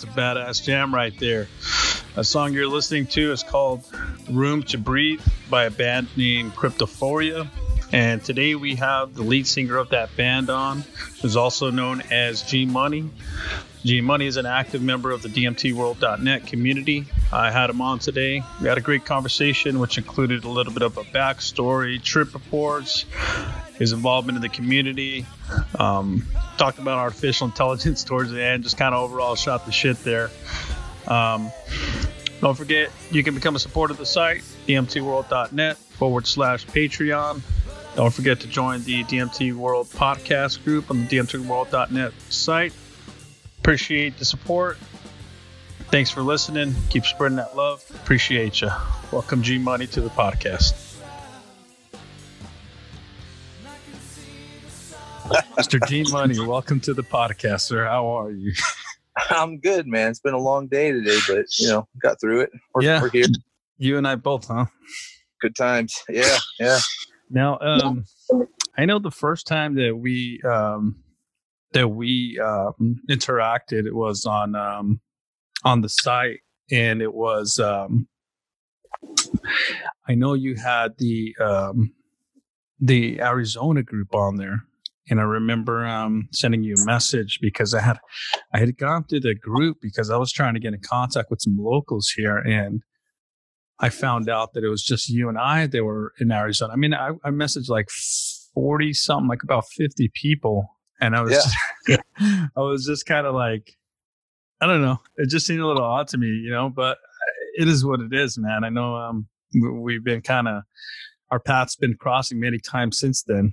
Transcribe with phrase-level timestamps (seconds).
[0.00, 1.46] That's a badass jam right there.
[2.16, 3.84] A song you're listening to is called
[4.30, 5.20] Room to Breathe
[5.50, 7.46] by a band named Cryptophoria.
[7.92, 10.84] And today we have the lead singer of that band on,
[11.20, 13.10] who's also known as G Money.
[13.84, 17.04] G Money is an active member of the DMTWorld.net community.
[17.30, 18.42] I had him on today.
[18.62, 23.04] We had a great conversation, which included a little bit of a backstory, trip reports,
[23.80, 25.26] his involvement in the community.
[25.76, 26.26] Um,
[26.58, 30.30] talked about artificial intelligence towards the end, just kind of overall shot the shit there.
[31.08, 31.50] Um,
[32.40, 37.40] don't forget, you can become a supporter of the site, dmtworld.net forward slash Patreon.
[37.96, 42.72] Don't forget to join the DMT World podcast group on the dmtworld.net site.
[43.58, 44.78] Appreciate the support.
[45.90, 46.74] Thanks for listening.
[46.90, 47.84] Keep spreading that love.
[47.94, 48.70] Appreciate you.
[49.10, 50.89] Welcome, G Money, to the podcast.
[55.30, 55.86] Mr.
[55.86, 57.84] G Money, welcome to the podcast, sir.
[57.84, 58.52] How are you?
[59.30, 60.10] I'm good, man.
[60.10, 62.50] It's been a long day today, but you know, got through it.
[62.74, 63.26] We're, yeah, we're here.
[63.78, 64.66] You and I both, huh?
[65.40, 66.02] Good times.
[66.08, 66.78] Yeah, yeah.
[67.30, 68.04] Now, um,
[68.76, 70.96] I know the first time that we um,
[71.72, 75.00] that we um, interacted it was on um,
[75.64, 76.40] on the site,
[76.72, 78.08] and it was um,
[80.08, 81.92] I know you had the um,
[82.80, 84.64] the Arizona group on there
[85.10, 87.98] and I remember um, sending you a message because I had
[88.54, 91.42] I had gone through the group because I was trying to get in contact with
[91.42, 92.82] some locals here, and
[93.80, 96.72] I found out that it was just you and I that were in Arizona.
[96.72, 97.88] I mean, I, I messaged like
[98.54, 101.96] forty something, like about fifty people, and I was yeah.
[101.96, 102.02] just,
[102.56, 103.76] I was just kind of like,
[104.60, 106.98] I don't know, it just seemed a little odd to me, you know, but
[107.56, 108.62] it is what it is, man.
[108.62, 110.62] I know um, we've been kind of
[111.32, 113.52] our paths been crossing many times since then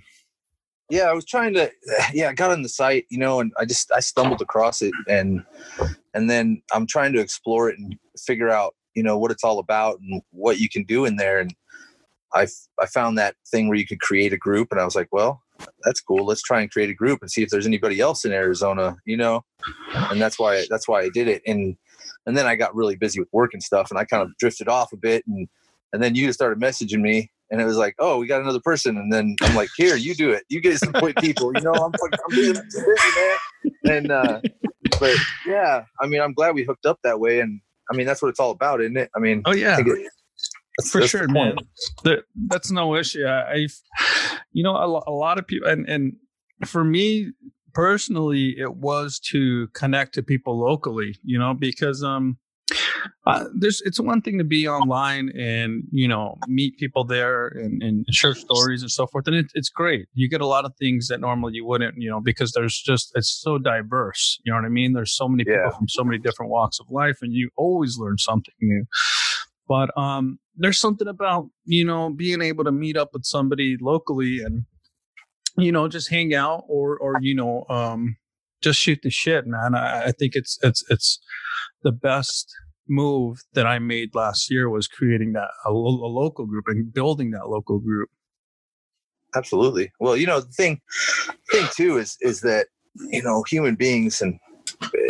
[0.89, 1.69] yeah i was trying to
[2.13, 4.93] yeah i got on the site you know and i just i stumbled across it
[5.07, 5.43] and
[6.13, 9.59] and then i'm trying to explore it and figure out you know what it's all
[9.59, 11.39] about and what you can do in there.
[11.39, 11.53] And
[12.33, 12.47] i
[12.81, 15.41] i found that thing where you could create a group and i was like well
[15.83, 16.23] that's cool.
[16.23, 19.17] Let's try and create a group and see if there's anybody else in arizona you
[19.17, 19.43] know?
[19.93, 21.41] And that's why that's why i did it.
[21.47, 21.77] And
[22.25, 24.67] and then i got really busy with work and stuff and i kind of drifted
[24.67, 25.47] off a bit and
[25.93, 28.97] and then you started messaging me and it was like, oh, we got another person,
[28.97, 31.73] and then I'm like, here, you do it, you get some point people, you know,
[31.73, 33.37] I'm I'm busy, man,
[33.85, 34.41] and uh,
[34.99, 35.15] but
[35.45, 37.61] yeah, I mean, I'm glad we hooked up that way, and
[37.91, 39.09] I mean, that's what it's all about, isn't it?
[39.15, 39.77] I mean, oh yeah.
[40.77, 41.55] that's, For that's sure, man.
[42.03, 43.25] That, that's no issue.
[43.25, 43.67] I, I
[44.51, 46.13] you know, a, a lot of people, and and
[46.65, 47.31] for me
[47.73, 51.15] personally, it was to connect to people locally.
[51.23, 52.37] You know, because um,
[53.25, 57.81] uh, there's it's one thing to be online and you know meet people there and,
[57.81, 60.07] and share stories and so forth and it, it's great.
[60.13, 63.11] You get a lot of things that normally you wouldn't you know because there's just
[63.15, 64.93] it's so diverse you know what i mean?
[64.93, 65.77] There's so many people yeah.
[65.77, 68.85] from so many different walks of life and you always learn something new.
[69.67, 74.39] But um there's something about you know being able to meet up with somebody locally
[74.43, 74.65] and
[75.57, 78.17] you know just hang out or or you know um
[78.61, 81.19] just shoot the shit man i, I think it's it's it's
[81.83, 82.53] the best
[82.89, 87.31] move that I made last year was creating that a, a, local group and building
[87.31, 88.09] that local group.
[89.35, 89.91] Absolutely.
[89.99, 90.81] Well, you know, the thing
[91.51, 94.39] thing too is is that you know human beings and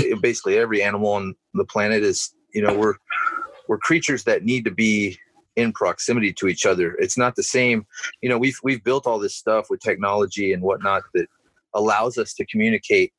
[0.02, 2.96] eh, basically every animal on the planet is you know we're
[3.68, 5.18] we're creatures that need to be
[5.56, 6.96] in proximity to each other.
[7.00, 7.86] It's not the same.
[8.22, 11.28] You know, we've we've built all this stuff with technology and whatnot that
[11.74, 13.14] allows us to communicate.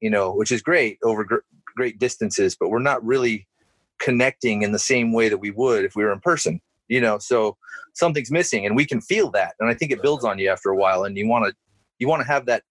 [0.00, 3.46] You know, which is great over gr- great distances, but we're not really
[4.00, 7.18] connecting in the same way that we would if we were in person you know?
[7.18, 7.56] So
[7.94, 10.70] something's missing and we can feel that and i think it builds on you after
[10.70, 11.54] a while and you want to
[11.98, 12.62] you want to have that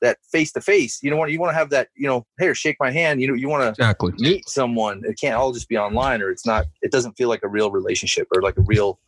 [0.00, 2.52] that face to face you know what you want to have that you know hey
[2.54, 4.12] shake my hand you know you want to exactly.
[4.18, 5.02] meet someone.
[5.04, 7.70] It can't all just be online or it's not it doesn't feel like a real
[7.70, 8.98] relationship or like a real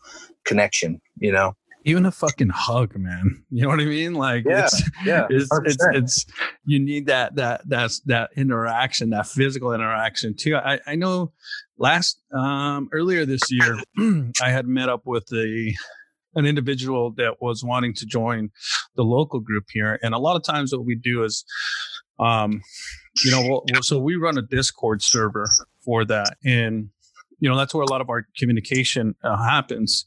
[0.44, 3.44] connection you know even a fucking hug, man.
[3.50, 4.14] You know what I mean?
[4.14, 6.26] Like, yeah, it's, yeah, it's, it's, it's,
[6.64, 10.56] you need that, that, that's that interaction, that physical interaction too.
[10.56, 11.32] I, I know
[11.78, 13.78] last, um, earlier this year,
[14.42, 15.74] I had met up with a,
[16.34, 18.50] an individual that was wanting to join
[18.96, 19.98] the local group here.
[20.02, 21.44] And a lot of times what we do is,
[22.18, 22.62] um,
[23.24, 25.48] you know, we'll, so we run a Discord server
[25.84, 26.36] for that.
[26.44, 26.88] And,
[27.38, 30.04] you know, that's where a lot of our communication uh, happens.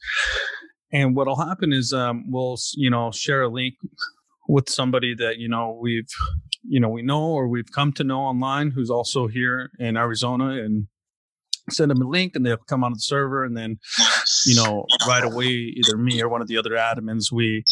[0.95, 3.75] And what'll happen is um, we'll you know share a link
[4.47, 6.07] with somebody that you know we've
[6.63, 10.63] you know we know or we've come to know online who's also here in Arizona
[10.63, 10.88] and
[11.69, 13.77] send them a link and they'll come on the server and then
[14.45, 17.65] you know right away either me or one of the other admins we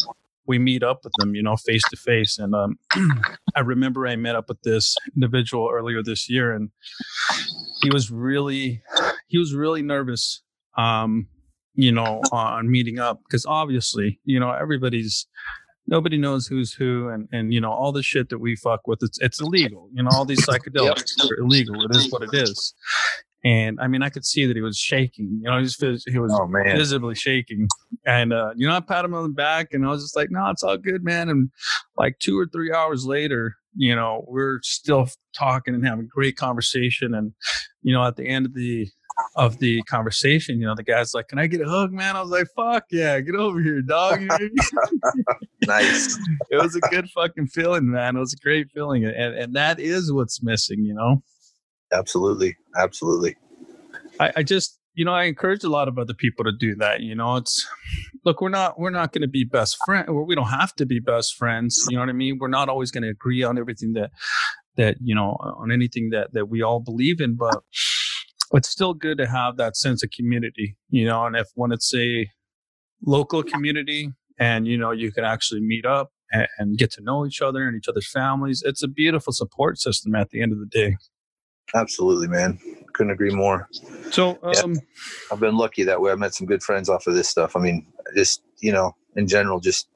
[0.46, 2.38] we meet up with them, you know, face to face.
[2.38, 2.78] And um,
[3.56, 6.68] I remember I met up with this individual earlier this year, and
[7.80, 8.82] he was really,
[9.28, 10.42] he was really nervous,
[10.76, 11.28] um,
[11.74, 15.26] you know, on meeting up because obviously, you know, everybody's
[15.86, 18.98] nobody knows who's who and and you know all the shit that we fuck with
[19.02, 21.30] it's it's illegal you know all these psychedelics yep.
[21.30, 22.72] are illegal it is what it is
[23.44, 25.40] and I mean, I could see that he was shaking.
[25.42, 27.68] You know, he was, he was oh, visibly shaking.
[28.06, 30.30] And uh, you know, I pat him on the back, and I was just like,
[30.30, 31.50] "No, it's all good, man." And
[31.98, 37.14] like two or three hours later, you know, we're still talking and having great conversation.
[37.14, 37.32] And
[37.82, 38.88] you know, at the end of the
[39.36, 42.22] of the conversation, you know, the guy's like, "Can I get a hug, man?" I
[42.22, 44.20] was like, "Fuck yeah, get over here, dog."
[45.66, 46.18] nice.
[46.50, 48.16] it was a good fucking feeling, man.
[48.16, 51.22] It was a great feeling, and and that is what's missing, you know
[51.94, 53.36] absolutely absolutely
[54.20, 57.00] I, I just you know i encourage a lot of other people to do that
[57.00, 57.66] you know it's
[58.24, 61.00] look we're not we're not going to be best friends we don't have to be
[61.00, 62.38] best friends you know what i mean?
[62.40, 64.10] We're not always going to agree on everything that
[64.76, 67.62] that you know on anything that that we all believe in but
[68.52, 71.94] it's still good to have that sense of community you know and if when it's
[71.94, 72.28] a
[73.04, 77.26] local community and you know you can actually meet up and, and get to know
[77.26, 80.58] each other and each other's families it's a beautiful support system at the end of
[80.58, 80.96] the day
[81.74, 82.58] Absolutely, man.
[82.92, 83.68] Couldn't agree more.
[84.10, 84.80] So, um, yeah,
[85.32, 86.12] I've been lucky that way.
[86.12, 87.56] I met some good friends off of this stuff.
[87.56, 89.88] I mean, just you know, in general, just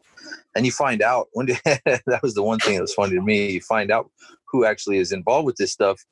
[0.56, 3.52] and you find out when that was the one thing that was funny to me.
[3.52, 4.10] You find out
[4.46, 6.04] who actually is involved with this stuff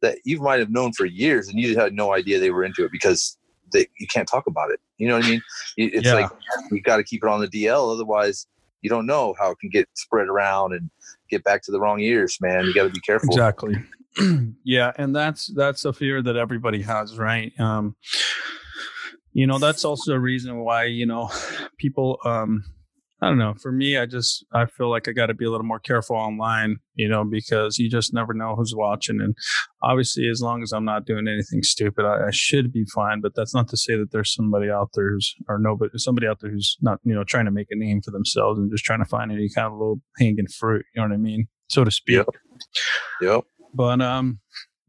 [0.00, 2.64] that you might have known for years, and you just had no idea they were
[2.64, 3.36] into it because
[3.72, 4.80] they, you can't talk about it.
[4.98, 5.42] You know what I mean?
[5.76, 6.14] It's yeah.
[6.14, 6.30] like
[6.70, 8.46] you got to keep it on the DL, otherwise
[8.82, 10.90] you don't know how it can get spread around and
[11.30, 12.64] get back to the wrong ears, man.
[12.66, 13.30] You got to be careful.
[13.30, 13.76] Exactly.
[14.64, 17.52] yeah, and that's that's a fear that everybody has, right?
[17.58, 17.96] Um,
[19.32, 21.30] you know, that's also a reason why you know
[21.78, 22.18] people.
[22.24, 22.64] Um,
[23.22, 23.54] I don't know.
[23.54, 26.16] For me, I just I feel like I got to be a little more careful
[26.16, 29.20] online, you know, because you just never know who's watching.
[29.20, 29.36] And
[29.80, 33.20] obviously, as long as I'm not doing anything stupid, I, I should be fine.
[33.20, 36.40] But that's not to say that there's somebody out there who's or nobody, somebody out
[36.40, 39.04] there who's not, you know, trying to make a name for themselves and just trying
[39.04, 40.84] to find any kind of low hanging fruit.
[40.92, 42.16] You know what I mean, so to speak.
[42.16, 42.26] Yep.
[43.20, 43.44] Yep.
[43.74, 44.40] But um,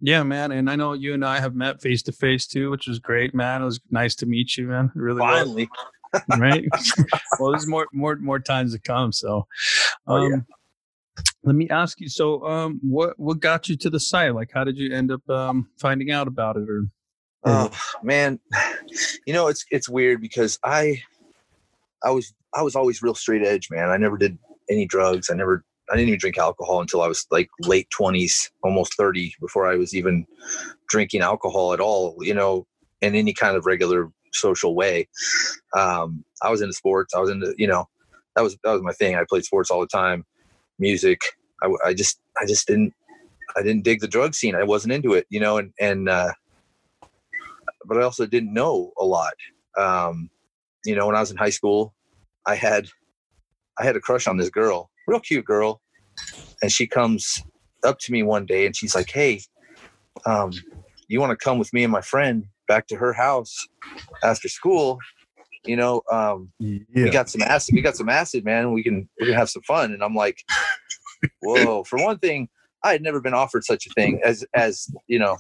[0.02, 2.88] yeah, man, and I know you and I have met face to face too, which
[2.88, 3.62] was great, man.
[3.62, 4.92] It was nice to meet you, man.
[4.96, 5.70] really finally,
[6.38, 6.66] right?
[7.40, 9.12] well, there's more more more times to come.
[9.12, 9.48] So,
[10.08, 10.36] um, oh, yeah.
[10.36, 10.46] Um,
[11.44, 12.10] let me ask you.
[12.10, 14.36] So, um, what what got you to the site?
[14.36, 16.70] Like, how did you end up um finding out about it?
[16.70, 16.86] Or
[17.46, 17.72] oh
[18.02, 18.40] man,
[19.26, 21.02] you know it's it's weird because I
[22.04, 23.90] I was I was always real straight edge, man.
[23.90, 24.38] I never did
[24.70, 25.30] any drugs.
[25.30, 29.36] I never I didn't even drink alcohol until I was like late 20s, almost 30,
[29.42, 30.26] before I was even
[30.88, 32.66] drinking alcohol at all, you know,
[33.02, 35.08] in any kind of regular social way.
[35.76, 37.14] Um, I was into sports.
[37.14, 37.90] I was into, you know,
[38.36, 39.16] that was, that was my thing.
[39.16, 40.26] I played sports all the time,
[40.80, 41.22] music.
[41.62, 42.94] I, I just, I just didn't,
[43.58, 44.56] I didn't dig the drug scene.
[44.56, 46.32] I wasn't into it, you know, and, and, uh,
[47.86, 49.34] but I also didn't know a lot.
[49.78, 50.30] Um,
[50.86, 51.94] you know, when I was in high school,
[52.46, 52.88] I had,
[53.78, 55.82] I had a crush on this girl real cute girl.
[56.62, 57.42] And she comes
[57.84, 59.42] up to me one day and she's like, Hey,
[60.26, 60.52] um,
[61.08, 63.68] you want to come with me and my friend back to her house
[64.24, 65.00] after school?
[65.66, 66.80] You know, um, yeah.
[66.94, 67.74] we got some acid.
[67.74, 68.74] We got some acid, man.
[68.74, 69.94] We can we can have some fun.
[69.94, 70.44] And I'm like,
[71.42, 71.84] whoa.
[71.84, 72.50] For one thing,
[72.84, 75.38] I had never been offered such a thing as as you know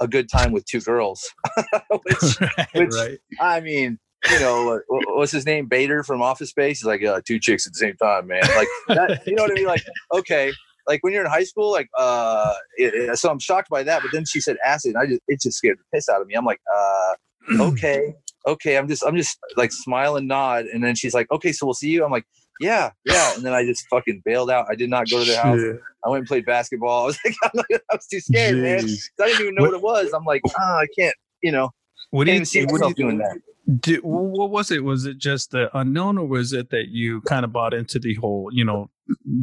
[0.00, 1.28] a good time with two girls.
[1.90, 3.18] which, right, which right.
[3.40, 3.98] I mean,
[4.30, 5.66] you know, what's his name?
[5.66, 6.80] Bader from Office Space.
[6.80, 8.42] He's like, uh, two chicks at the same time, man.
[8.56, 9.66] Like, that, you know what I mean?
[9.66, 10.52] Like, okay,
[10.86, 14.02] like when you're in high school, like, uh, it, it, so I'm shocked by that.
[14.02, 16.26] But then she said acid, and I just it just scared the piss out of
[16.26, 16.34] me.
[16.34, 17.14] I'm like, uh,
[17.60, 18.14] okay,
[18.46, 18.76] okay.
[18.76, 21.74] I'm just I'm just like smile and nod, and then she's like, okay, so we'll
[21.74, 22.04] see you.
[22.04, 22.26] I'm like,
[22.60, 23.34] yeah, yeah.
[23.34, 24.66] And then I just fucking bailed out.
[24.70, 25.60] I did not go to their house.
[26.04, 27.02] I went and played basketball.
[27.02, 28.62] I was like, I was too scared, Jeez.
[28.62, 28.78] man.
[29.20, 30.12] I didn't even know what, what it was.
[30.12, 31.70] I'm like, ah, oh, I can't, you know.
[32.10, 33.38] What do you see myself doing that?
[33.80, 34.84] Do, what was it?
[34.84, 38.14] Was it just the unknown, or was it that you kind of bought into the
[38.14, 38.90] whole, you know,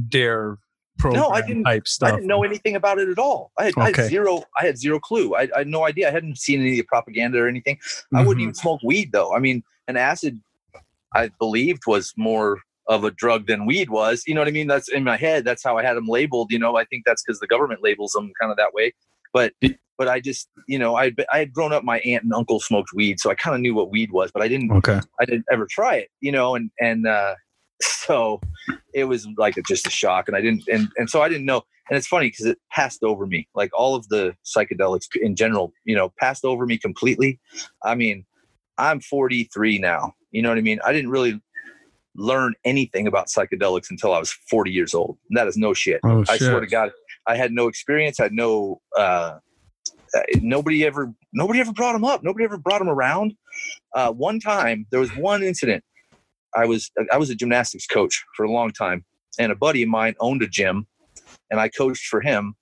[0.09, 0.59] DARE
[0.99, 2.09] program no, I didn't, type stuff?
[2.09, 3.51] I didn't know anything about it at all.
[3.57, 3.81] I had, okay.
[3.81, 4.43] I had zero.
[4.59, 5.33] I had zero clue.
[5.35, 6.07] I, I, had no idea.
[6.07, 7.77] I hadn't seen any of the propaganda or anything.
[7.77, 8.17] Mm-hmm.
[8.17, 8.41] I wouldn't mm-hmm.
[8.41, 9.33] even smoke weed though.
[9.35, 10.39] I mean, an acid,
[11.15, 14.23] I believed was more of a drug than weed was.
[14.27, 14.67] You know what I mean?
[14.67, 15.45] That's in my head.
[15.45, 16.51] That's how I had them labeled.
[16.51, 18.93] You know, I think that's because the government labels them kind of that way.
[19.33, 19.53] But
[20.01, 21.83] but I just, you know, I I had grown up.
[21.83, 24.41] My aunt and uncle smoked weed, so I kind of knew what weed was, but
[24.41, 24.71] I didn't.
[24.71, 24.99] Okay.
[25.19, 27.35] I didn't ever try it, you know, and and uh,
[27.81, 28.41] so
[28.95, 31.45] it was like a, just a shock, and I didn't, and and so I didn't
[31.45, 31.61] know.
[31.87, 35.71] And it's funny because it passed over me, like all of the psychedelics in general,
[35.85, 37.39] you know, passed over me completely.
[37.83, 38.25] I mean,
[38.79, 40.15] I'm 43 now.
[40.31, 40.79] You know what I mean?
[40.83, 41.39] I didn't really
[42.15, 45.19] learn anything about psychedelics until I was 40 years old.
[45.29, 45.99] And that is no shit.
[46.03, 46.91] Oh, I swear to God,
[47.27, 48.19] I had no experience.
[48.19, 49.37] I had no, uh,
[50.41, 52.23] nobody ever, nobody ever brought him up.
[52.23, 53.33] Nobody ever brought him around.
[53.95, 55.83] Uh, one time there was one incident.
[56.55, 59.05] I was, I was a gymnastics coach for a long time
[59.39, 60.87] and a buddy of mine owned a gym
[61.49, 62.55] and I coached for him.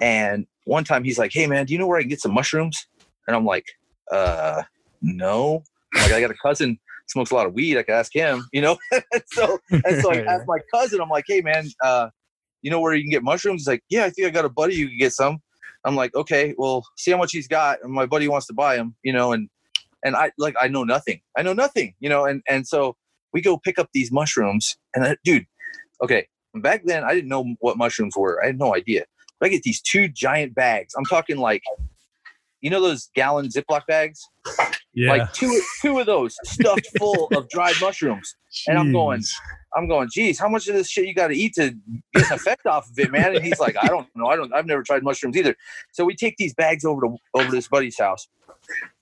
[0.00, 2.32] And one time he's like, Hey man, do you know where I can get some
[2.32, 2.86] mushrooms?
[3.26, 3.66] And I'm like,
[4.10, 4.62] uh,
[5.00, 5.62] no.
[5.94, 7.76] Like I got a cousin smokes a lot of weed.
[7.76, 8.78] I could ask him, you know?
[8.92, 12.08] and so, and so I asked my cousin, I'm like, Hey man, uh,
[12.62, 13.62] you know where you can get mushrooms?
[13.62, 15.38] He's like, yeah, I think I got a buddy you can get some.
[15.84, 17.78] I'm like, okay, well, see how much he's got.
[17.82, 19.48] And my buddy wants to buy him, you know, and,
[20.04, 21.20] and I like, I know nothing.
[21.36, 22.24] I know nothing, you know?
[22.24, 22.96] And, and so
[23.32, 25.46] we go pick up these mushrooms and I, dude,
[26.02, 26.26] okay.
[26.54, 28.42] Back then I didn't know what mushrooms were.
[28.42, 29.04] I had no idea.
[29.40, 30.94] But I get these two giant bags.
[30.96, 31.62] I'm talking like,
[32.60, 34.20] you know, those gallon Ziploc bags,
[34.94, 35.10] yeah.
[35.10, 38.36] like two, two of those stuffed full of dried mushrooms.
[38.68, 39.32] and I'm going, Jeez.
[39.74, 41.74] I'm going, geez, how much of this shit you got to eat to
[42.14, 43.34] get an effect off of it, man?
[43.34, 45.56] And he's like, I don't know, I don't, I've never tried mushrooms either.
[45.92, 48.28] So we take these bags over to over this buddy's house,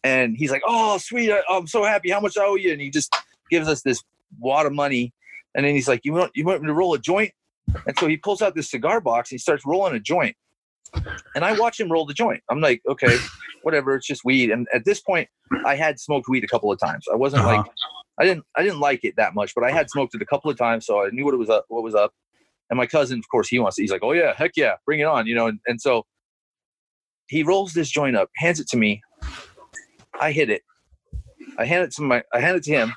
[0.05, 2.11] and he's like, oh, sweet, I, I'm so happy.
[2.11, 2.73] How much I owe you?
[2.73, 3.15] And he just
[3.50, 4.03] gives us this
[4.39, 5.12] wad of money,
[5.55, 7.33] and then he's like, you want you want me to roll a joint?
[7.87, 10.37] And so he pulls out this cigar box and he starts rolling a joint,
[11.34, 12.42] and I watch him roll the joint.
[12.50, 13.16] I'm like, okay,
[13.62, 14.50] whatever, it's just weed.
[14.50, 15.28] And at this point,
[15.64, 17.06] I had smoked weed a couple of times.
[17.12, 17.56] I wasn't Uh-huh.
[17.56, 17.66] like
[18.18, 20.50] I didn't I didn't like it that much, but I had smoked it a couple
[20.50, 22.12] of times, so I knew what it was up what was up.
[22.68, 23.82] And my cousin, of course, he wants it.
[23.82, 25.46] He's like, Oh yeah, heck yeah, bring it on, you know.
[25.46, 26.04] And, and so
[27.28, 29.00] he rolls this joint up, hands it to me.
[30.20, 30.62] I hit it.
[31.58, 32.92] I hand it to my I hand it to him.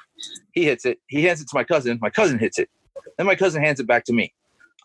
[0.52, 1.00] He hits it.
[1.08, 1.98] He hands it to my cousin.
[2.02, 2.70] My cousin hits it.
[3.18, 4.34] Then my cousin hands it back to me.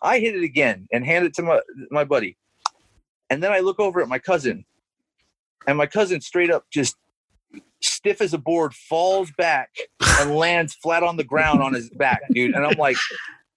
[0.01, 1.59] I hit it again and hand it to my
[1.91, 2.37] my buddy.
[3.29, 4.65] And then I look over at my cousin,
[5.67, 6.95] and my cousin straight up just
[7.81, 9.69] stiff as a board falls back
[10.19, 12.53] and lands flat on the ground on his back, dude.
[12.55, 12.97] And I'm like,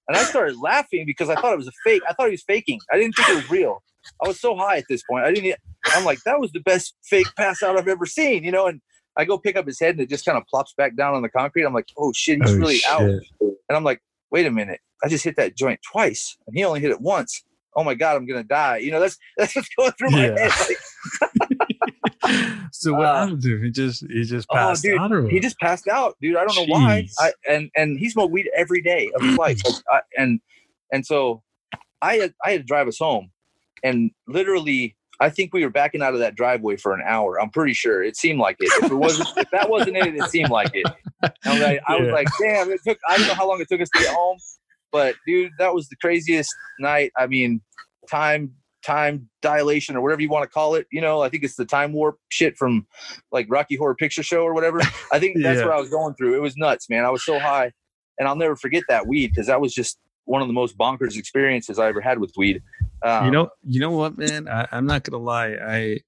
[0.09, 2.03] and I started laughing because I thought it was a fake.
[2.09, 2.81] I thought he was faking.
[2.93, 3.83] I didn't think it was real.
[4.23, 5.25] I was so high at this point.
[5.25, 5.57] I didn't.
[5.87, 8.67] I'm like, that was the best fake pass out I've ever seen, you know.
[8.67, 8.81] And
[9.17, 11.23] I go pick up his head, and it just kind of plops back down on
[11.23, 11.65] the concrete.
[11.65, 13.03] I'm like, oh shit, he's Oh, really out.
[13.41, 14.01] And I'm like,
[14.31, 17.43] wait a minute, I just hit that joint twice, and he only hit it once.
[17.75, 18.79] Oh my god, I'm gonna die.
[18.79, 20.51] You know, that's that's what's going through my head.
[20.69, 20.79] Like,
[22.73, 23.65] so what Uh, happened to him?
[23.65, 26.37] He just he just Oh, passed dude, out he just passed out, dude.
[26.37, 27.07] I don't know why.
[27.19, 30.41] I, and and he smoked weed every day of his life, Like, I, and
[30.93, 31.43] and so
[32.01, 33.31] I had I had to drive us home,
[33.83, 34.97] and literally.
[35.21, 37.41] I think we were backing out of that driveway for an hour.
[37.41, 38.73] I'm pretty sure it seemed like it.
[38.83, 40.85] If it wasn't, if that wasn't it, it seemed like it.
[41.45, 42.99] And like, I was like, damn, it took.
[43.09, 44.39] I don't know how long it took us to get home,
[44.93, 47.11] but dude, that was the craziest night.
[47.17, 47.61] I mean,
[48.11, 48.53] time
[48.85, 50.87] time dilation or whatever you want to call it.
[50.91, 52.87] You know, I think it's the time warp shit from
[53.31, 54.81] like Rocky Horror Picture Show or whatever.
[55.13, 55.67] I think that's Yeah.
[55.67, 56.37] what I was going through.
[56.37, 57.05] It was nuts, man.
[57.05, 57.71] I was so high,
[58.19, 61.17] and I'll never forget that weed because that was just one of the most bonkers
[61.17, 62.61] experiences I ever had with weed.
[63.05, 64.49] Um, you know, you know what, man?
[64.49, 65.55] I, I'm not gonna lie.
[65.65, 65.99] I,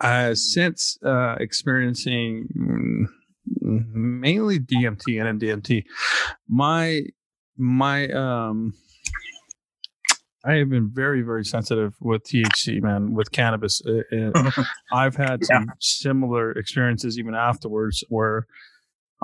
[0.00, 3.06] I since uh, experiencing mm,
[3.60, 5.84] mainly DMT and MDMT,
[6.48, 7.02] my
[7.56, 8.74] my um,
[10.44, 13.80] I have been very very sensitive with THC, man, with cannabis.
[13.86, 14.32] Uh,
[14.92, 18.46] I've had some similar experiences even afterwards where.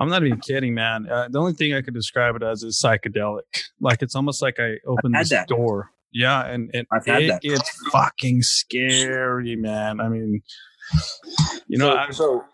[0.00, 1.08] I'm not even kidding, man.
[1.10, 3.40] Uh, the only thing I could describe it as is psychedelic.
[3.80, 5.48] Like it's almost like I opened this that.
[5.48, 5.90] door.
[6.12, 10.00] Yeah, and, and it gets fucking scary, man.
[10.00, 10.40] I mean,
[11.66, 12.44] you know, so, I, so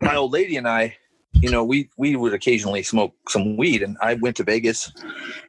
[0.00, 0.96] my old lady and I,
[1.42, 4.90] you know, we we would occasionally smoke some weed, and I went to Vegas,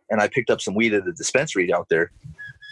[0.09, 2.11] and I picked up some weed at the dispensary out there.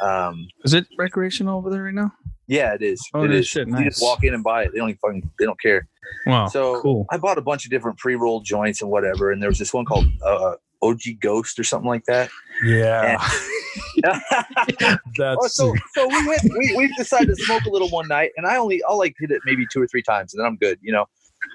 [0.04, 2.12] Um, is it recreational over there right now?
[2.48, 3.00] yeah, it is.
[3.14, 3.48] Oh, it no is.
[3.48, 4.72] shit, You just walk in and buy it.
[4.74, 5.88] They don't even fucking, they don't care.
[6.26, 7.06] Wow, So cool.
[7.10, 9.86] I bought a bunch of different pre-rolled joints and whatever, and there was this one
[9.86, 12.30] called uh, OG Ghost or something like that.
[12.66, 13.18] Yeah,
[14.06, 16.42] oh, that's so so we went.
[16.44, 19.32] We we decided to smoke a little one night, and I only I'll like hit
[19.32, 21.06] it maybe two or three times, and then I'm good, you know.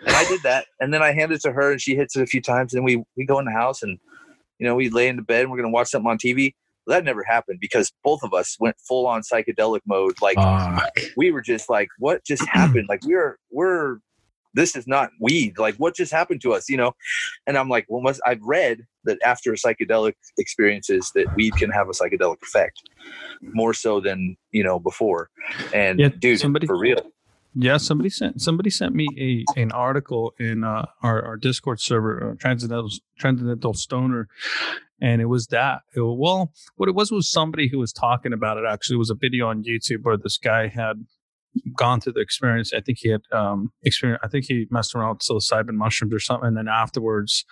[0.07, 2.23] And I did that, and then I handed it to her, and she hits it
[2.23, 3.99] a few times, and we we go in the house, and
[4.59, 6.55] you know we lay in the bed, and we're gonna watch something on TV.
[6.87, 10.15] Well, that never happened because both of us went full on psychedelic mode.
[10.23, 10.99] Like Fuck.
[11.17, 12.87] we were just like, what just happened?
[12.89, 13.99] Like we're we're
[14.55, 15.59] this is not weed.
[15.59, 16.69] Like what just happened to us?
[16.71, 16.93] You know?
[17.47, 21.89] And I'm like, well, must I've read that after psychedelic experiences that weed can have
[21.89, 22.81] a psychedelic effect
[23.43, 25.29] more so than you know before.
[25.75, 27.01] And Yeah, dude, somebody- for real.
[27.59, 32.33] Yeah, somebody sent somebody sent me a an article in uh, our our Discord server,
[32.33, 34.29] uh, Transcendental Transcendental Stoner,
[35.01, 35.81] and it was that.
[35.95, 38.65] It well, what it was was somebody who was talking about it.
[38.69, 41.07] Actually, it was a video on YouTube where this guy had
[41.75, 42.75] gone through the experience.
[42.75, 44.21] I think he had um experience.
[44.23, 47.47] I think he messed around with psilocybin mushrooms or something, and then afterwards,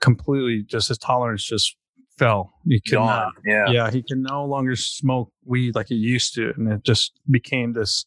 [0.00, 1.76] completely just his tolerance just
[2.18, 2.52] fell.
[2.66, 3.06] He could Gone.
[3.06, 3.32] not.
[3.44, 3.70] Yeah.
[3.70, 7.74] Yeah, he can no longer smoke weed like he used to, and it just became
[7.74, 8.04] this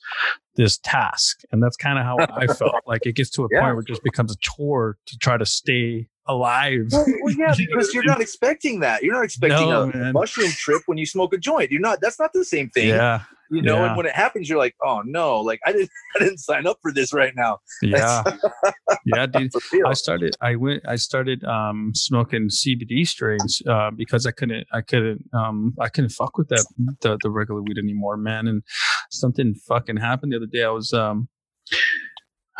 [0.60, 1.42] this task.
[1.51, 2.75] And that's kind of how I felt.
[2.86, 3.62] Like it gets to a Yeah.
[3.62, 6.88] point where it just becomes a chore to try to stay alive.
[6.92, 9.01] Well, well, yeah, because you're not expecting that.
[9.01, 10.13] You're not expecting No, a man.
[10.13, 11.72] mushroom trip when you smoke a joint.
[11.72, 12.00] You're not.
[12.02, 12.89] That's not the same thing.
[12.89, 13.77] Yeah, You know.
[13.77, 13.88] yeah.
[13.88, 16.77] And when it happens, you're like, oh no, like I didn't, I didn't sign up
[16.81, 17.59] for this right now.
[17.81, 18.23] yeah,
[19.05, 19.51] yeah, dude.
[19.85, 20.35] I started.
[20.41, 20.83] I went.
[20.88, 24.67] I started um, smoking CBD strains uh, because I couldn't.
[24.71, 25.25] I couldn't.
[25.33, 26.65] Um, I couldn't fuck with that
[27.01, 28.47] the, the regular weed anymore, man.
[28.47, 28.63] And
[29.09, 30.63] something fucking happened the other day.
[30.63, 30.93] I was.
[30.93, 31.29] Um,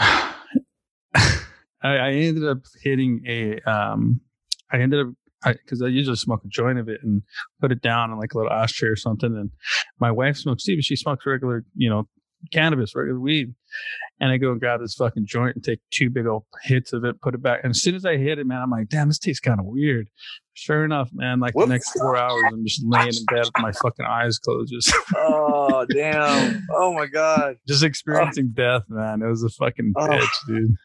[1.82, 3.60] I, I ended up hitting a.
[3.62, 4.21] Um,
[4.71, 5.13] I ended up
[5.45, 7.21] because I, usually smoke a joint of it and
[7.62, 9.36] put it down in like a little ashtray or something.
[9.36, 9.52] And
[9.99, 12.08] my wife smokes too, but she smokes regular, you know,
[12.52, 13.54] cannabis, regular weed.
[14.19, 17.04] And I go and grab this fucking joint and take two big old hits of
[17.06, 17.62] it, put it back.
[17.63, 19.65] And as soon as I hit it, man, I'm like, damn, this tastes kind of
[19.65, 20.10] weird.
[20.54, 21.67] Sure enough, man, like Whoops.
[21.67, 24.93] the next four hours, I'm just laying in bed with my fucking eyes closed, just,
[25.15, 26.67] oh damn!
[26.73, 27.56] Oh my god!
[27.65, 27.88] just oh.
[27.88, 29.21] experiencing death, man.
[29.21, 30.08] It was a fucking Oh.
[30.08, 30.75] bitch, dude.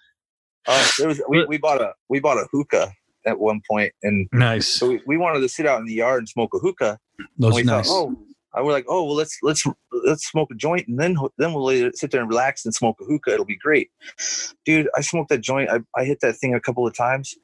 [0.68, 2.92] Oh, there was we, we bought a we bought a hookah
[3.26, 4.66] at one point, and Nice.
[4.68, 6.98] so we, we wanted to sit out in the yard and smoke a hookah.
[7.38, 7.86] Those we nice.
[7.88, 8.18] thought, oh,
[8.54, 9.64] I was like, oh well, let's let's
[10.04, 13.04] let's smoke a joint, and then then we'll sit there and relax and smoke a
[13.04, 13.32] hookah.
[13.34, 13.90] It'll be great,
[14.64, 14.88] dude.
[14.96, 15.70] I smoked that joint.
[15.70, 17.34] I, I hit that thing a couple of times,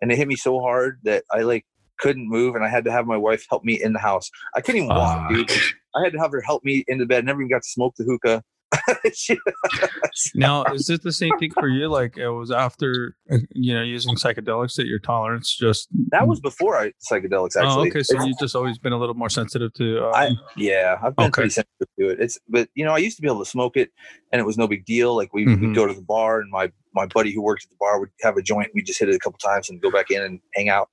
[0.00, 1.66] and it hit me so hard that I like
[1.98, 4.30] couldn't move, and I had to have my wife help me in the house.
[4.56, 5.28] I couldn't even walk, Ah.
[5.28, 5.50] dude.
[5.96, 7.24] I had to have her help me into bed.
[7.24, 8.42] Never even got to smoke the hookah.
[10.34, 11.88] Now, is it the same thing for you?
[11.88, 13.16] Like it was after,
[13.50, 15.88] you know, using psychedelics that your tolerance just.
[16.10, 17.56] that was before I psychedelics.
[17.56, 18.02] Actually, Oh, okay.
[18.02, 20.06] So It's- you've just always been a little more sensitive to.
[20.06, 21.32] Um, I yeah, I've been Okay.
[21.32, 22.20] pretty sensitive to it.
[22.20, 23.90] It's but you know I used to be able to smoke it,
[24.32, 25.14] and it was no big deal.
[25.16, 25.60] Like we Mhm.
[25.60, 28.10] would go to the bar, and my my buddy who worked at the bar would
[28.22, 28.70] have a joint.
[28.74, 30.90] We just hit it a couple times and go back in and hang out.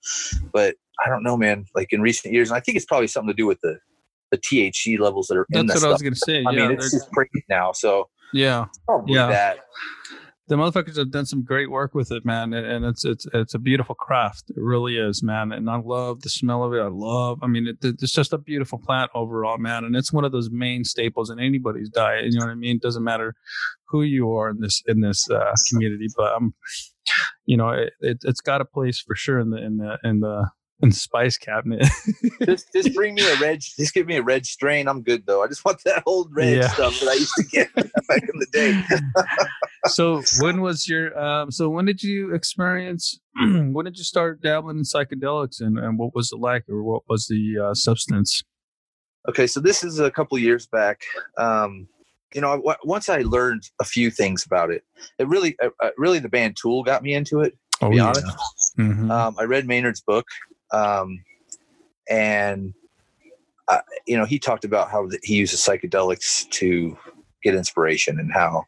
[0.51, 1.65] But I don't know, man.
[1.75, 3.77] Like in recent years, and I think it's probably something to do with the
[4.31, 6.43] the THC levels that are in that's that what I was gonna say.
[6.47, 7.71] I yeah, mean, it's just crazy now.
[7.73, 8.65] So yeah.
[9.07, 9.27] Yeah.
[9.27, 9.59] that.
[10.47, 13.59] the motherfuckers have done some great work with it, man, and- it's it's it's a
[13.59, 14.49] beautiful craft.
[14.49, 15.51] It really is, man.
[15.51, 16.79] And I love the smell of it.
[16.79, 17.39] I love.
[17.41, 19.83] I mean, it, it's just a beautiful plant overall, man.
[19.83, 22.25] And it's one of those main staples in anybody's diet.
[22.25, 22.77] You know what I mean?
[22.77, 23.35] It doesn't matter
[23.85, 26.53] who you are in this in this uh, community, but um,
[27.45, 30.19] you know, it, it it's got a place for sure in the in the in
[30.21, 30.49] the
[30.81, 31.85] the spice cabinet.
[32.45, 33.59] Just just bring me a red.
[33.61, 34.87] Just give me a red strain.
[34.87, 35.43] I'm good though.
[35.43, 36.67] I just want that old red Yeah.
[36.69, 37.73] stuff that I used to get
[38.07, 38.73] back in the day.
[39.87, 44.77] so when was your um so when did you experience when did you start dabbling
[44.77, 48.43] in psychedelics and, and what was it like or what was the uh, substance
[49.29, 51.01] Okay, so this is a couple years back.
[51.37, 51.87] Um,
[52.33, 54.83] you know, w- once I learned a few things about it,
[55.19, 57.55] it really, uh, uh, really, the band Tool got me into it.
[57.81, 58.25] To be honest,
[58.79, 59.11] Mhm.
[59.11, 60.25] um, I read Maynard's book,
[60.73, 61.23] um,
[62.09, 62.73] and
[63.67, 66.97] uh, you know, he talked about how he uses psychedelics to
[67.43, 68.65] get inspiration, and how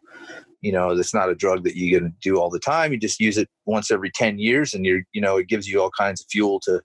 [0.62, 2.92] you know it's not a drug that you're going to do all the time.
[2.92, 5.82] You just use it once every ten years, and you're, you know, it gives you
[5.82, 6.82] all kinds of fuel to,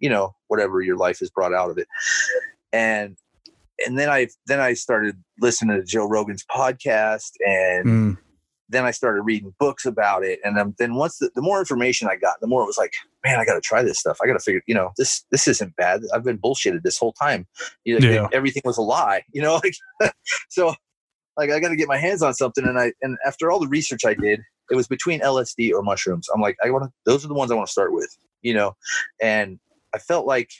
[0.00, 1.86] you know, whatever your life has brought out of it
[2.72, 3.16] and
[3.84, 8.18] and then I then I started listening to Joe Rogan's podcast, and Mm.
[8.72, 10.40] Then I started reading books about it.
[10.44, 12.94] And then, then once the, the more information I got, the more it was like,
[13.24, 14.18] man, I got to try this stuff.
[14.22, 16.02] I got to figure, you know, this this isn't bad.
[16.14, 17.46] I've been bullshitted this whole time.
[17.84, 18.28] You know, Yeah.
[18.32, 19.22] everything was a lie.
[19.32, 19.74] You know, like
[20.48, 20.74] so,
[21.36, 22.64] like I got to get my hands on something.
[22.66, 26.28] And I and after all the research I did, it was between LSD or mushrooms.
[26.34, 26.90] I'm like, I want to.
[27.04, 28.16] Those are the ones I want to start with.
[28.42, 28.76] You know,
[29.20, 29.58] and
[29.94, 30.50] I felt like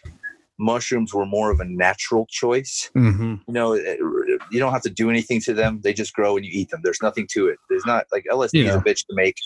[0.59, 2.91] mushrooms were more of a natural choice.
[2.97, 3.41] Mhm.
[3.49, 3.75] You know,
[4.51, 6.81] you don't have to do anything to them; they just grow and you eat them.
[6.83, 7.59] There's nothing to it.
[7.69, 9.37] There's not like LSD is a bitch to make.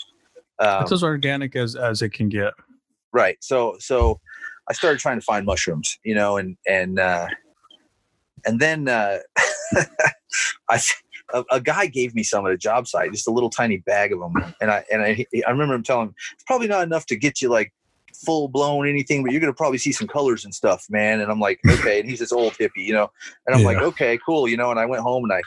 [0.59, 2.53] Um, it's as organic as as it can get
[3.11, 3.37] right.
[3.41, 4.19] So, so
[4.69, 5.97] I started trying to find mushrooms.
[6.03, 7.27] You know, and and uh,
[8.45, 9.19] and then uh,
[10.69, 10.79] I.
[11.33, 14.13] A, a guy gave me some at a job site, just a little tiny bag
[14.13, 17.05] of them, and I and I, I remember him telling him it's probably not enough
[17.07, 17.73] to get you like
[18.25, 21.19] full blown anything, but you're gonna probably see some colors and stuff, man.
[21.19, 21.99] And I'm like, okay.
[21.99, 23.09] And he's this old hippie, you know.
[23.45, 24.71] And I'm like, okay, cool, you know.
[24.71, 25.41] And I went home and I,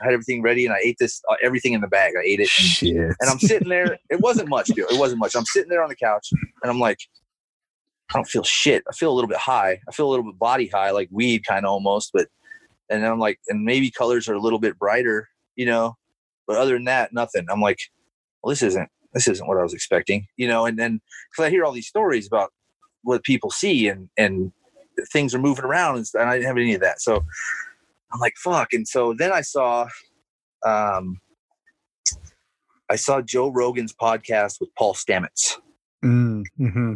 [0.00, 2.14] I had everything ready, and I ate this uh, everything in the bag.
[2.18, 3.98] I ate it, and, shit and I'm sitting there.
[4.08, 4.90] It wasn't much, dude.
[4.90, 5.34] It wasn't much.
[5.34, 6.98] I'm sitting there on the couch, and I'm like,
[8.10, 8.82] I don't feel shit.
[8.88, 9.78] I feel a little bit high.
[9.88, 12.10] I feel a little bit body high, like weed, kind of almost.
[12.12, 12.28] But
[12.88, 15.96] and then I'm like, and maybe colors are a little bit brighter, you know.
[16.46, 17.46] But other than that, nothing.
[17.50, 17.78] I'm like,
[18.42, 20.66] well, this isn't this isn't what I was expecting, you know.
[20.66, 22.52] And then because I hear all these stories about
[23.02, 24.52] what people see and and
[25.12, 27.00] things are moving around, and, and I didn't have any of that.
[27.00, 27.24] So
[28.12, 28.72] I'm like, fuck.
[28.72, 29.88] And so then I saw,
[30.66, 31.20] um,
[32.90, 35.56] I saw Joe Rogan's podcast with Paul Stamets,
[36.04, 36.94] mm-hmm.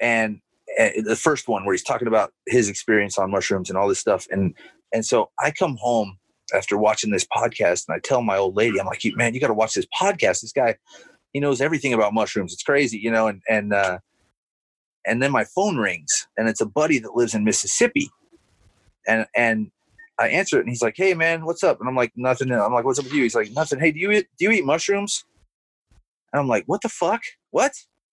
[0.00, 0.40] and,
[0.78, 3.98] and the first one where he's talking about his experience on mushrooms and all this
[3.98, 4.26] stuff.
[4.30, 4.54] And
[4.92, 6.18] and so I come home
[6.54, 9.48] after watching this podcast and I tell my old lady, I'm like, man, you got
[9.48, 10.40] to watch this podcast.
[10.40, 10.76] This guy,
[11.32, 12.52] he knows everything about mushrooms.
[12.52, 13.28] It's crazy, you know.
[13.28, 13.98] And and uh,
[15.06, 18.10] and then my phone rings and it's a buddy that lives in Mississippi,
[19.06, 19.70] and and
[20.20, 21.80] I answer it and he's like, hey man, what's up?
[21.80, 22.52] And I'm like, nothing.
[22.52, 23.22] I'm like, what's up with you?
[23.22, 23.80] He's like, nothing.
[23.80, 25.24] Hey, do you eat do you eat mushrooms?
[26.32, 27.22] And I'm like, what the fuck?
[27.50, 27.72] What?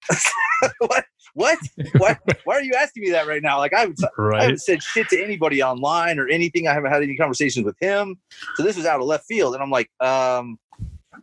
[0.80, 1.06] what?
[1.34, 1.60] What?
[1.97, 3.60] Why, why are you asking me that right now?
[3.60, 4.39] Like I haven't, right.
[4.39, 6.67] I haven't said shit to anybody online or anything.
[6.67, 8.17] I haven't had any conversations with him.
[8.56, 9.53] So this was out of left field.
[9.53, 10.58] And I'm like, um,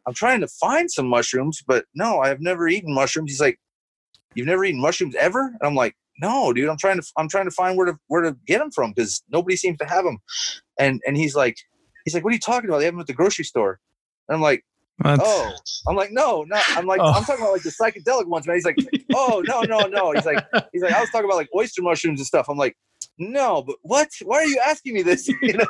[0.07, 3.31] I'm trying to find some mushrooms, but no, I've never eaten mushrooms.
[3.31, 3.59] He's like,
[4.35, 5.47] you've never eaten mushrooms ever?
[5.47, 8.23] And I'm like, no, dude, I'm trying to, I'm trying to find where to, where
[8.23, 10.19] to get them from because nobody seems to have them.
[10.79, 11.57] And, and he's like,
[12.05, 12.79] he's like, what are you talking about?
[12.79, 13.81] They have them at the grocery store.
[14.29, 14.65] And I'm like,
[15.03, 15.21] that's...
[15.25, 15.53] Oh,
[15.89, 16.61] I'm like, no, no.
[16.69, 17.11] I'm like, oh.
[17.11, 18.57] I'm talking about like the psychedelic ones, man.
[18.57, 18.77] He's like,
[19.13, 20.13] oh, no, no, no.
[20.13, 22.47] He's like, he's like, I was talking about like oyster mushrooms and stuff.
[22.49, 22.77] I'm like,
[23.19, 24.09] no, but what?
[24.23, 25.29] Why are you asking me this?
[25.43, 25.67] You know?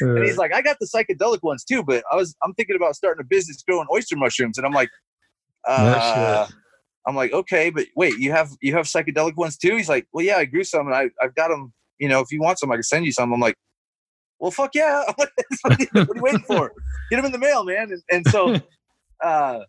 [0.00, 2.96] And he's like, I got the psychedelic ones too, but I was, I'm thinking about
[2.96, 4.90] starting a business growing oyster mushrooms, and I'm like,
[5.66, 6.46] uh,
[7.06, 9.76] I'm like, okay, but wait, you have you have psychedelic ones too?
[9.76, 11.72] He's like, well, yeah, I grew some, and I I've got them.
[11.98, 13.32] You know, if you want some, I can send you some.
[13.32, 13.56] I'm like,
[14.42, 15.04] well, fuck yeah.
[15.14, 15.30] what
[15.64, 16.72] are you waiting for?
[17.10, 17.92] Get them in the mail, man.
[17.92, 18.56] And, and so,
[19.24, 19.60] uh,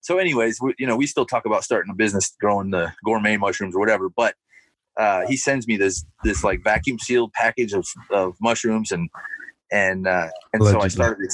[0.00, 3.36] so anyways, we, you know, we still talk about starting a business, growing the gourmet
[3.36, 4.34] mushrooms or whatever, but,
[4.96, 9.08] uh, he sends me this, this like vacuum sealed package of, of mushrooms and,
[9.70, 10.80] and, uh, and Allegedly.
[10.80, 11.30] so I started,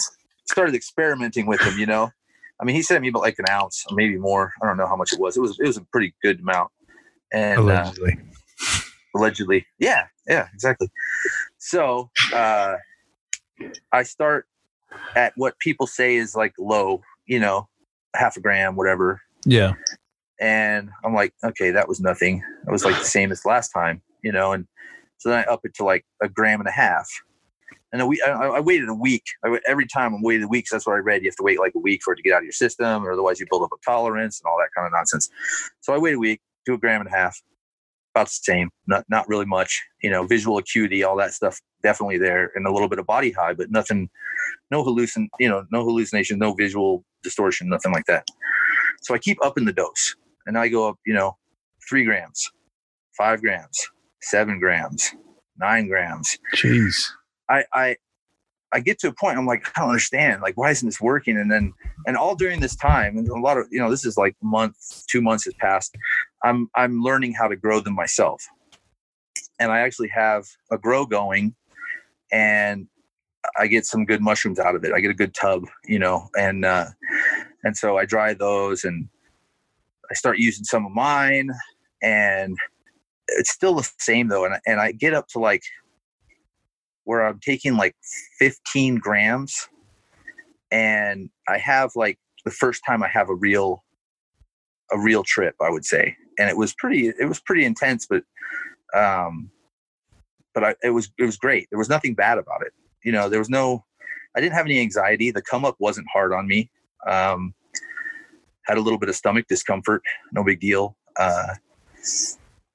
[0.46, 2.10] started experimenting with them, you know,
[2.60, 4.52] I mean, he sent me about like an ounce, maybe more.
[4.62, 5.36] I don't know how much it was.
[5.36, 6.70] It was, it was a pretty good amount.
[7.32, 8.80] And, uh, allegedly, uh,
[9.16, 9.66] allegedly.
[9.78, 10.06] Yeah.
[10.28, 10.88] Yeah, exactly.
[11.58, 12.76] So uh,
[13.90, 14.46] I start
[15.16, 17.68] at what people say is like low, you know,
[18.14, 19.20] half a gram, whatever.
[19.44, 19.72] Yeah.
[20.40, 22.44] And I'm like, okay, that was nothing.
[22.66, 24.52] It was like the same as last time, you know.
[24.52, 24.66] And
[25.18, 27.08] so then I up it to like a gram and a half.
[27.92, 29.24] And a week, I, I waited a week.
[29.44, 30.66] I, every time I'm waited a week.
[30.70, 31.22] that's what I read.
[31.22, 33.04] You have to wait like a week for it to get out of your system,
[33.04, 35.28] or otherwise you build up a tolerance and all that kind of nonsense.
[35.80, 37.38] So I wait a week, do a gram and a half
[38.14, 38.70] about the same.
[38.86, 39.82] Not not really much.
[40.02, 43.32] You know, visual acuity, all that stuff definitely there, and a little bit of body
[43.32, 44.08] high, but nothing,
[44.70, 48.26] no hallucin, you know, no hallucination, no visual distortion, nothing like that.
[49.02, 50.14] So I keep upping the dose,
[50.46, 51.36] and I go up, you know,
[51.88, 52.50] three grams,
[53.16, 53.88] five grams,
[54.20, 55.14] seven grams,
[55.58, 56.38] nine grams.
[56.56, 57.10] Jeez.
[57.48, 57.96] I I
[58.72, 60.42] I get to a point I'm like, I don't understand.
[60.42, 61.36] Like, why isn't this working?
[61.36, 61.74] And then,
[62.06, 65.06] and all during this time, and a lot of, you know, this is like month,
[65.08, 65.94] two months has passed.
[66.42, 68.42] I'm, I'm learning how to grow them myself.
[69.60, 71.54] And I actually have a grow going
[72.32, 72.88] and
[73.58, 74.92] I get some good mushrooms out of it.
[74.92, 76.86] I get a good tub, you know, and, uh,
[77.64, 79.08] and so I dry those and
[80.12, 81.50] I start using some of mine
[82.02, 82.58] and
[83.28, 84.44] it's still the same though.
[84.44, 85.62] And, and I get up to like
[87.04, 87.96] where I'm taking like
[88.38, 89.70] 15 grams
[90.70, 93.82] and I have like the first time I have a real
[94.92, 96.14] a real trip, I would say.
[96.38, 98.22] And it was pretty it was pretty intense, but
[98.94, 99.50] um
[100.52, 101.68] but I, it was it was great.
[101.70, 102.74] There was nothing bad about it.
[103.02, 103.86] You know, there was no
[104.36, 105.30] I didn't have any anxiety.
[105.30, 106.70] The come up wasn't hard on me.
[107.08, 107.54] Um
[108.66, 110.96] had a little bit of stomach discomfort, no big deal.
[111.16, 111.54] Uh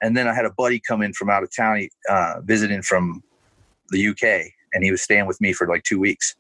[0.02, 3.24] and then I had a buddy come in from out of town, uh, visiting from
[3.90, 6.36] the UK, and he was staying with me for like two weeks,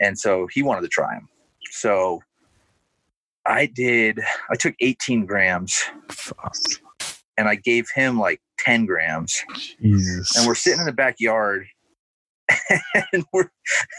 [0.00, 1.28] and so he wanted to try them.
[1.70, 2.22] So
[3.44, 4.20] I did.
[4.50, 5.82] I took 18 grams,
[7.36, 9.42] and I gave him like 10 grams.
[9.80, 10.36] Jesus.
[10.36, 11.66] And we're sitting in the backyard,
[13.12, 13.50] and we're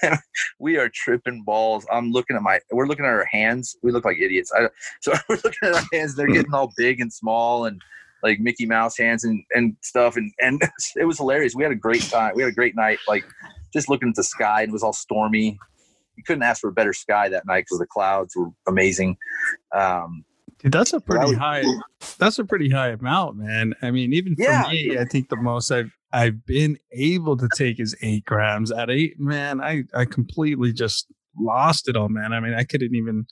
[0.60, 1.86] we are tripping balls.
[1.91, 2.60] I'm looking at my.
[2.72, 3.76] We're looking at our hands.
[3.84, 4.52] We look like idiots.
[4.56, 4.70] I,
[5.02, 6.15] so we're looking at our hands.
[6.15, 7.82] They're getting all big and small, and
[8.24, 10.17] like Mickey Mouse hands and, and stuff.
[10.17, 10.62] And, and
[10.96, 11.56] it was hilarious.
[11.56, 12.34] We had a great time.
[12.36, 13.24] We had a great night, like
[13.74, 15.60] just looking at the sky and it was all stormy.
[16.15, 19.17] You couldn't ask for a better sky that night because the clouds were amazing.
[19.72, 20.26] Um,
[20.60, 21.63] Dude, that's a pretty high.
[22.17, 23.76] That's a pretty high amount, man.
[23.84, 24.63] I mean, even for yeah.
[24.67, 28.72] me, I think the most I've I've been able to take is eight grams.
[28.72, 31.08] At eight, man, I I completely just
[31.39, 32.34] lost it all, man.
[32.34, 33.28] I mean, I couldn't even.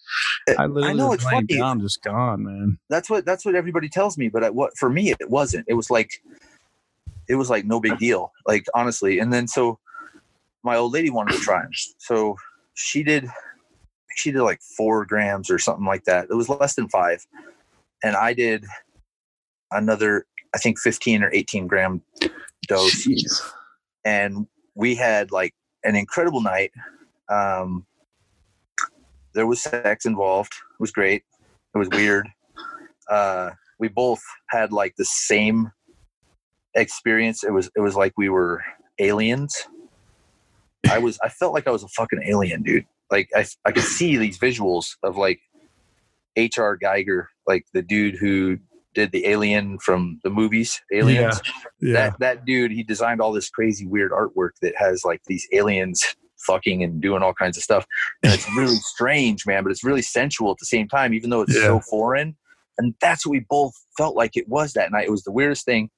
[0.48, 1.48] Eh, I literally I know it's funny.
[1.48, 2.78] down, just gone, man.
[2.90, 5.66] That's what that's what everybody tells me, but I, what for me it wasn't.
[5.68, 6.22] It was like,
[7.28, 9.20] it was like no big deal, like honestly.
[9.20, 9.80] And then so,
[10.64, 12.38] my old lady wanted to try them, so
[12.74, 13.30] she did.
[14.18, 16.28] She did like four grams or something like that.
[16.30, 17.26] It was less than five,
[18.04, 18.66] and I did
[19.72, 22.02] another, I think, fifteen or eighteen gram
[22.67, 23.08] dose.
[23.08, 23.41] Jeez.
[24.04, 26.71] And we had like an incredible night.
[27.30, 27.86] Um,
[29.34, 30.54] there was sex involved.
[30.54, 31.23] It was great.
[31.73, 32.28] It was weird.
[33.10, 35.71] Uh, we both had like the same
[36.75, 37.43] experience.
[37.43, 38.63] It was it was like we were
[38.99, 39.67] aliens.
[40.89, 42.86] I was I felt like I was a fucking alien, dude.
[43.12, 45.39] Like I I could see these visuals of like
[46.36, 46.78] H.R.
[46.78, 48.58] Giger, like the dude who
[48.96, 51.42] did the alien from the movies aliens.
[51.80, 51.94] Yeah.
[51.94, 56.16] that that dude he designed all this crazy weird artwork that has like these aliens
[56.48, 57.86] fucking and doing all kinds of stuff.
[58.24, 61.42] And it's really strange man but it's really sensual at the same time even though
[61.42, 62.36] it's so foreign.
[62.78, 65.06] And that's what we both felt like it was that night.
[65.06, 65.90] It was the weirdest thing.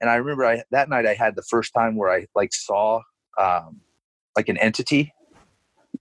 [0.00, 3.00] And i remember i that night i had the first time where i like saw
[3.38, 3.80] um
[4.36, 5.12] like an entity.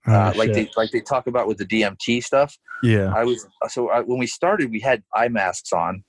[0.08, 2.58] Oh, uh, like they like they talk about with the dmt stuff.
[2.84, 3.12] Yeah.
[3.16, 6.04] I was so I, when we started, we had eye masks on,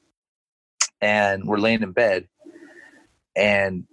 [1.01, 2.29] and we're laying in bed,
[3.37, 3.85] and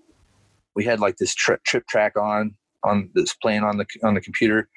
[0.75, 4.21] we had like this trip trip track on on this playing on the on the
[4.21, 4.69] computer,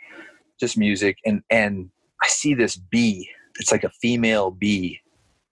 [0.60, 1.90] just music, and and
[2.22, 3.28] I see this bee.
[3.58, 5.00] It's like a female bee,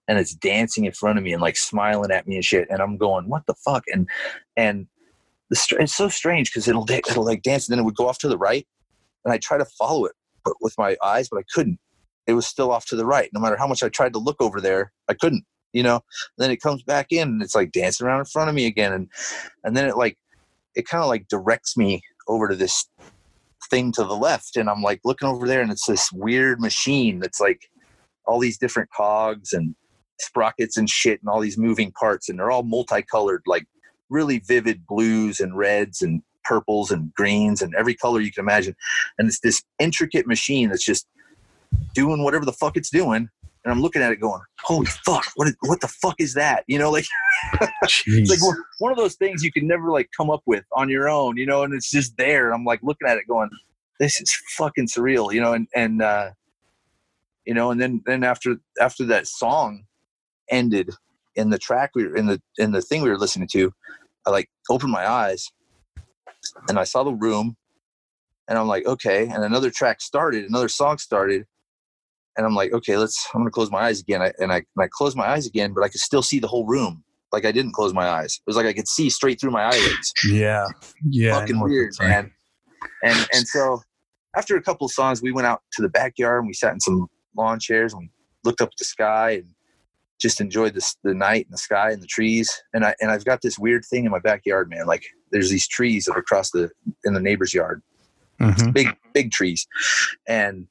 [0.07, 2.67] and it's dancing in front of me and like smiling at me and shit.
[2.69, 3.83] And I'm going, what the fuck?
[3.87, 4.07] And
[4.55, 4.87] and
[5.49, 8.19] the it's so strange because it'll it'll like dance, and then it would go off
[8.19, 8.67] to the right,
[9.23, 11.79] and I try to follow it, but with my eyes, but I couldn't
[12.27, 13.29] it was still off to the right.
[13.33, 16.01] No matter how much I tried to look over there, I couldn't, you know.
[16.37, 18.93] Then it comes back in and it's like dancing around in front of me again.
[18.93, 19.09] And
[19.63, 20.17] and then it like
[20.73, 22.89] it kind of like directs me over to this
[23.69, 24.55] thing to the left.
[24.55, 27.69] And I'm like looking over there and it's this weird machine that's like
[28.25, 29.75] all these different cogs and
[30.19, 33.67] sprockets and shit and all these moving parts and they're all multicolored, like
[34.09, 38.75] really vivid blues and reds and purples and greens and every color you can imagine.
[39.17, 41.07] And it's this intricate machine that's just
[41.93, 43.29] doing whatever the fuck it's doing.
[43.65, 46.63] And I'm looking at it going, holy fuck, what, is, what the fuck is that?
[46.67, 47.07] You know, like,
[47.81, 50.87] it's like one- one of those things you can never like come up with on
[50.87, 52.45] your own, you know, and it's just there.
[52.45, 53.49] And I'm like looking at it going,
[53.99, 56.29] this is fucking surreal, you know, and, and, uh,
[57.45, 59.85] you know, and then, then after, after that song
[60.51, 60.91] ended
[61.35, 63.73] in the track we were in the, in the thing we were listening to,
[64.27, 65.49] I like opened my eyes
[66.69, 67.57] and I saw the room
[68.47, 69.27] and I'm like, okay.
[69.27, 71.45] And another track started, another song started.
[72.37, 74.21] And I'm like, okay, let's, I'm going to close my eyes again.
[74.21, 76.47] I, and I, and I closed my eyes again, but I could still see the
[76.47, 77.03] whole room.
[77.31, 78.35] Like I didn't close my eyes.
[78.35, 80.13] It was like I could see straight through my eyelids.
[80.29, 80.67] yeah.
[81.09, 81.39] Yeah.
[81.39, 82.31] Fucking weird, man.
[83.03, 83.81] And, and so
[84.35, 86.79] after a couple of songs, we went out to the backyard and we sat in
[86.79, 88.09] some lawn chairs and we
[88.43, 89.47] looked up at the sky and
[90.21, 92.61] just enjoyed this, the night and the sky and the trees.
[92.73, 94.85] And I, and I've got this weird thing in my backyard, man.
[94.85, 96.69] Like there's these trees that are across the,
[97.03, 97.81] in the neighbor's yard
[98.41, 98.73] Mhm.
[98.73, 99.65] big big trees
[100.27, 100.67] and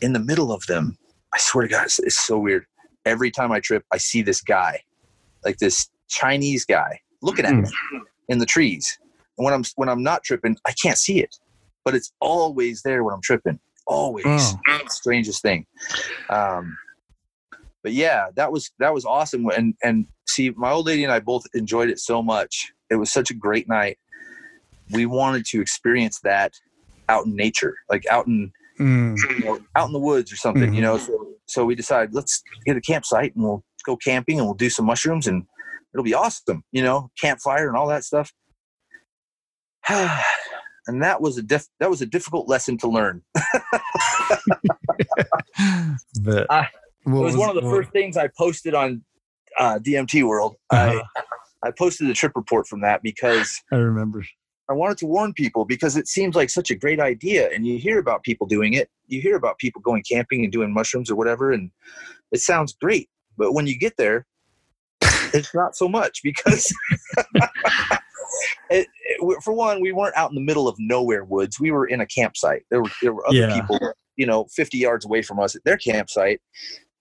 [0.00, 0.96] in the middle of them
[1.34, 2.64] i swear to god it's, it's so weird.
[3.06, 4.82] Every time i trip i see this guy
[5.44, 7.62] like this chinese guy looking at Hmm.
[7.62, 7.68] me
[8.28, 8.98] in the trees.
[9.38, 11.34] And when i'm when i'm not tripping i can't see it
[11.84, 13.58] but it's always there when i'm tripping.
[13.86, 14.24] Always.
[14.26, 14.78] Oh.
[14.88, 15.66] strangest thing.
[16.28, 16.76] Um
[17.82, 19.48] but yeah that was that was awesome.
[19.48, 22.70] And and see my old lady and i both enjoyed it so much.
[22.90, 23.98] It was such a great night.
[24.92, 26.52] We wanted to experience that
[27.08, 29.16] out in nature like out in Mm.
[29.38, 32.42] you know, out in the woods or something you know so so we decided let's
[32.64, 35.44] get a campsite and we'll go camping and we'll do some mushrooms and
[35.92, 38.32] it'll be awesome you know campfire and all that stuff
[39.88, 43.22] and that was a diff- that was a difficult lesson to learn
[46.22, 46.68] but I-
[47.06, 49.02] it was, one of the what- first things I posted on
[49.58, 50.56] uh, DMT World.
[50.70, 51.02] Uh-huh.
[51.16, 51.22] I
[51.68, 54.24] I posted the trip report from that because I remember.
[54.70, 57.76] I wanted to warn people because it seems like such a great idea, and you
[57.76, 58.88] hear about people doing it.
[59.08, 61.72] You hear about people going camping and doing mushrooms or whatever, and
[62.30, 63.10] it sounds great.
[63.36, 64.26] But when you get there,
[65.34, 66.72] it's not so much because,
[68.70, 71.58] it, it- for one, we weren't out in the middle of nowhere woods.
[71.60, 72.62] We were in a campsite.
[72.70, 73.54] There were there were other Yeah.
[73.60, 73.78] people,
[74.16, 76.40] you know, fifty yards away from us at their campsite,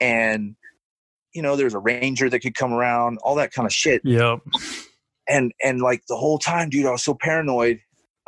[0.01, 0.55] and
[1.36, 4.39] you know, there's a ranger that could come around, all that kind of shit Yep.
[5.29, 7.79] And and like the whole time dude i was so paranoid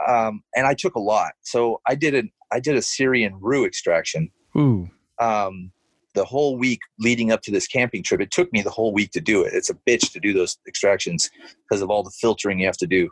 [0.07, 1.33] um and i took a lot.
[1.41, 4.89] So i did an i did a syrian rue extraction Ooh.
[5.19, 5.71] um
[6.13, 8.19] the whole week leading up to this camping trip.
[8.19, 9.53] It took me the whole week to do it.
[9.53, 11.29] It's a bitch to do those extractions
[11.63, 13.09] because of all the filtering you have to do.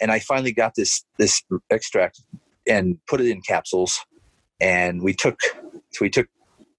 [0.00, 2.22] And i finally got this this extract
[2.68, 4.00] and put it in capsules
[4.60, 5.40] and we took
[5.90, 6.28] so we took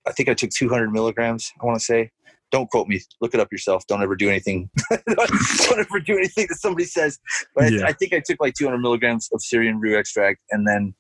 [0.08, 2.12] i think i took 200 milligrams i want to say
[2.52, 3.02] don't quote me.
[3.22, 3.86] Look it up yourself.
[3.88, 4.70] Don't ever do anything.
[4.92, 7.20] Don't ever do anything that somebody says.
[7.56, 10.94] But I, I think i took like 200 milligrams of syrian rue extract and then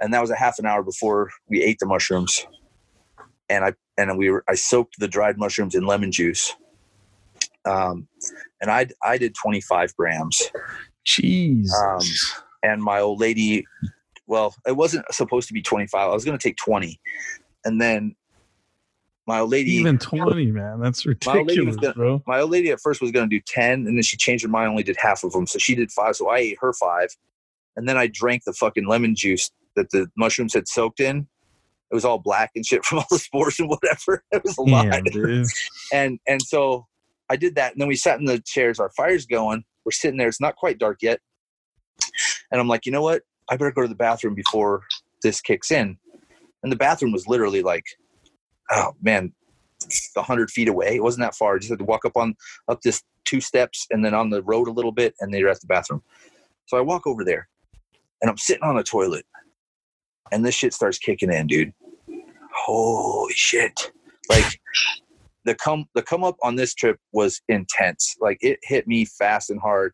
[0.00, 2.46] and that was a half an hour before we ate the mushrooms.
[3.48, 6.54] And i and we were i soaked the dried mushrooms in lemon juice.
[7.64, 8.08] Um
[8.60, 10.50] and i i did 25 grams.
[11.06, 11.68] Jeez.
[11.72, 12.00] um,
[12.62, 13.64] and my old lady
[14.26, 17.00] well it wasn't supposed to be 25 i was going to take 20
[17.64, 18.16] and then
[19.26, 20.80] my old lady Even 20, man.
[20.80, 22.22] That's My old lady was ridiculous, gonna- bro.
[22.26, 24.48] my old lady at first was going to do 10 and then she changed her
[24.50, 27.08] mind only did half of them so she did five so i ate her five.
[27.76, 31.26] And then i drank the fucking lemon juice that the mushrooms had soaked in.
[31.90, 34.22] It was all black and shit from all the spores and whatever.
[34.32, 34.90] It was a lot.
[34.90, 35.44] Damn,
[35.92, 36.86] and and so
[37.28, 38.78] i did that and then we sat in the chairs.
[38.80, 39.64] Our fire's going.
[39.84, 40.28] We're sitting there.
[40.28, 41.20] It's not quite dark yet.
[42.52, 43.22] And i'm like you know what?
[43.50, 44.82] I better go to the bathroom before
[45.22, 45.96] this kicks in.
[46.62, 47.84] And the bathroom was literally like
[48.70, 49.32] oh man.
[50.16, 50.96] A hundred feet away.
[50.96, 51.54] It wasn't that far.
[51.54, 52.34] I just had to walk up on
[52.68, 55.50] up this two steps and then on the road a little bit and then you're
[55.50, 56.02] at the bathroom.
[56.66, 57.48] So i walk over there
[58.22, 59.26] and i'm sitting on the toilet
[60.32, 61.72] and this shit starts kicking in dude.
[62.52, 63.92] Holy shit.
[64.28, 64.60] Like
[65.44, 68.16] the come the come up on this trip was intense.
[68.20, 69.92] Like it hit me fast and hard,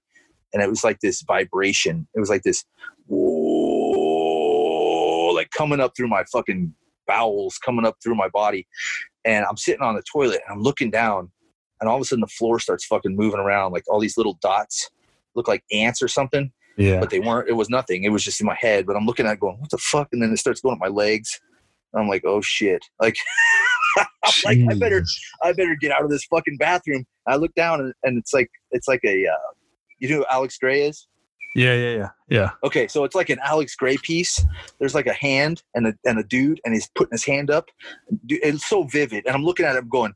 [0.53, 2.07] and it was like this vibration.
[2.15, 2.65] It was like this,
[3.07, 4.15] whoa,
[5.35, 6.75] like coming up through my fucking
[7.13, 8.67] bowels, coming up through my body.
[9.25, 11.31] And I'm sitting on the toilet and I'm looking down,
[11.81, 14.39] and all of a sudden the floor starts fucking moving around, like all these little
[14.41, 14.91] dots
[15.35, 17.01] look like ants or something Yeah.
[17.01, 17.49] but they weren't.
[17.49, 18.05] It was nothing.
[18.05, 18.87] It was just in my head.
[18.87, 20.09] But I'm looking at it going, what the fuck?
[20.13, 21.41] And then it starts going up my legs.
[21.93, 22.83] And I'm like, oh shit.
[23.01, 23.17] Like,
[23.99, 25.05] I'm like, I better,
[25.43, 27.05] I better get out of this fucking bathroom.
[27.27, 29.51] I look down and, and it's like, it's like a, uh,
[29.99, 31.07] you know who Alex Grey is?
[31.55, 32.09] Yeah, yeah, yeah.
[32.29, 32.51] Yeah.
[32.65, 34.45] Okay, so it's like an Alex Grey piece.
[34.79, 37.69] There's like a hand and a and a dude, and he's putting his hand up.
[38.29, 40.15] It's so vivid, and I'm looking at him going,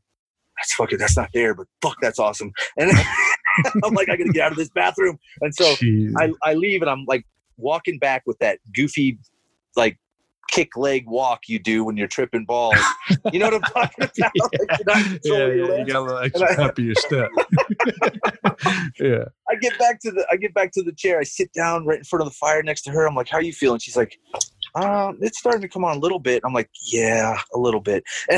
[0.57, 2.91] "That's fucking, that's not there, but fuck, that's awesome." And
[3.83, 5.17] I'm like, I gotta get out of this bathroom.
[5.41, 6.13] And so Jeez.
[6.17, 7.25] I, I leave and I'm like
[7.57, 9.17] walking back with that goofy
[9.75, 9.97] like
[10.49, 12.75] kick leg walk you do when you're tripping balls.
[13.31, 14.41] You know what I'm talking about?
[14.87, 17.29] Like, yeah, yeah, you got a little extra I- pep in your step.
[18.99, 19.25] yeah.
[19.49, 21.19] I get back to the I get back to the chair.
[21.19, 23.07] I sit down right in front of the fire next to her.
[23.07, 24.17] I'm like, "How are you feeling?" She's like,
[24.75, 28.03] um, "It's starting to come on a little bit." I'm like, "Yeah, a little bit."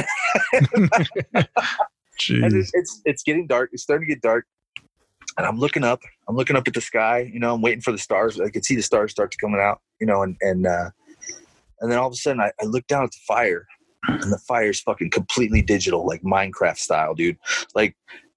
[2.31, 3.69] And, it's, it's it's getting dark.
[3.71, 4.45] It's starting to get dark,
[5.37, 6.01] and I'm looking up.
[6.27, 7.29] I'm looking up at the sky.
[7.31, 8.39] You know, I'm waiting for the stars.
[8.39, 9.81] I can see the stars start to coming out.
[10.01, 10.89] You know, and and uh,
[11.81, 13.67] and then all of a sudden, I, I look down at the fire,
[14.07, 17.37] and the fire's fucking completely digital, like Minecraft style, dude.
[17.75, 17.95] Like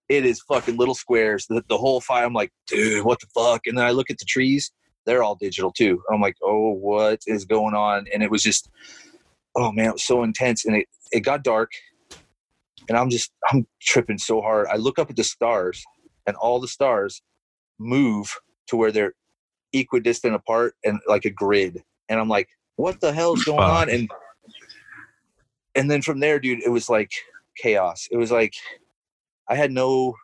[0.08, 1.46] it is fucking little squares.
[1.46, 2.26] The, the whole fire.
[2.26, 3.66] I'm like, dude, what the fuck?
[3.66, 4.70] And then I look at the trees.
[5.06, 6.02] They're all digital too.
[6.12, 8.06] I'm like, oh, what is going on?
[8.12, 8.68] And it was just,
[9.56, 10.64] oh man, it was so intense.
[10.64, 11.72] And it, it got dark
[12.88, 14.66] and I'm just I'm tripping so hard.
[14.68, 15.82] I look up at the stars,
[16.26, 17.22] and all the stars
[17.78, 18.34] move
[18.68, 19.14] to where they're
[19.72, 21.82] equidistant apart and like a grid.
[22.08, 22.48] And I'm like,
[22.82, 23.88] what the hell is going on?
[23.88, 24.10] And
[25.76, 27.12] and then from there, dude, it was like
[27.56, 28.08] chaos.
[28.10, 28.54] It was like
[29.48, 30.14] I had no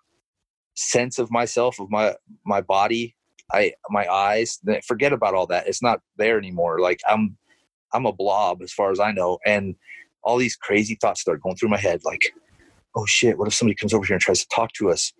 [0.75, 3.15] sense of myself, of my my body,
[3.53, 4.59] I my eyes.
[4.87, 5.69] Forget about all that.
[5.69, 6.81] It's not there anymore.
[6.81, 7.37] Like I'm
[7.93, 9.39] I'm a blob as far as I know.
[9.47, 9.77] And
[10.23, 12.35] all these crazy thoughts start going through my head like
[12.97, 15.13] oh shit what if somebody comes over here and tries to talk to us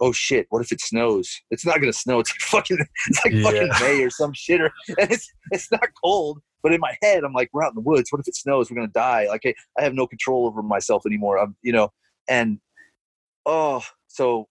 [0.00, 2.78] oh shit what if it snows it's not gonna snow it's like fucking
[3.08, 6.80] it's like fucking may or some shit or and it's it's not cold but in
[6.80, 8.10] my head i'm like we're out in the woods.
[8.10, 8.70] What if it snows?
[8.70, 9.26] We're gonna die.
[9.28, 11.38] Like i, I have no control over myself anymore.
[11.38, 11.92] I'm you know
[12.28, 12.60] and
[13.46, 14.46] oh so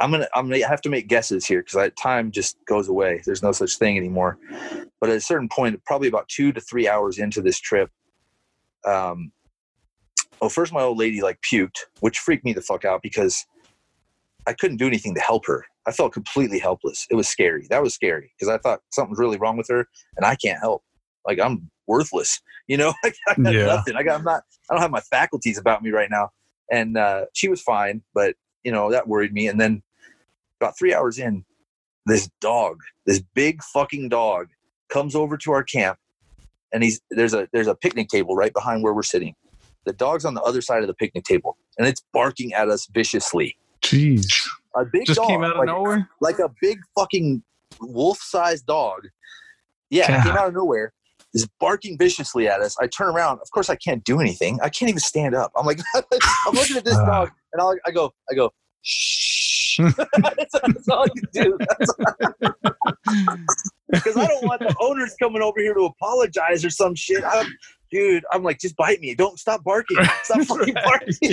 [0.00, 3.20] i'm gonna i'm gonna have to make guesses here because time just goes away.
[3.24, 4.38] There's no such thing anymore.
[5.00, 7.90] But at a certain point probably about two to three hours into this trip
[8.86, 9.30] um
[10.40, 13.46] well first my old lady like puked which freaked me the fuck out because
[14.46, 17.06] i couldn't do anything to help her i felt completely helpless.
[17.10, 17.66] It was scary.
[17.70, 20.82] That was scary because i thought something's really wrong with her and i can't help.
[21.26, 22.92] Like i'm worthless you know?
[23.04, 23.12] I
[23.42, 23.66] got Yeah.
[23.66, 23.96] nothing.
[23.96, 26.30] I got i'm not i don't have my faculties about me right now.
[26.70, 29.48] And uh she was fine but you know that worried me.
[29.48, 29.82] And then
[30.60, 31.44] about three hours in
[32.06, 34.48] this dog this big fucking dog
[34.88, 35.98] comes over to our camp
[36.72, 39.34] and he's there's a there's a picnic table right behind where we're sitting.
[39.86, 42.86] The dog's on the other side of the picnic table and it's barking at us
[42.92, 43.56] viciously.
[43.82, 44.26] Jeez.
[44.76, 46.08] A big Just dog came out of like, nowhere?
[46.20, 47.42] like a big fucking
[47.80, 49.00] wolf-sized dog
[49.90, 50.92] yeah came out of nowhere
[51.34, 54.68] is barking viciously at us i turn around of course i can't do anything i
[54.68, 57.06] can't even stand up i'm like i'm looking at this Ah.
[57.06, 58.52] dog and I'll, i go i go
[58.82, 61.58] shh that's, that's all you do
[63.90, 67.22] because I don't want the owners coming over here to apologize or some shit.
[67.24, 67.46] I'm,
[67.90, 69.14] dude, I'm like, just bite me.
[69.14, 69.98] Don't stop barking.
[70.24, 71.32] Stop fucking barking.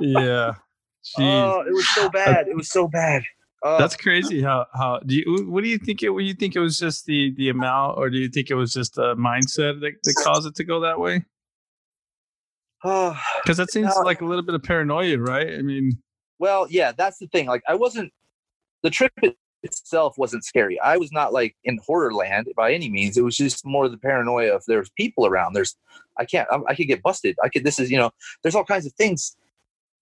[0.00, 0.52] yeah.
[1.04, 1.18] Jeez.
[1.18, 2.48] Oh, it was so bad.
[2.48, 3.22] It was so bad.
[3.64, 4.42] Uh, That's crazy.
[4.42, 6.10] How how do you what do you think it?
[6.10, 8.72] What you think it was just the the amount, or do you think it was
[8.72, 11.24] just a mindset that, that caused it to go that way?
[12.84, 14.02] oh, Because that seems No.
[14.02, 15.54] like a little bit of paranoia, right?
[15.54, 15.92] I mean,
[16.38, 17.46] well, yeah, that's the thing.
[17.46, 18.12] Like, I wasn't.
[18.82, 19.12] The trip
[19.62, 20.80] itself wasn't scary.
[20.80, 23.16] I was not like in horror land by any means.
[23.16, 25.52] It was just more the paranoia of there's people around.
[25.52, 25.76] There's
[26.18, 26.48] I can't.
[26.50, 27.36] I, I could get busted.
[27.44, 27.62] I could.
[27.62, 28.10] This is you know.
[28.42, 29.36] There's all kinds of things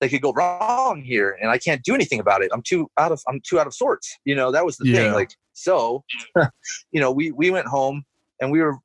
[0.01, 2.51] that could go wrong here, and I can't do anything about it.
[2.53, 3.21] I'm too out of.
[3.29, 4.17] I'm too out of sorts.
[4.25, 4.51] You know.
[4.51, 4.95] That was the Yeah.
[4.97, 5.13] thing.
[5.13, 6.05] Like so,
[6.93, 8.05] you know, we we went home
[8.41, 8.77] and we were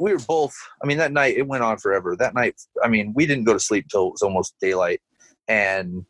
[0.00, 0.54] we were both.
[0.82, 2.16] I mean, that night it went on forever.
[2.16, 5.00] That night, I mean, we didn't go to sleep till it was almost daylight,
[5.48, 6.04] and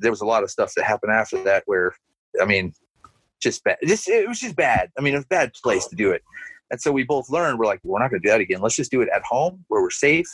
[0.00, 1.94] there was a lot of stuff that happened after that where,
[2.40, 2.72] I mean,
[3.40, 3.76] just bad.
[3.84, 4.90] Just it was just bad.
[4.98, 6.22] I mean, it was a bad place to do it.
[6.70, 8.60] And so we both learned we're like, we're not going to do that again.
[8.60, 10.26] Let's just do it at home where we're safe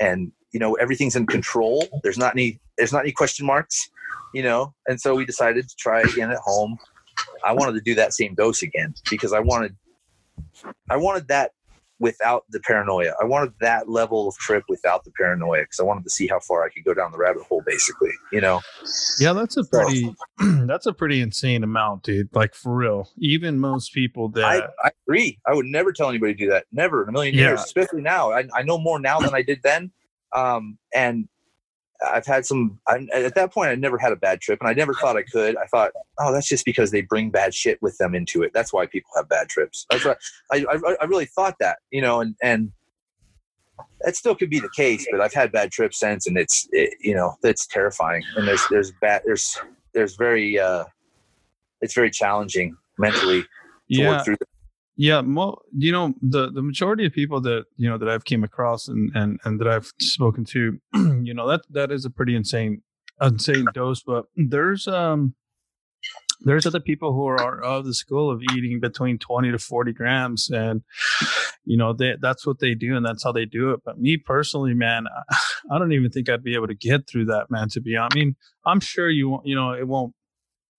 [0.00, 1.86] and you know everything's in control.
[2.02, 3.90] There's not any there's not any question marks,
[4.32, 4.74] you know.
[4.86, 6.78] And so we decided to try again at home.
[7.44, 9.76] I wanted to do that same dose again because I wanted
[10.90, 11.52] I wanted that
[12.04, 13.14] without the paranoia.
[13.18, 16.38] I wanted that level of trip without the paranoia because I wanted to see how
[16.38, 18.60] far I could go down the rabbit hole basically, you know.
[19.18, 20.14] Yeah, that's a pretty
[20.66, 22.28] that's a pretty insane amount, dude.
[22.34, 23.08] Like for real.
[23.16, 25.38] Even most people that I, I agree.
[25.46, 26.66] I would never tell anybody to do that.
[26.72, 27.48] Never in a million Yeah.
[27.48, 27.60] years.
[27.60, 28.32] Especially now.
[28.32, 29.90] I, I know more now than I did then.
[30.36, 31.26] Um, and
[32.04, 32.78] I've had some.
[32.88, 35.22] I, at that point, I never had a bad trip, and I never thought I
[35.22, 35.56] could.
[35.56, 38.52] I thought, oh, that's just because they bring bad shit with them into it.
[38.54, 39.86] That's why people have bad trips.
[39.90, 40.18] That's what
[40.52, 42.72] I, I, I really thought that, you know, and and
[44.00, 45.06] that still could be the case.
[45.10, 48.22] But I've had bad trips since, and it's it, you know, it's terrifying.
[48.36, 49.58] And there's there's bad there's
[49.92, 50.84] there's very uh,
[51.80, 53.48] it's very challenging mentally to
[53.88, 54.36] yeah, work through.
[54.96, 58.44] Yeah, mo- you know the the majority of people that you know that I've came
[58.44, 62.36] across and and and that I've spoken to, you know that that is a pretty
[62.36, 62.82] insane
[63.20, 64.02] insane dose.
[64.02, 65.34] But there's um
[66.42, 70.48] there's other people who are of the school of eating between twenty to forty grams,
[70.48, 70.82] and
[71.64, 73.80] you know they that's what they do and that's how they do it.
[73.84, 75.36] But me personally, man, I,
[75.74, 77.68] I don't even think I'd be able to get through that, man.
[77.70, 80.14] To be honest, I mean, I'm sure you you know it won't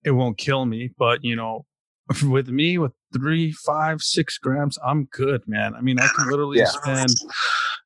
[0.05, 1.65] it won't kill me, but you know
[2.23, 5.73] with me with three, five, six grams, I'm good, man.
[5.75, 6.65] I mean, I can literally Yeah.
[6.65, 7.17] spend,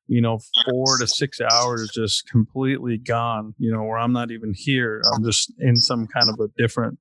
[0.08, 4.52] you know, four to six hours just completely gone, you know, where I'm not even
[4.54, 5.04] here.
[5.14, 6.98] I'm just in some kind of a different,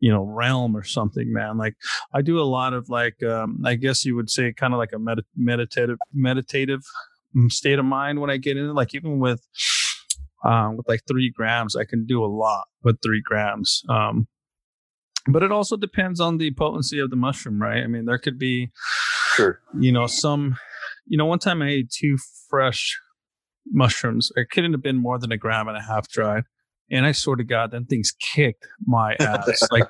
[0.00, 1.58] you know, realm or something, man.
[1.58, 1.76] Like
[2.14, 4.92] I do a lot of like, um, I guess you would say kind of like
[4.94, 6.80] a med- meditative, meditative
[7.36, 8.74] mm, state of mind when I get in.
[8.74, 9.46] Like even with,
[10.44, 13.82] um, with like three grams, I can do a lot with three grams.
[13.88, 14.28] Um,
[15.32, 17.82] but it also depends on the potency of the mushroom, right?
[17.82, 18.70] I mean, there could be,
[19.34, 19.60] Sure.
[19.78, 20.56] you know, some,
[21.06, 22.16] you know, one time I ate two
[22.48, 22.98] fresh
[23.70, 24.30] mushrooms.
[24.36, 26.44] It couldn't have been more than a gram and a half dried.
[26.90, 29.60] And I swear to God, then things kicked my ass.
[29.70, 29.88] like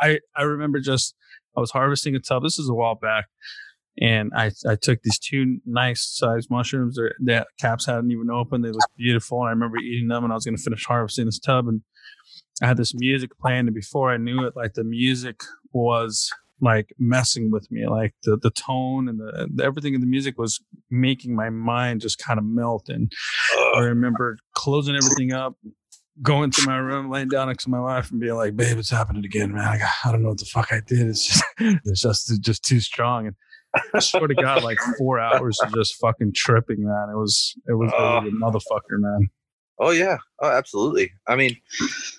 [0.00, 1.14] I, I remember just,
[1.56, 2.42] I was harvesting a tub.
[2.42, 3.26] This is a while back.
[4.00, 6.96] And I, I took these two nice sized mushrooms.
[6.96, 8.64] Their, their caps hadn't even opened.
[8.64, 9.40] They looked beautiful.
[9.40, 11.68] And I remember eating them and I was going to finish harvesting this tub.
[11.68, 11.82] And
[12.60, 13.66] I had this music playing.
[13.66, 15.40] And before I knew it, like the music
[15.72, 16.30] was
[16.60, 17.86] like messing with me.
[17.86, 22.00] Like the, the tone and the, the everything in the music was making my mind
[22.00, 22.88] just kind of melt.
[22.88, 23.12] And
[23.74, 25.56] I remember closing everything up,
[26.22, 28.90] going to my room, laying down next to my wife, and being like, "Babe, it's
[28.90, 29.66] happening again, man.
[29.66, 31.08] I, got, I don't know what the fuck I did.
[31.08, 31.44] It's just,
[31.84, 33.36] it's just, just too strong." And
[33.94, 37.08] I swear to God, like four hours of just fucking tripping, man.
[37.10, 39.30] It was, it was really a motherfucker, man.
[39.82, 40.16] Oh yeah.
[40.40, 41.12] Oh, absolutely.
[41.26, 41.56] I mean,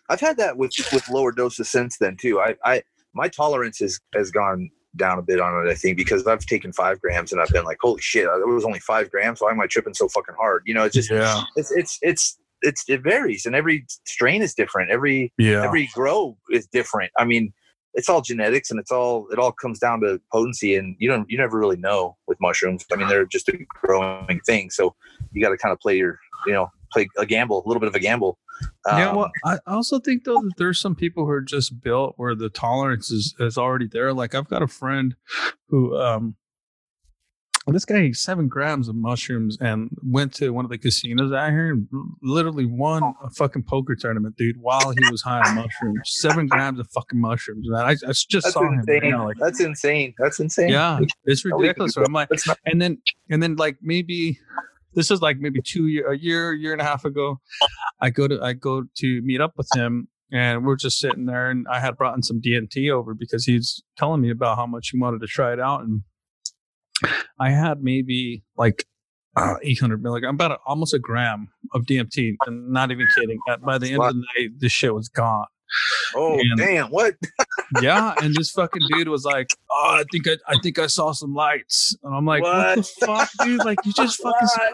[0.09, 2.41] I've had that with with lower doses since then too.
[2.41, 2.83] I I
[3.13, 5.71] my tolerance has has gone down a bit on it.
[5.71, 8.65] I think because I've taken five grams and I've been like, holy shit, it was
[8.65, 9.39] only five grams.
[9.39, 10.63] Why am I tripping so fucking hard?
[10.65, 14.53] You know, it's just yeah, it's it's it's it's it varies and every strain is
[14.53, 14.91] different.
[14.91, 17.13] Every yeah, every grow is different.
[17.17, 17.53] I mean,
[17.93, 21.29] it's all genetics and it's all it all comes down to potency and you don't
[21.29, 22.85] you never really know with mushrooms.
[22.91, 24.95] I mean, they're just a growing thing, so
[25.31, 27.87] you got to kind of play your you know play a gamble, a little bit
[27.87, 28.37] of a gamble.
[28.87, 29.09] yeah.
[29.09, 32.35] Um, Well, I also think though that there's some people who are just built where
[32.35, 34.13] the tolerance is is already there.
[34.13, 35.15] Like I've got a friend
[35.69, 36.35] who um
[37.67, 41.49] this guy ate seven grams of mushrooms and went to one of the casinos out
[41.51, 41.87] here and
[42.21, 46.01] literally won a fucking poker tournament, dude, while he was high on mushrooms.
[46.19, 47.85] Seven grams of fucking mushrooms, man.
[47.85, 48.79] I, I just that's saw him.
[48.79, 49.11] insane.
[49.11, 50.13] Now, like, that's insane.
[50.17, 50.71] That's insane.
[50.71, 51.95] yeah, it's ridiculous.
[51.95, 52.27] I'm like,
[52.65, 52.97] and then
[53.29, 54.37] and then like maybe
[54.95, 57.39] this is like maybe two year a year year and a half ago.
[58.01, 61.49] I go to i go to meet up with him and we're just sitting there
[61.49, 64.89] and i had brought in some dmt over because he's telling me about how much
[64.89, 66.01] he wanted to try it out and
[67.39, 68.85] i had maybe like
[69.35, 73.77] uh, 800 milligram about a, almost a gram of dmt and not even kidding by
[73.77, 75.45] the end of the night this shit was gone
[76.15, 76.87] oh and- damn!
[76.89, 77.15] What?
[77.81, 81.11] yeah, and this fucking dude was like, "Oh, I think I, I think I saw
[81.11, 83.63] some lights," and I'm like, "What, the fuck, dude?
[83.65, 84.73] Like, you just fucking What?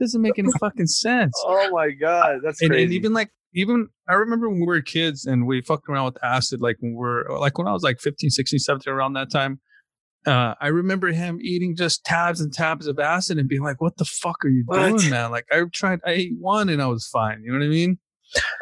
[0.00, 2.84] doesn't make any fucking sense." Oh my god, that's and, crazy.
[2.84, 6.22] and even like even I remember when we were kids and we fucked around with
[6.24, 9.30] acid, like when we we're like when I was like 15, 16, 17, around that
[9.30, 9.60] time.
[10.26, 13.96] uh, I remember him eating just tabs and tabs of acid and being like, "What
[13.96, 14.98] the fuck are you What?
[14.98, 17.42] doing, man?" Like I tried, I ate one and I was fine.
[17.42, 17.98] You know what I mean?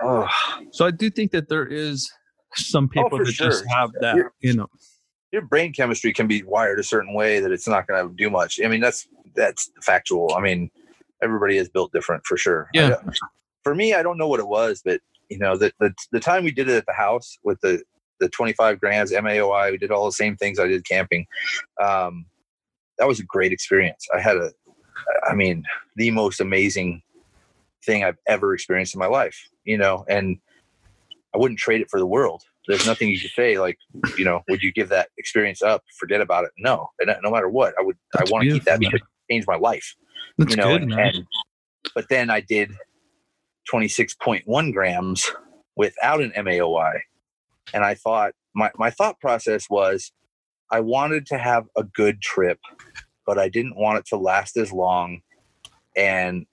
[0.03, 0.29] Oh,
[0.71, 2.11] So I do think that there is
[2.55, 4.17] some people for that just have that.
[4.17, 4.67] You're- You know,
[5.33, 8.31] your brain chemistry can be wired a certain way that it's not going to do
[8.31, 8.61] much.
[8.65, 10.35] I mean, that's that's factual.
[10.35, 10.71] I mean,
[11.23, 12.69] everybody is built different for sure.
[12.73, 12.97] Yeah.
[13.65, 16.45] for me, I don't know what it was, but you know, the, the the time
[16.45, 17.83] we did it at the house with the
[18.21, 21.27] the 25 grams MAOI, we did all the same things I did camping.
[21.83, 22.25] Um,
[22.99, 24.07] that was a great experience.
[24.15, 24.53] I had a,
[25.29, 25.65] I mean,
[25.97, 27.03] the most amazing
[27.87, 29.49] thing I've ever experienced in my life.
[29.65, 30.39] You know, and
[31.35, 32.43] I wouldn't trade it for the world.
[32.67, 33.79] There's nothing you could say like,
[34.19, 35.85] you know, would you give that experience up?
[35.99, 36.51] Forget about it.
[36.59, 37.97] No, and no matter what, I would.
[38.17, 39.95] I want to keep that beautiful, because it changed my life.
[40.39, 41.15] that's you know, good, and, man.
[41.15, 41.27] and
[41.95, 42.73] but then I did
[43.73, 45.31] 26.1 grams
[45.77, 47.01] without an MAOI,
[47.73, 50.13] and I thought my my thought process was,
[50.71, 52.59] I wanted to have a good trip,
[53.27, 55.21] but I didn't want it to last as long,
[55.97, 56.47] and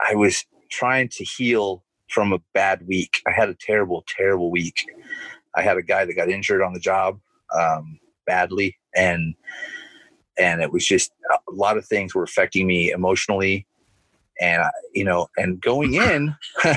[0.00, 3.20] I was trying to heal from a bad week.
[3.26, 4.86] I had a terrible, terrible week.
[5.54, 7.18] I had a guy that got injured on the job
[7.56, 9.34] um, badly, and
[10.38, 13.66] and it was just a lot of things were affecting me emotionally,
[14.40, 16.34] and I, you know, and going in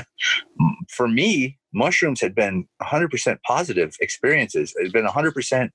[0.90, 4.74] for me, mushrooms had been 100% positive experiences.
[4.76, 5.70] It had been 100%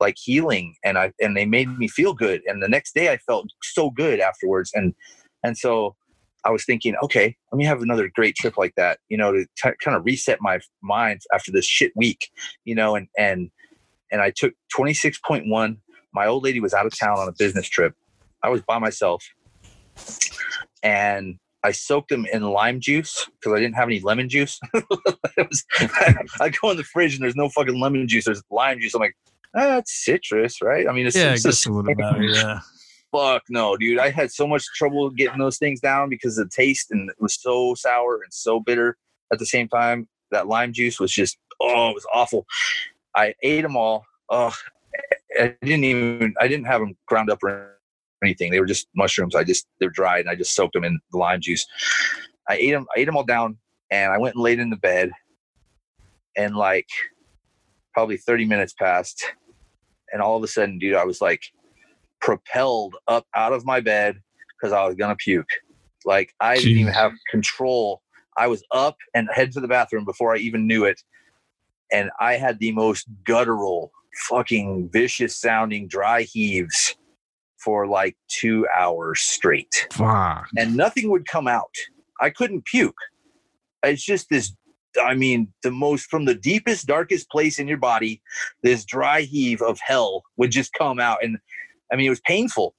[0.00, 2.42] like healing, and I and they made me feel good.
[2.46, 4.94] And the next day, I felt so good afterwards, and
[5.42, 5.94] and so
[6.44, 9.46] I was thinking, okay, let me have another great trip like that, you know, to
[9.56, 12.30] t- kind of reset my mind after this shit week,
[12.64, 13.50] you know, and and
[14.12, 15.76] and I took 26.1.
[16.12, 17.94] My old lady was out of town on a business trip.
[18.42, 19.24] I was by myself,
[20.82, 24.60] and I soaked them in lime juice because I didn't have any lemon juice.
[25.36, 25.64] was,
[26.40, 28.26] I go in the fridge and there's no fucking lemon juice.
[28.26, 28.94] There's lime juice.
[28.94, 29.16] I'm like,
[29.56, 30.88] ah, it's citrus, right?
[30.88, 32.22] I mean, it's, yeah, I it's the guess it wouldn't matter.
[32.22, 32.60] Yeah,
[33.16, 33.98] fuck no, dude.
[33.98, 37.34] I had so much trouble getting those things down because the taste and it was
[37.40, 38.96] so sour and so bitter
[39.32, 40.08] at the same time.
[40.32, 42.46] That lime juice was just, oh, it was awful.
[43.14, 44.04] I ate them all.
[44.28, 44.54] Oh,
[45.40, 47.78] I didn't even, I didn't have them ground up or
[48.22, 48.50] anything.
[48.50, 49.34] They were just mushrooms.
[49.34, 51.64] I just, they're dried and I just soaked them in the lime juice.
[52.48, 53.58] I ate them, I ate them all down
[53.90, 55.10] and I went and laid in the bed
[56.36, 56.88] and like
[57.94, 59.24] probably 30 minutes passed.
[60.12, 61.42] And all of a sudden, dude, I was like,
[62.26, 64.20] propelled up out of my bed
[64.58, 65.48] because I was gonna puke.
[66.04, 68.02] Like I didn't even have control.
[68.36, 71.00] I was up and head to the bathroom before I even knew it.
[71.92, 73.92] And I had the most guttural,
[74.28, 76.96] fucking vicious sounding dry heaves
[77.58, 79.86] for like two hours straight.
[79.92, 80.48] fuck.
[80.58, 81.74] And nothing would come out.
[82.20, 82.98] I couldn't puke.
[83.84, 84.52] It's just this
[85.00, 88.20] I mean, the most from the deepest, darkest place in your body,
[88.62, 91.18] this dry heave of hell would just come out.
[91.22, 91.38] And
[91.92, 92.74] I mean, it was painful,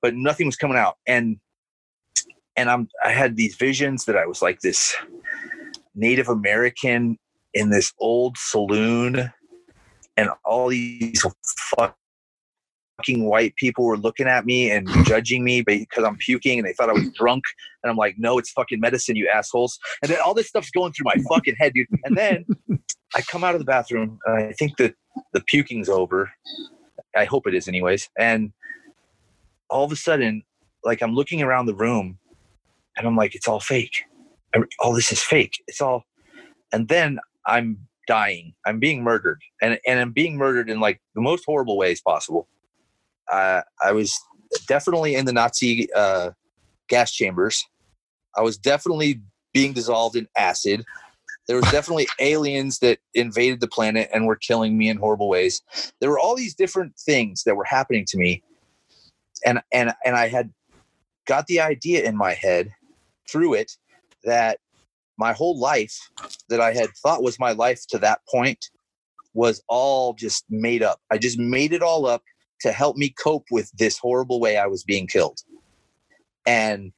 [0.00, 0.96] but nothing was coming out.
[1.06, 1.38] And
[2.56, 4.94] and I'm I had these visions that I was like this
[5.94, 7.18] Native American
[7.54, 9.30] in this old saloon,
[10.16, 11.24] and all these
[11.76, 16.72] fucking white people were looking at me and judging me because I'm puking, and they
[16.72, 17.44] thought I was drunk.
[17.82, 19.78] And I'm like, no, it's fucking medicine, you assholes.
[20.02, 21.88] And then all this stuff's going through my fucking head, dude.
[22.04, 22.46] And then
[23.14, 24.94] I come out of the bathroom, and I think that
[25.32, 26.30] the puking's over.
[27.16, 28.10] I hope it is, anyways.
[28.18, 28.52] And
[29.70, 30.42] all of a sudden,
[30.84, 32.18] like I'm looking around the room,
[32.96, 34.04] and I'm like, it's all fake.
[34.80, 35.62] All this is fake.
[35.66, 36.04] It's all.
[36.72, 38.54] And then I'm dying.
[38.66, 42.48] I'm being murdered, and and I'm being murdered in like the most horrible ways possible.
[43.30, 44.18] Uh, I was
[44.66, 46.30] definitely in the Nazi uh,
[46.88, 47.64] gas chambers.
[48.36, 49.20] I was definitely
[49.52, 50.84] being dissolved in acid.
[51.48, 55.62] There was definitely aliens that invaded the planet and were killing me in horrible ways.
[56.00, 58.42] There were all these different things that were happening to me,
[59.44, 60.52] and and and I had
[61.26, 62.70] got the idea in my head
[63.30, 63.72] through it
[64.24, 64.58] that
[65.18, 65.96] my whole life
[66.48, 68.70] that I had thought was my life to that point
[69.34, 71.00] was all just made up.
[71.10, 72.22] I just made it all up
[72.60, 75.40] to help me cope with this horrible way I was being killed.
[76.46, 76.92] And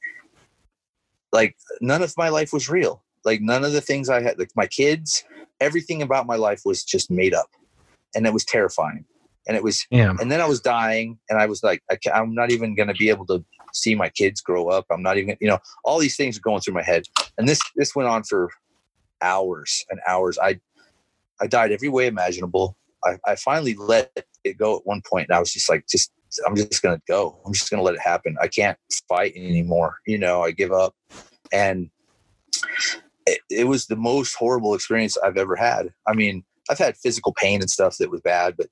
[1.31, 3.04] like none of my life was real.
[3.25, 5.23] Like none of the things I had, like my kids,
[5.59, 7.47] everything about my life was just made up.
[8.15, 9.05] And it was terrifying.
[9.47, 10.13] And it was, Yeah.
[10.19, 12.87] and then I was dying and I was like, I ca- I'm not even going
[12.87, 14.85] to be able to see my kids grow up.
[14.89, 17.03] I'm not even, you know, all these things are going through my head.
[17.37, 18.49] And this, this went on for
[19.21, 20.37] hours and hours.
[20.39, 20.59] I,
[21.41, 22.77] I died every way imaginable.
[23.03, 24.11] I, I finally let
[24.43, 26.11] it go at one point and I was just like, just,
[26.47, 27.39] I'm just going to go.
[27.45, 28.35] I'm just going to let it happen.
[28.41, 29.97] I can't fight anymore.
[30.07, 30.95] You know, I give up.
[31.53, 31.89] And
[33.25, 35.93] it, it was the most horrible experience I've ever had.
[36.07, 38.67] I mean, I've had physical pain and stuff that was bad, but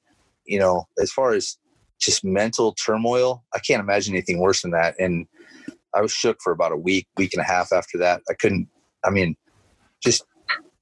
[0.45, 1.58] you know, as far as
[2.04, 3.43] just mental turmoil.
[3.54, 4.95] I can't imagine anything worse than that.
[4.99, 5.26] And
[5.95, 8.22] I was shook for about a week, week and a half after that.
[8.30, 8.68] I couldn't,
[9.06, 9.36] I mean,
[10.04, 10.24] just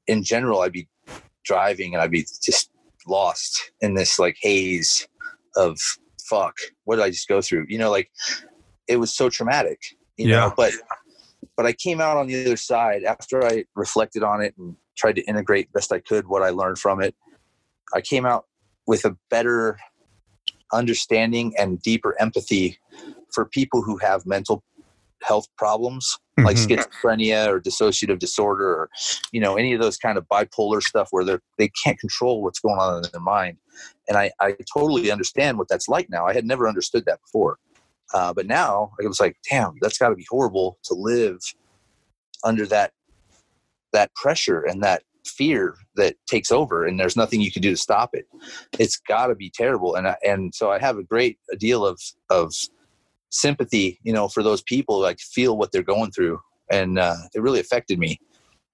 [0.08, 0.88] in general, I'd be
[1.44, 2.72] driving and I'd be just
[3.08, 5.08] lost in this like haze
[5.56, 5.78] of
[6.24, 6.56] fuck,
[6.86, 7.66] what did I just go through?
[7.68, 8.10] You know, like
[8.88, 9.80] it was so traumatic,
[10.18, 10.40] you yeah.
[10.40, 10.74] know, but,
[11.58, 15.16] but I came out on the other side after I reflected on it and tried
[15.16, 17.16] to integrate best I could what I learned from it.
[17.94, 18.46] I came out
[18.88, 19.78] with a better
[20.74, 22.78] understanding and deeper empathy
[23.34, 24.64] for people who have mental
[25.24, 26.48] health problems mm-hmm.
[26.48, 28.90] like schizophrenia or dissociative disorder or
[29.32, 32.60] you know any of those kind of bipolar stuff where they they can't control what's
[32.60, 33.58] going on in their mind
[34.08, 37.58] and I, I totally understand what that's like now i had never understood that before
[38.14, 41.40] uh, but now it was like damn that's got to be horrible to live
[42.44, 42.92] under that
[43.94, 47.78] that pressure and that fear that takes over and there's nothing you can do to
[47.78, 48.26] stop it
[48.80, 52.02] it's got to be terrible and I, and so i have a great deal of
[52.32, 52.54] of
[53.32, 56.40] sympathy, you know, for those people, like feel what they're going through.
[56.70, 58.20] And uh, it really affected me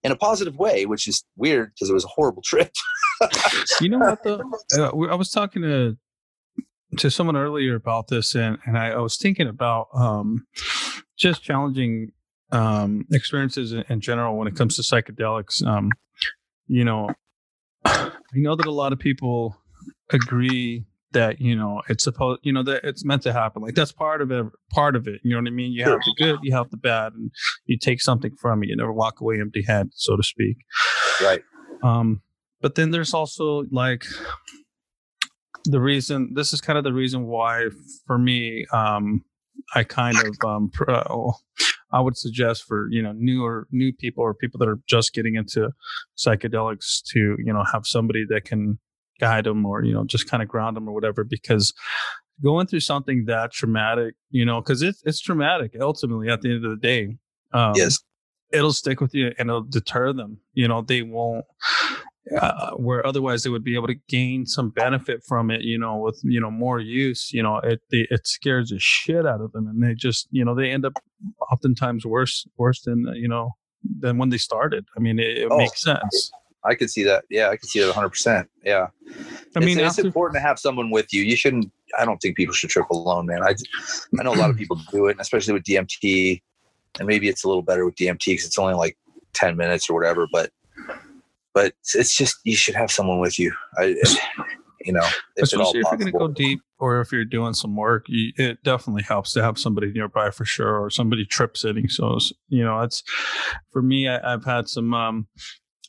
[0.04, 2.72] in a positive way, which is weird because it was a horrible trip.
[3.80, 4.42] you know what though?
[4.78, 5.98] Uh, I was talking to
[6.98, 10.46] to someone earlier about this, and and I, I was thinking about um,
[11.18, 12.12] just challenging
[12.52, 15.66] um, experiences in, in, general when it comes to psychedelics.
[15.66, 15.92] Um,
[16.68, 17.10] you know,
[17.86, 19.58] I know that a lot of people
[20.12, 23.62] agree that you know it's supposed you know that it's meant to happen.
[23.62, 25.22] Like that's part of it part of it.
[25.24, 25.72] You know what i mean?
[25.72, 27.32] You have the good you have the bad and
[27.66, 28.70] you take something from it.
[28.70, 30.58] You never walk away empty handed so to speak.
[31.22, 31.42] Right.
[31.84, 32.22] Um
[32.62, 34.06] but then there's also like
[35.68, 37.66] the reason this is kind of the reason why
[38.06, 39.24] for me um
[39.76, 41.34] i kind of um pro,
[41.92, 45.36] i would suggest for you know newer new people or people that are just getting
[45.36, 45.70] into
[46.18, 48.80] psychedelics to you know have somebody that can
[49.20, 51.74] guide them or you know just kind of ground them or whatever because
[52.44, 56.64] going through something that traumatic you know because it's it's traumatic ultimately at the end
[56.64, 57.18] of the day
[57.54, 58.00] um, yes.
[58.52, 61.46] it'll stick with you and it'll deter them you know they won't
[62.36, 65.98] uh, where otherwise they would be able to gain some benefit from it you know
[65.98, 69.68] with you know more use you know it it scares the shit out of them
[69.68, 70.94] and they just you know they end up
[71.52, 73.52] oftentimes worse worse than you know
[74.00, 75.58] than when they started i mean it, it oh.
[75.58, 76.32] makes sense
[76.64, 77.24] I could see that.
[77.30, 78.10] Yeah, I could see that 100.
[78.10, 78.88] percent Yeah.
[79.56, 81.24] I mean, it's, after- it's, important to have someone with you.
[81.24, 81.72] You shouldn't.
[81.98, 83.42] I don't think people should trip alone, man.
[83.42, 83.56] I
[84.20, 86.42] I know a lot of people do it, especially with DMT,
[87.00, 88.98] and maybe it's a little better with DMT because it's only like
[89.34, 90.28] 10 minutes or whatever.
[90.30, 90.52] But
[91.58, 93.52] but it's just you should have someone with you.
[93.80, 93.96] I,
[94.82, 95.08] you know,
[95.40, 98.62] especially if you're going to go deep or if you're doing some work, you, it
[98.64, 101.90] definitely helps to have somebody nearby for sure, or somebody trip sitting.
[101.90, 103.02] So you know, it's
[103.74, 104.08] for me.
[104.08, 105.28] I, have had some um,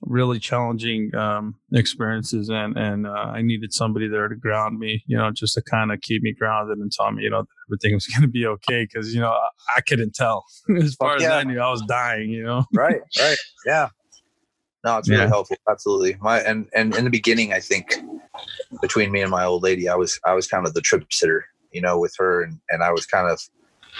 [0.01, 5.19] really challenging um, experiences and and uh, I needed somebody there to ground me, you
[5.19, 7.93] know, just to kind of keep me grounded and tell me, you know, that everything
[7.93, 10.47] was going to be okay because you know I, I, couldn't tell
[10.81, 11.27] as far yeah.
[11.27, 12.65] as I knew I was dying, you know.
[12.75, 13.89] right, right, yeah.
[14.85, 15.29] No, it's really yeah.
[15.29, 15.57] helpful.
[15.69, 16.17] Absolutely.
[16.21, 17.97] My and and in the beginning, I think
[18.81, 21.47] between me and my old lady, I was I was kind of the trip sitter,
[21.73, 23.41] you know, with her, and and I was kind of.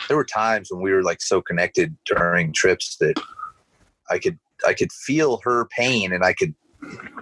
[0.07, 3.21] There were times when we were like so connected during trips that
[4.11, 6.55] I could I could feel her pain and I could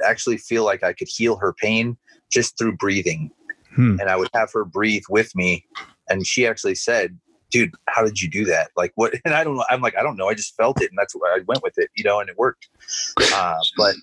[0.07, 1.97] actually feel like I could heal her pain
[2.31, 3.31] just through breathing.
[3.75, 3.99] Hmm.
[4.01, 5.65] And I would have her breathe with me.
[6.09, 7.19] And she actually said,
[7.57, 8.71] dude, how did you do that?
[8.77, 9.15] Like what?
[9.25, 9.65] And I don't know.
[9.71, 10.29] I'm like, I don't know.
[10.29, 12.37] I just felt it and that's where I went with it, you know, and it
[12.37, 12.69] worked.
[13.35, 13.95] Uh, but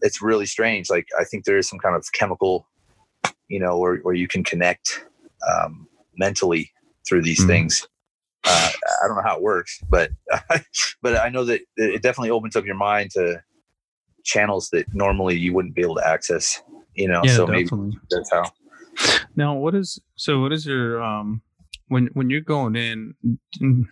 [0.00, 0.90] it's really strange.
[0.90, 2.66] Like I think there is some kind of chemical,
[3.48, 5.04] you know, where, where you can connect
[5.48, 5.86] um,
[6.16, 6.72] mentally
[7.06, 7.48] through these hmm.
[7.48, 7.86] things.
[8.46, 8.70] Uh,
[9.02, 10.10] I don't know how it works, but
[11.02, 13.42] but I know that it definitely opens up your mind to
[14.22, 16.62] channels that normally you wouldn't be able to access.
[16.94, 17.78] You know, yeah, so definitely.
[17.78, 18.52] maybe that's how.
[19.34, 20.40] Now, what is so?
[20.40, 21.40] What is your um
[21.88, 23.14] when when you're going in?
[23.60, 23.88] Mm,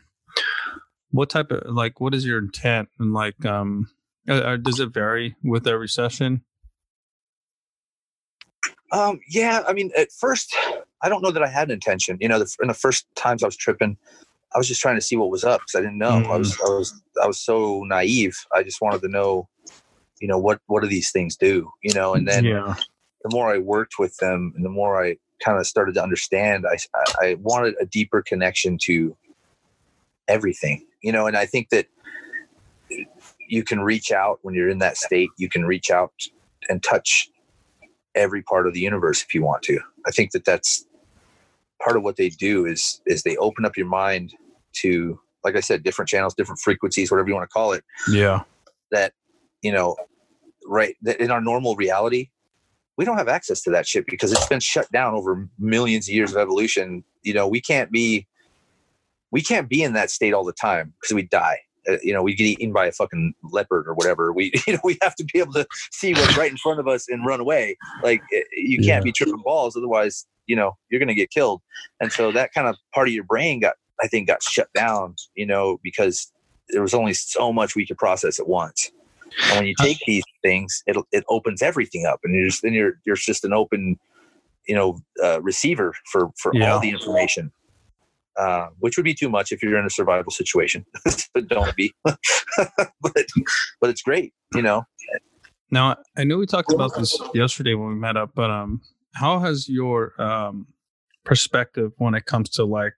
[1.11, 3.88] what type of like what is your intent and like um
[4.28, 6.43] uh, uh, does it vary with every session?
[8.93, 10.55] Um, yeah, I mean, at first,
[11.01, 12.18] I don't know that I had an intention.
[12.20, 13.97] You know, the, in the first times I was tripping,
[14.55, 16.11] I was just trying to see what was up because I didn't know.
[16.11, 16.26] Mm.
[16.26, 18.36] I was I was I was so naive.
[18.55, 19.49] I just wanted to know,
[20.20, 21.70] you know, what what do these things do?
[21.82, 22.74] You know, and then yeah.
[23.22, 26.64] the more I worked with them, and the more I kind of started to understand,
[26.66, 26.76] I
[27.20, 29.16] I wanted a deeper connection to
[30.28, 30.86] everything.
[31.03, 31.86] You know, and I think that
[33.49, 35.30] you can reach out when you're in that state.
[35.36, 36.12] You can reach out
[36.68, 37.28] and touch
[38.14, 39.80] every part of the universe if you want to.
[40.07, 40.84] I think that that's
[41.82, 44.34] part of what they do is is they open up your mind
[44.72, 48.43] to like i said different channels different frequencies whatever you want to call it yeah
[48.90, 49.12] that
[49.62, 49.97] you know
[50.66, 52.28] right that in our normal reality
[53.03, 56.14] we don't have access to that shit because it's been shut down over millions of
[56.14, 57.03] years of evolution.
[57.24, 58.28] You know, we can't be
[59.32, 61.59] we can't be in that state all the time because we die.
[61.88, 64.32] Uh, you know, we get eaten by a fucking leopard or whatever.
[64.32, 66.86] We you know we have to be able to see what's right in front of
[66.86, 67.76] us and run away.
[68.05, 68.22] Like
[68.53, 69.00] you can't yeah.
[69.00, 71.61] be tripping balls, otherwise you know you're gonna get killed.
[71.98, 75.16] And so that kind of part of your brain got I think got shut down.
[75.34, 76.30] You know because
[76.68, 78.92] there was only so much we could process at once.
[79.51, 82.72] And when you take these things, it it opens everything up, and you're just, then
[82.72, 83.99] you're you're just an open,
[84.66, 86.72] you know, uh, receiver for for yeah.
[86.72, 87.53] all the information.
[88.39, 90.87] Uh, which would be too much if you're in a survival situation,
[91.35, 91.93] but don't be.
[92.03, 92.16] but
[93.03, 94.87] but it's great, you know.
[95.70, 98.80] Now I know we talked about this yesterday when we met up, but um,
[99.14, 100.66] how has your um
[101.24, 102.95] perspective when it comes to like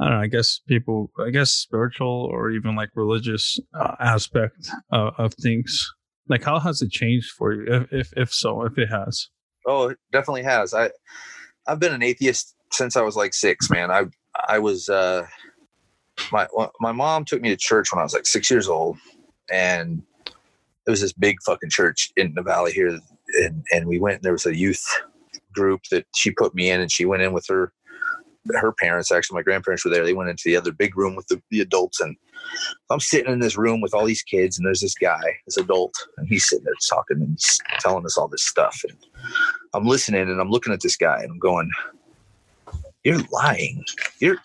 [0.00, 0.20] I don't know.
[0.20, 5.92] I guess people, I guess spiritual or even like religious uh, aspect uh, of things.
[6.28, 9.28] Like, how has it changed for you, if, if if so, if it has?
[9.66, 10.72] Oh, it definitely has.
[10.72, 10.90] I
[11.66, 13.68] I've been an atheist since I was like six.
[13.68, 14.04] Man, I
[14.48, 15.26] I was uh,
[16.32, 16.46] my
[16.80, 18.96] my mom took me to church when I was like six years old,
[19.52, 20.02] and
[20.86, 22.98] it was this big fucking church in the valley here,
[23.42, 24.16] and and we went.
[24.16, 24.84] And there was a youth
[25.52, 27.72] group that she put me in, and she went in with her
[28.54, 30.04] her parents, actually, my grandparents were there.
[30.04, 32.00] They went into the other big room with the, the adults.
[32.00, 32.16] And
[32.90, 35.94] I'm sitting in this room with all these kids, and there's this guy, this adult,
[36.16, 37.38] and he's sitting there talking and
[37.80, 38.82] telling us all this stuff.
[38.88, 38.96] And
[39.74, 41.70] I'm listening and I'm looking at this guy and I'm going,
[43.04, 43.84] You're lying.
[44.20, 44.38] You're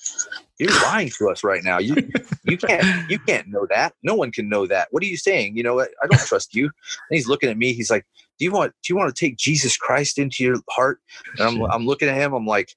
[0.58, 1.80] you're lying to us right now.
[1.80, 1.96] You
[2.44, 3.94] you can't you can't know that.
[4.04, 4.88] No one can know that.
[4.92, 5.58] What are you saying?
[5.58, 6.66] You know, I, I don't trust you.
[6.66, 6.72] And
[7.18, 7.74] he's looking at me.
[7.74, 8.06] He's like,
[8.40, 11.00] Do you want do you want to take Jesus Christ into your heart?
[11.38, 12.34] And I'm I'm looking at him.
[12.34, 12.74] I'm like,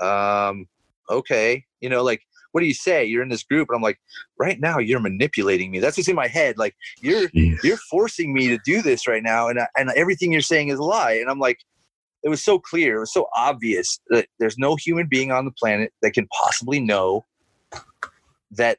[0.00, 0.66] um,
[1.10, 2.22] okay, you know, like,
[2.52, 3.04] what do you say?
[3.04, 3.98] You're in this group, and I'm like,
[4.38, 5.80] right now you're manipulating me.
[5.80, 6.58] That's what's in my head.
[6.58, 7.30] Like you're
[7.64, 10.78] you're forcing me to do this right now, and I, and everything you're saying is
[10.78, 11.12] a lie.
[11.12, 11.58] And I'm like,
[12.22, 15.50] it was so clear, it was so obvious that there's no human being on the
[15.50, 17.24] planet that can possibly know
[18.50, 18.78] that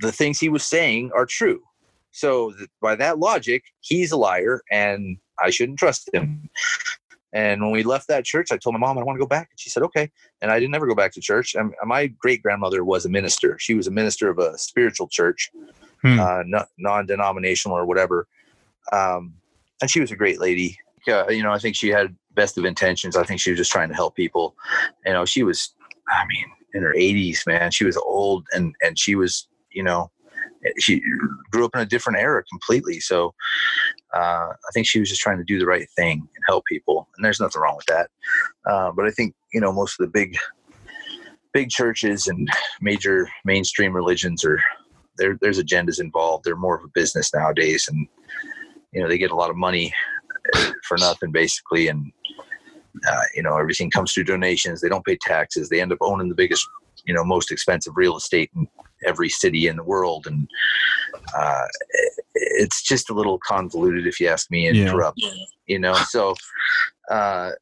[0.00, 1.62] the things he was saying are true.
[2.10, 6.48] So by that logic, he's a liar, and I shouldn't trust him.
[7.34, 9.48] And when we left that church, I told my mom I want to go back,
[9.50, 10.10] and she said, "Okay."
[10.40, 11.56] And I didn't ever go back to church.
[11.56, 13.58] And my great grandmother was a minister.
[13.58, 15.50] She was a minister of a spiritual church,
[16.00, 16.20] hmm.
[16.20, 16.44] uh,
[16.78, 18.28] non-denominational or whatever.
[18.92, 19.34] Um,
[19.82, 20.78] and she was a great lady.
[21.08, 23.16] Uh, you know, I think she had best of intentions.
[23.16, 24.54] I think she was just trying to help people.
[25.04, 25.74] You know, she was,
[26.08, 27.72] I mean, in her 80s, man.
[27.72, 30.10] She was old, and and she was, you know,
[30.78, 31.00] she
[31.50, 33.00] grew up in a different era completely.
[33.00, 33.34] So
[34.14, 37.08] uh, I think she was just trying to do the right thing and help people,
[37.16, 38.10] and there's nothing wrong with that.
[38.68, 40.36] Uh, but I think you know most of the big
[41.52, 42.48] big churches and
[42.80, 44.60] major mainstream religions are
[45.16, 45.38] there.
[45.40, 46.44] There's agendas involved.
[46.44, 48.06] They're more of a business nowadays, and
[48.92, 49.92] you know they get a lot of money
[50.54, 52.12] uh, for nothing basically, and
[53.08, 54.80] uh, you know everything comes through donations.
[54.80, 55.68] They don't pay taxes.
[55.68, 56.66] They end up owning the biggest,
[57.04, 58.66] you know, most expensive real estate in
[59.06, 60.48] every city in the world, and
[61.36, 61.66] uh,
[62.34, 64.90] it's just a little convoluted, if you ask me, and yeah.
[64.90, 65.20] corrupt.
[65.66, 66.34] You know, so
[67.10, 67.52] uh,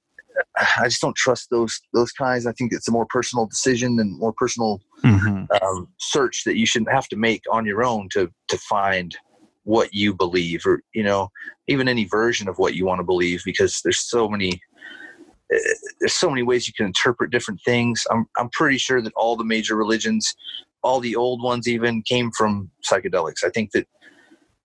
[0.56, 2.46] I just don't trust those those kinds.
[2.46, 5.44] I think it's a more personal decision and more personal mm-hmm.
[5.62, 9.16] um, search that you shouldn't have to make on your own to to find
[9.64, 11.28] what you believe, or you know,
[11.68, 14.60] even any version of what you want to believe, because there's so many
[15.52, 18.06] eh, there's so many ways you can interpret different things.
[18.10, 20.34] I'm I'm pretty sure that all the major religions
[20.82, 23.44] all the old ones even came from psychedelics.
[23.44, 23.86] I think that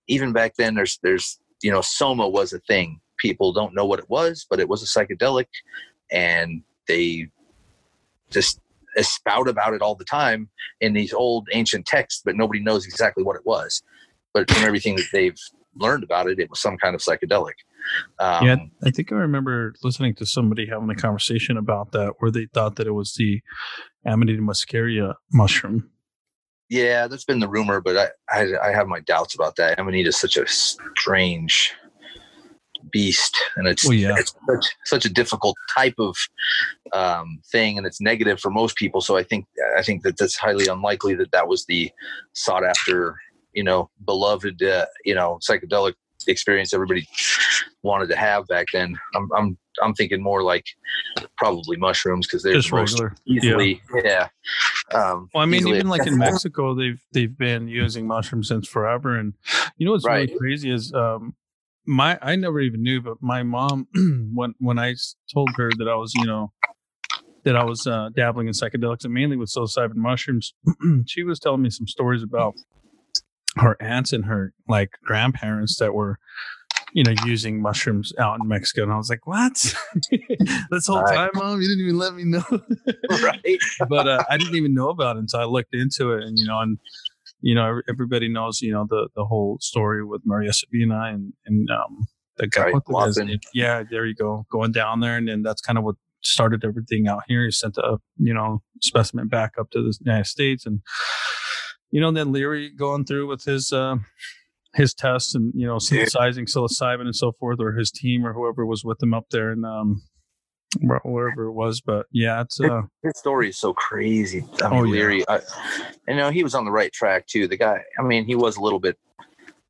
[0.08, 3.00] even back then, there's there's you know soma was a thing.
[3.18, 5.46] People don't know what it was, but it was a psychedelic,
[6.10, 7.28] and they
[8.30, 8.60] just
[9.00, 10.48] spout about it all the time
[10.80, 13.82] in these old ancient texts, but nobody knows exactly what it was.
[14.34, 15.38] But from everything that they've
[15.76, 17.54] learned about it, it was some kind of psychedelic.
[18.18, 22.30] Um, yeah, I think I remember listening to somebody having a conversation about that, where
[22.30, 23.40] they thought that it was the
[24.04, 25.90] Amanita muscaria mushroom
[26.68, 29.78] yeah, that's been the rumor, but I, I, I have my doubts about that.
[29.78, 31.72] Amanita is such a strange
[32.92, 34.14] beast, and it's, well, yeah.
[34.16, 36.16] it's such, such, a difficult type of
[36.92, 39.00] um, thing, and it's negative for most people.
[39.00, 39.46] So I think
[39.76, 41.90] I think that that's highly unlikely that that was the
[42.34, 43.16] sought after,
[43.52, 45.94] you know, beloved, uh, you know, psychedelic
[46.26, 47.06] experience everybody
[47.82, 48.98] wanted to have back then.
[49.14, 50.66] I'm I'm I'm thinking more like
[51.36, 53.14] probably mushrooms because they're Just regular.
[53.26, 54.28] easily yeah.
[54.92, 54.98] yeah.
[54.98, 59.16] Um, well, I mean, even like in Mexico, they've they've been using mushrooms since forever,
[59.16, 59.34] and
[59.76, 60.28] you know what's right.
[60.28, 61.34] really crazy is um,
[61.86, 63.86] my I never even knew, but my mom
[64.34, 64.94] when when I
[65.32, 66.52] told her that I was you know
[67.44, 70.54] that I was uh, dabbling in psychedelics and mainly with psilocybin mushrooms,
[71.06, 72.54] she was telling me some stories about
[73.56, 76.18] her aunts and her like grandparents that were
[76.98, 78.82] you know, using mushrooms out in Mexico.
[78.82, 79.52] And I was like, what?
[80.70, 81.14] this whole Right.
[81.14, 82.42] time, mom, you didn't even let me know.
[83.22, 83.58] right.
[83.88, 86.24] but uh, I didn't even know about it until I looked into it.
[86.24, 86.78] And, you know, and,
[87.40, 91.68] you know, everybody knows, you know, the, the whole story with Maria Sabina and, and,
[91.70, 93.26] um, the guy, Right, the guy's Wasson.
[93.28, 93.38] name?
[93.54, 95.16] yeah, there you go, going down there.
[95.16, 97.44] And then that's kind of what started everything out here.
[97.44, 100.66] He sent a, you know, specimen back up to the United States.
[100.66, 100.80] And,
[101.92, 103.96] you know, then Leary going through with his, uh,
[104.78, 108.64] his tests and you know synthesizing psilocybin and so forth, or his team or whoever
[108.64, 110.00] was with him up there and um
[110.80, 111.80] where- wherever it was.
[111.82, 114.44] But yeah, it's uh His story is so crazy.
[114.62, 115.24] I mean, Oh, yeah.
[115.28, 115.40] I,
[116.08, 117.46] you know, he was on the right track too.
[117.48, 118.96] The guy, I mean, he was a little bit,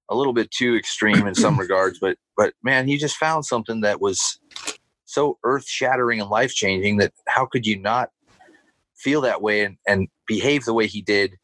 [0.08, 3.80] a little bit too extreme in some regards, but, but man, he just found something
[3.82, 4.38] that was
[5.04, 8.10] so earth shattering and life changing that how could you not
[8.96, 11.36] feel that way and, and behave the way he did?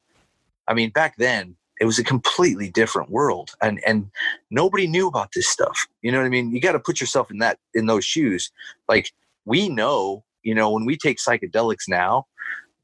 [0.66, 4.10] I mean, back then it was a completely different world and, and
[4.50, 5.86] nobody knew about this stuff.
[6.00, 6.50] You know what I mean?
[6.50, 8.50] You got to put yourself in that, in those shoes.
[8.88, 9.12] Like
[9.44, 12.24] we know, you know, when we take psychedelics now,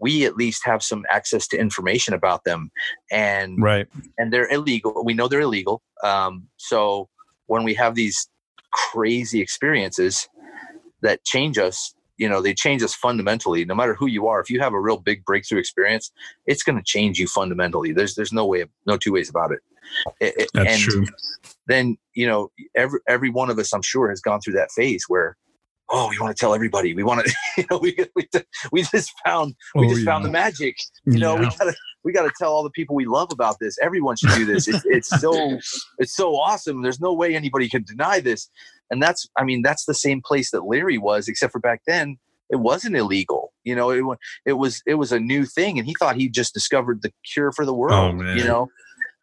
[0.00, 2.70] we at least have some access to information about them
[3.10, 3.88] and right.
[4.18, 5.02] and they're illegal.
[5.02, 5.80] We know they're illegal.
[6.04, 7.08] Um, so
[7.46, 8.28] when we have these
[8.70, 10.28] crazy experiences
[11.00, 13.64] that change us, you know, they change us fundamentally.
[13.64, 16.12] No matter who you are, if you have a real big breakthrough experience,
[16.46, 17.92] it's going to change you fundamentally.
[17.92, 19.60] There's there's no way, no two ways about it.
[20.20, 21.06] It- That's and true.
[21.66, 25.04] then you know, every every one of us, I'm sure, has gone through that phase
[25.08, 25.36] where.
[25.90, 26.94] Oh, we want to tell everybody.
[26.94, 28.28] We want to, you know, we we,
[28.72, 30.76] we just found we Oh, just found the magic.
[31.04, 31.74] You know we gotta
[32.04, 33.76] we gotta tell all the people we love about this.
[33.82, 34.68] Everyone should do this.
[34.68, 35.58] It's, it's so
[35.98, 36.82] it's so awesome.
[36.82, 38.48] There's no way anybody can deny this.
[38.90, 42.18] And that's i mean that's the same place that leary was except for back then
[42.50, 43.52] it wasn't illegal.
[43.64, 46.54] You know it, it was it was a new thing and he thought he just
[46.54, 48.68] discovered the cure for the world Oh, you know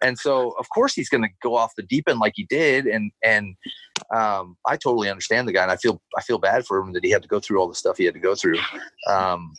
[0.01, 2.85] and so of course he's going to go off the deep end like he did
[2.85, 3.55] and and
[4.15, 7.03] um, i totally understand the guy and i feel i feel bad for him that
[7.03, 8.57] he had to go through all the stuff he had to go through
[9.09, 9.53] um,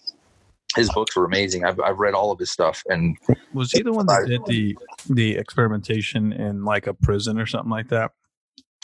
[0.76, 3.16] his books were amazing i've, I've read all of his stuff and
[3.54, 4.76] Was he the one that did the
[5.08, 8.12] the experimentation in like a prison or something like that?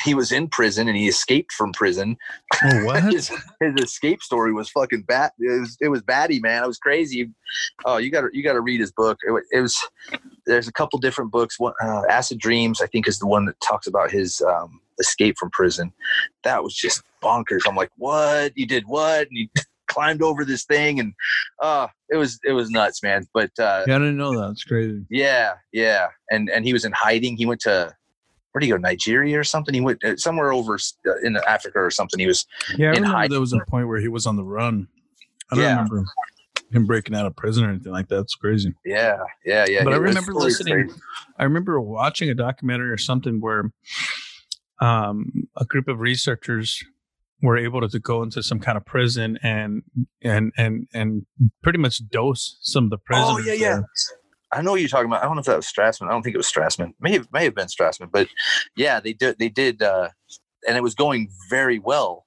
[0.04, 2.16] He was in prison and he escaped from prison
[2.62, 3.02] Oh what?
[3.12, 3.28] his,
[3.60, 5.32] his escape story was fucking bad.
[5.38, 6.64] It was it was batty, man.
[6.64, 7.30] It was crazy.
[7.84, 9.18] Oh, you got to you got to read his book.
[9.22, 9.76] It, it was
[10.46, 11.58] there's a couple different books.
[11.58, 15.36] One, uh, Acid Dreams, I think, is the one that talks about his um, escape
[15.38, 15.92] from prison.
[16.42, 17.60] That was just bonkers.
[17.66, 18.56] I'm like, what?
[18.56, 19.28] You did what?
[19.28, 19.50] And he
[19.88, 21.14] climbed over this thing, and
[21.60, 23.26] uh, it was it was nuts, man.
[23.34, 24.52] But uh, yeah, I didn't know that.
[24.52, 25.04] It's crazy.
[25.10, 27.36] yeah, yeah, and and he was in hiding.
[27.36, 27.94] He went to
[28.54, 28.76] where did he go?
[28.76, 29.74] Nigeria or something.
[29.74, 32.20] He went uh, somewhere over uh, in Africa or something.
[32.20, 32.46] He was
[32.78, 33.30] Yeah, I remember hiding.
[33.32, 34.86] there was a point where he was on the run.
[35.50, 35.70] I don't Yeah.
[35.72, 36.04] remember
[36.72, 38.20] him breaking out of prison or anything like that.
[38.20, 38.72] It's crazy.
[38.84, 39.82] Yeah, yeah, yeah.
[39.82, 41.00] But I remember listening- crazy.
[41.36, 43.72] I remember watching a documentary or something where
[44.80, 46.78] um, a group of researchers
[47.42, 49.82] were able to, to go into some kind of prison and
[50.22, 51.26] and and and
[51.62, 53.28] pretty much dose some of the prisoners.
[53.30, 53.74] Oh yeah, yeah.
[53.76, 53.84] there.
[54.54, 55.22] I know what you're talking about.
[55.22, 56.08] I don't know if that was Strassman.
[56.08, 56.94] I don't think it was Strassman.
[57.00, 58.28] May have, may have been Strassman, but
[58.76, 59.38] yeah, they did.
[59.38, 60.10] They did, uh,
[60.66, 62.24] and it was going very well.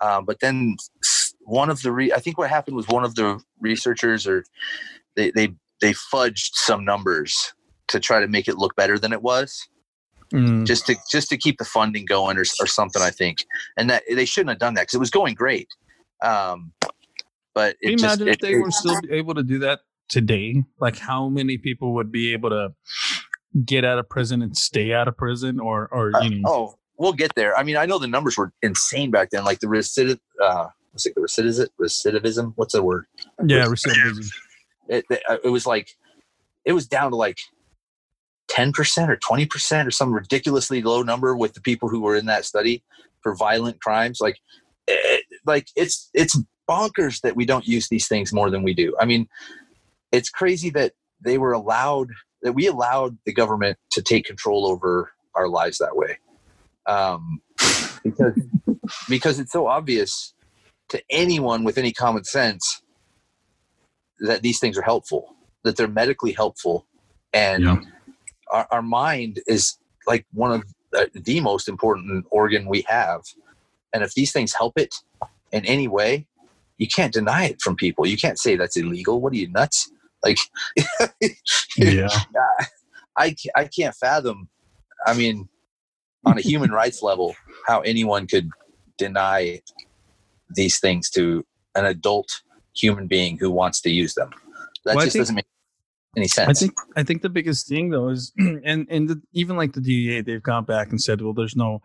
[0.00, 0.76] Um, but then
[1.42, 4.44] one of the re- I think what happened was one of the researchers or
[5.16, 5.50] they they
[5.80, 7.52] they fudged some numbers
[7.88, 9.68] to try to make it look better than it was.
[10.32, 10.64] Mm.
[10.64, 13.44] just to just to keep the funding going or, or something i think
[13.76, 15.66] and that they shouldn't have done that because it was going great
[16.22, 16.72] um
[17.52, 19.80] but Can you just imagine it, if they it- were still able to do that
[20.10, 20.64] today?
[20.78, 22.74] Like how many people would be able to
[23.64, 26.42] get out of prison and stay out of prison, or or uh, you know?
[26.46, 29.58] oh we'll get there i mean i know the numbers were insane back then like
[29.60, 33.06] the recidiv uh what's it the recidivism recidivism what's the word
[33.46, 34.30] yeah, recidivism.
[34.88, 35.96] it, uh, it was like
[36.64, 37.38] it was down to like
[38.48, 42.44] 10% or 20% or some ridiculously low number with the people who were in that
[42.44, 42.82] study
[43.22, 44.38] for violent crimes like
[44.86, 46.38] it, like it's it's
[46.68, 49.26] bonkers that we don't use these things more than we do i mean
[50.12, 52.08] it's crazy that they were allowed
[52.42, 56.18] that we allowed the government to take control over our lives that way.
[56.86, 57.40] Um,
[58.04, 58.34] because
[59.08, 60.34] because it's so obvious
[60.90, 62.82] to anyone with any common sense
[64.20, 66.86] that these things are helpful that they're medically helpful.
[67.34, 67.80] And Yeah.
[68.52, 73.22] our, our mind is like one of the, the most important organ we have.
[73.94, 74.94] And if these things help it
[75.52, 76.26] in any way
[76.78, 78.06] you can't deny it from people.
[78.06, 79.20] You can't say that's illegal.
[79.20, 79.90] What are you nuts
[80.24, 80.38] like
[81.76, 82.08] Yeah,
[83.16, 84.48] I, I can't fathom
[85.06, 85.48] i mean
[86.26, 87.34] on a human rights level
[87.66, 88.50] how anyone could
[88.98, 89.60] deny
[90.54, 91.44] these things to
[91.74, 92.28] an adult
[92.76, 94.30] human being who wants to use them.
[94.84, 95.46] That Well, just think- doesn't make
[96.16, 96.48] any sense.
[96.48, 99.80] I think I think the biggest thing though is, and and the, even like the
[99.80, 101.80] DEA, they've gone back and said, well, there's no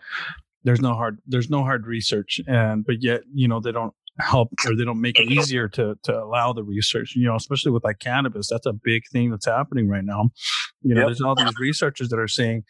[0.64, 4.50] there's no hard there's no hard research and but yet you know they don't help
[4.66, 7.84] or they don't make it easier to to allow the research you know especially with
[7.84, 10.30] like cannabis that's a big thing that's happening right now.
[10.82, 11.08] You know yep.
[11.10, 12.64] there's all these researchers that are saying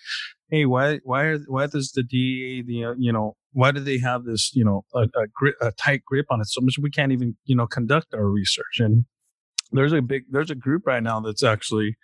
[0.50, 3.98] hey why why are, why does the DEA the uh, you know why do they
[4.00, 6.92] have this you know a, a, grip, a tight grip on it so much we
[6.92, 8.80] can't even you know conduct our research?
[8.80, 9.06] And
[9.72, 11.96] there's a big there's a group right now that's actually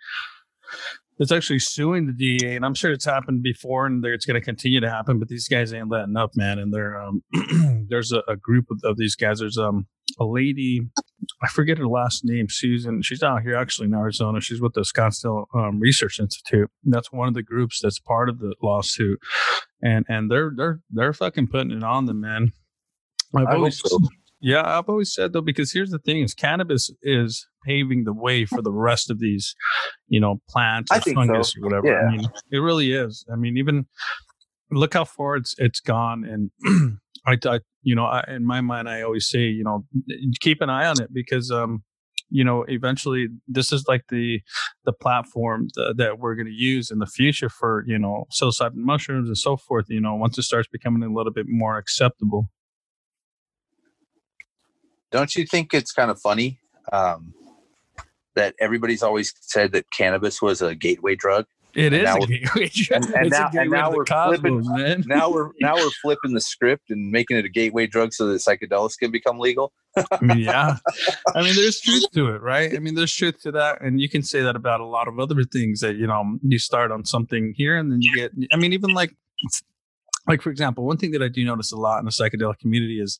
[1.22, 4.44] that's actually suing the DEA, and I'm sure it's happened before, and it's going to
[4.44, 5.20] continue to happen.
[5.20, 6.58] But these guys ain't letting up, man.
[6.58, 7.22] And they're um,
[7.88, 9.38] there's a, a, group of, of, these guys.
[9.38, 9.86] There's um
[10.18, 10.80] a lady,
[11.40, 13.02] I forget her last name, Susan.
[13.02, 14.40] She's out here actually in Arizona.
[14.40, 16.68] She's with the Scottsdale um, Research Institute.
[16.82, 19.20] That's one of the groups that's part of the lawsuit,
[19.80, 22.50] and and they're they're they're fucking putting it on them, man.
[23.36, 23.96] I've always, so.
[24.42, 28.44] Yeah, I've always said though, because here's the thing: is cannabis is paving the way
[28.44, 29.54] for the rest of these,
[30.08, 31.60] you know, plants or fungus so.
[31.60, 31.86] or whatever.
[31.86, 32.08] Yeah.
[32.08, 33.24] I mean, it really is.
[33.32, 33.86] I mean, even
[34.72, 38.88] look how far it's it's gone, and I, I, you know, I, in my mind,
[38.88, 39.84] I always say, you know,
[40.40, 41.84] keep an eye on it because, um,
[42.30, 44.40] you know, eventually this is like the
[44.84, 48.74] the platform th- that we're going to use in the future for, you know, psilocybin
[48.74, 49.86] mushrooms and so forth.
[49.88, 52.48] You know, once it starts becoming a little bit more acceptable.
[55.12, 56.58] Don't you think it's kind of funny
[56.90, 57.34] um,
[58.34, 61.46] that everybody's always said that cannabis was a gateway drug?
[61.74, 63.04] It is a gateway drug.
[63.04, 64.62] And, and now, and now we're cosmos, flipping.
[64.74, 65.04] Man.
[65.06, 68.40] Now we're now we're flipping the script and making it a gateway drug so that
[68.40, 69.72] psychedelics can become legal.
[70.34, 70.76] yeah,
[71.34, 72.74] I mean, there's truth to it, right?
[72.74, 75.18] I mean, there's truth to that, and you can say that about a lot of
[75.18, 75.80] other things.
[75.80, 78.32] That you know, you start on something here, and then you get.
[78.52, 79.14] I mean, even like
[80.26, 83.00] like for example, one thing that I do notice a lot in the psychedelic community
[83.00, 83.18] is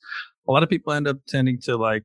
[0.48, 2.04] a lot of people end up tending to like,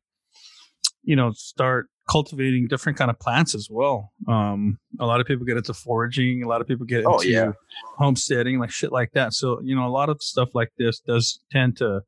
[1.03, 4.11] you know, start cultivating different kind of plants as well.
[4.27, 6.43] Um, a lot of people get into foraging.
[6.43, 7.51] A lot of people get oh, into yeah.
[7.97, 9.33] homesteading, like shit like that.
[9.33, 12.01] So you know, a lot of stuff like this does tend to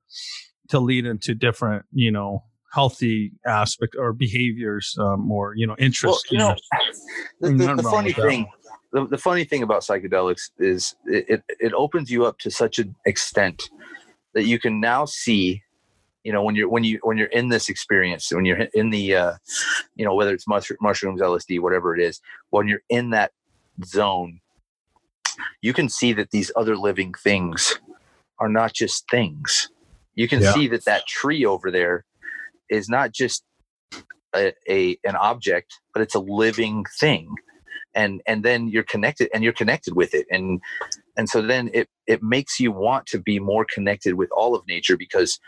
[0.69, 6.27] to lead into different, you know, healthy aspect or behaviors um, or you know interest.
[6.31, 6.55] Well, you know,
[7.41, 8.47] the, the, the funny thing.
[8.91, 12.79] The, the funny thing about psychedelics is it, it, it opens you up to such
[12.79, 13.69] an extent
[14.33, 15.61] that you can now see
[16.23, 19.15] you know when you're when you when you're in this experience when you're in the
[19.15, 19.33] uh
[19.95, 23.31] you know whether it's mushrooms lsd whatever it is when you're in that
[23.85, 24.41] zone
[25.61, 27.79] you can see that these other living things
[28.39, 29.69] are not just things.
[30.15, 30.53] You can yeah.
[30.53, 32.05] see that that tree over there
[32.69, 33.43] is not just
[34.35, 37.33] a, a an object but it's a living thing.
[37.95, 40.27] And and then you're connected and you're connected with it.
[40.29, 40.61] And
[41.17, 44.67] and so then it it makes you want to be more connected with all of
[44.67, 45.39] nature because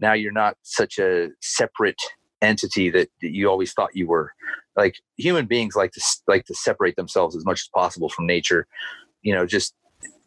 [0.00, 2.00] now you're not such a separate
[2.42, 4.32] entity that, that you always thought you were.
[4.76, 8.66] Like human beings like to like to separate themselves as much as possible from nature
[9.24, 9.74] you know just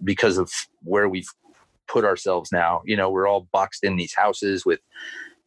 [0.04, 0.52] because of
[0.84, 1.30] where we've
[1.88, 2.82] put ourselves now.
[2.84, 4.82] You know we're all boxed in these houses with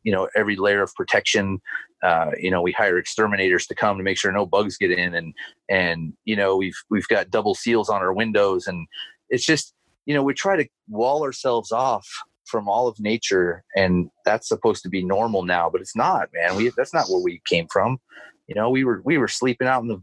[0.04, 1.60] you know every layer of protection.
[2.02, 5.14] Uh, you know we hire exterminators to come to make sure no bugs get in
[5.14, 5.34] and
[5.68, 8.66] and you know we've we've got double seals on our windows.
[8.66, 8.86] And
[9.28, 9.74] it's just
[10.06, 12.06] you know we try to wall ourselves off
[12.50, 16.56] from all of nature and that's supposed to be normal now but it's not man.
[16.56, 17.98] We that's not where we came from.
[18.46, 20.02] You know we were we were sleeping out in the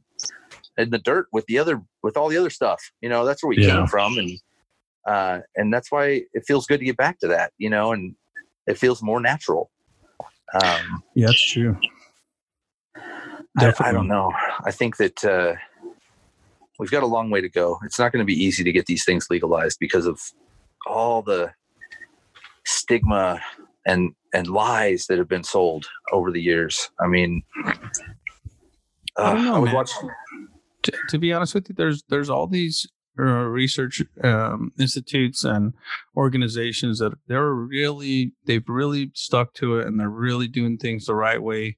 [0.77, 2.91] in the dirt with the other with all the other stuff.
[3.01, 3.75] You know that's where we yeah.
[3.75, 4.39] came from and
[5.07, 8.15] uh and that's why it feels good to get back to that you know and
[8.65, 9.69] it feels more natural.
[10.53, 11.77] Um yeah that's true.
[13.59, 14.31] I, I, don't know.
[14.65, 15.55] I think that uh
[16.79, 17.79] we've got a long way to go.
[17.83, 20.19] It's not going to be easy to get these things legalized because of
[20.85, 21.51] all the
[22.67, 23.41] stigma
[23.85, 26.89] and and lies that have been sold over the years.
[26.99, 27.71] I mean, uh,
[29.17, 30.09] I, know, I was watching.
[30.83, 32.85] To, to, be honest with you, there's there's all these
[33.23, 35.73] research um, institutes and
[36.15, 41.15] organizations that they're really they've really stuck to it and they're really doing things the
[41.15, 41.77] right way.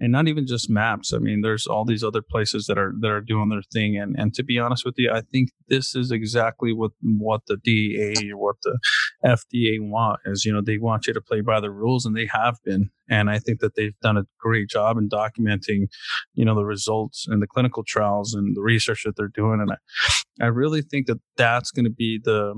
[0.00, 1.12] And not even just MAPS.
[1.12, 3.96] I mean there's all these other places that are that are doing their thing.
[3.96, 7.56] And and to be honest with you i think this is exactly what what the
[7.56, 8.78] DEA or what the
[9.24, 12.26] FDA want is you know they want you to play by the rules and they
[12.26, 15.88] have been and I think that they've done a great job in documenting
[16.34, 19.60] you know the results and the clinical trials and the research that they're doing.
[19.60, 22.54] And I, I really think that that's going to be the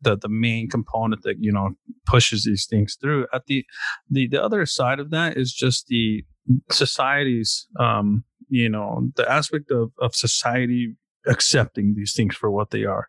[0.00, 1.70] the the main component that you know
[2.06, 3.26] pushes these things through.
[3.32, 3.64] At the
[4.08, 6.24] the the other side of that is just the
[6.70, 10.96] society's um you know the aspect of of society
[11.26, 13.06] accepting these things for what they are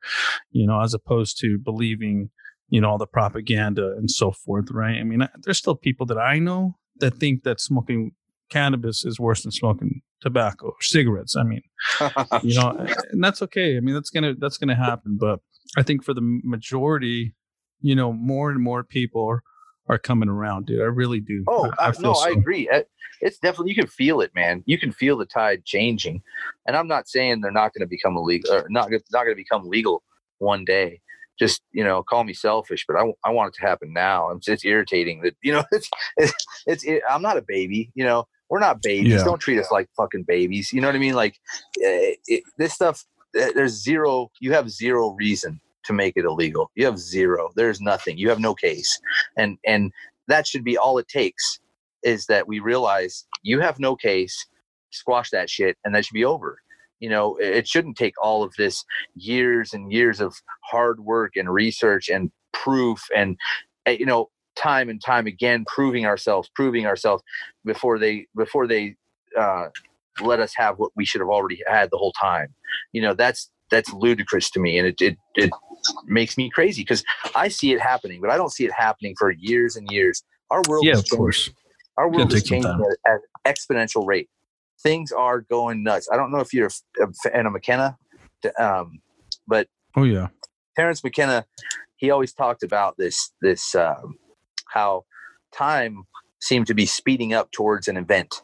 [0.52, 2.30] you know as opposed to believing
[2.70, 5.00] you know all the propaganda and so forth right?
[5.00, 8.12] I mean there's still people that i know that think that smoking
[8.50, 11.62] cannabis is worse than smoking tobacco or cigarettes i mean
[12.44, 12.70] you know
[13.12, 15.40] and that's okay i mean that's gonna that's gonna happen but
[15.78, 17.34] I think for the majority,
[17.82, 19.42] you know, more and more people are,
[19.88, 20.82] are coming around, dude.
[20.82, 21.44] I really do.
[21.48, 22.28] Oh, I, I, feel no, so.
[22.28, 22.70] I agree.
[22.70, 22.90] It-
[23.22, 24.62] It's definitely you can feel it, man.
[24.66, 26.22] You can feel the tide changing,
[26.68, 29.36] and I'm not saying they're not going to become illegal or not not going to
[29.36, 30.04] become legal
[30.40, 31.00] one day.
[31.40, 34.30] Just you know, call me selfish, but I, I want it to happen now.
[34.32, 36.34] It's, it's irritating that you know it's it's,
[36.68, 37.92] it's it, I'm not a baby.
[37.96, 39.14] You know, we're not babies.
[39.14, 39.24] Yeah.
[39.24, 40.72] Don't treat us like fucking babies.
[40.72, 41.16] You know what I mean?
[41.16, 41.36] Like
[41.84, 43.04] eh, it, this stuff.
[43.36, 44.30] eh, There's zero.
[44.42, 46.72] You have zero reason to make it illegal.
[46.76, 47.50] You have zero.
[47.56, 48.18] There's nothing.
[48.18, 49.00] You have no case,
[49.38, 49.92] and and
[50.28, 51.60] that should be all it takes
[52.04, 54.46] is that we realize you have no case,
[54.92, 56.60] squash that shit, and that should be over.
[57.04, 58.86] You know, it shouldn't take all of this
[59.16, 60.34] years and years of
[60.72, 63.38] hard work and research and proof and
[63.88, 67.22] uh, you know time and time again proving ourselves, proving ourselves
[67.66, 68.96] before they before they
[69.38, 69.68] uh,
[70.22, 72.56] let us have what we should have already had the whole time.
[72.94, 75.52] You know, that's that's ludicrous to me, and it it, it
[76.08, 77.04] makes me crazy because
[77.36, 80.24] I see it happening, but I don't see it happening for years and years.
[80.52, 81.52] Our world Yeah, is of changing course.
[81.98, 82.72] our world is changing
[83.06, 84.30] at, at an exponential rate.
[84.84, 86.10] Things are going nuts.
[86.12, 86.68] I don't know if you're
[87.02, 87.98] a fan of McKenna,
[88.60, 89.00] um,
[89.48, 90.28] but Oh yeah.
[90.76, 91.46] Terence McKenna,
[91.98, 94.18] he always talked about this this um,
[94.70, 95.04] how
[95.56, 96.04] time
[96.42, 98.42] seemed to be speeding up towards an event.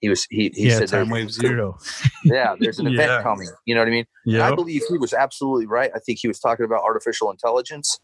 [0.00, 1.78] He was he, he yeah, said time wave zero.
[2.24, 3.22] Yeah, there's an event Yeah.
[3.22, 3.48] coming.
[3.64, 4.04] You know what I mean?
[4.26, 5.90] And I believe he was absolutely right.
[5.94, 7.98] I think he was talking about artificial intelligence.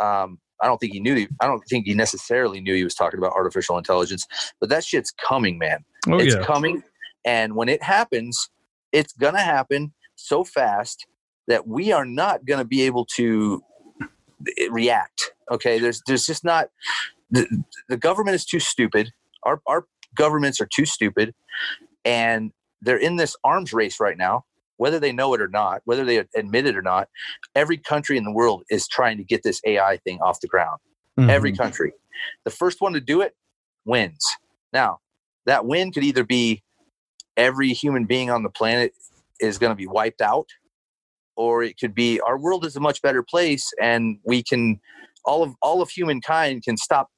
[0.00, 1.26] Um, I don't think he knew.
[1.40, 4.26] I don't think he necessarily knew he was talking about artificial intelligence,
[4.60, 6.42] but that shit's coming, man Oh it's yeah.
[6.44, 6.82] coming
[7.24, 8.50] and when it happens
[8.92, 11.06] it's going to happen so fast
[11.48, 13.62] that we are not going to be able to
[14.58, 16.68] eh, react okay there's there's just not
[17.30, 17.46] the,
[17.88, 19.10] the government is too stupid
[19.44, 21.34] our our governments are too stupid
[22.04, 24.44] and they're in this arms race right now
[24.78, 27.08] whether they know it or not whether they admit it or not
[27.54, 30.78] every country in the world is trying to get this ai thing off the ground
[31.28, 31.58] every Mhm.
[31.58, 31.92] country.
[32.44, 33.34] The first one to do it
[33.84, 34.24] wins.
[34.72, 35.00] Now,
[35.46, 36.62] that win could either be
[37.36, 38.92] every human being on the planet
[39.40, 40.48] is going to be wiped out,
[41.36, 44.80] or it could be our world is a much better place and we can
[45.24, 47.08] all of all of humankind can stop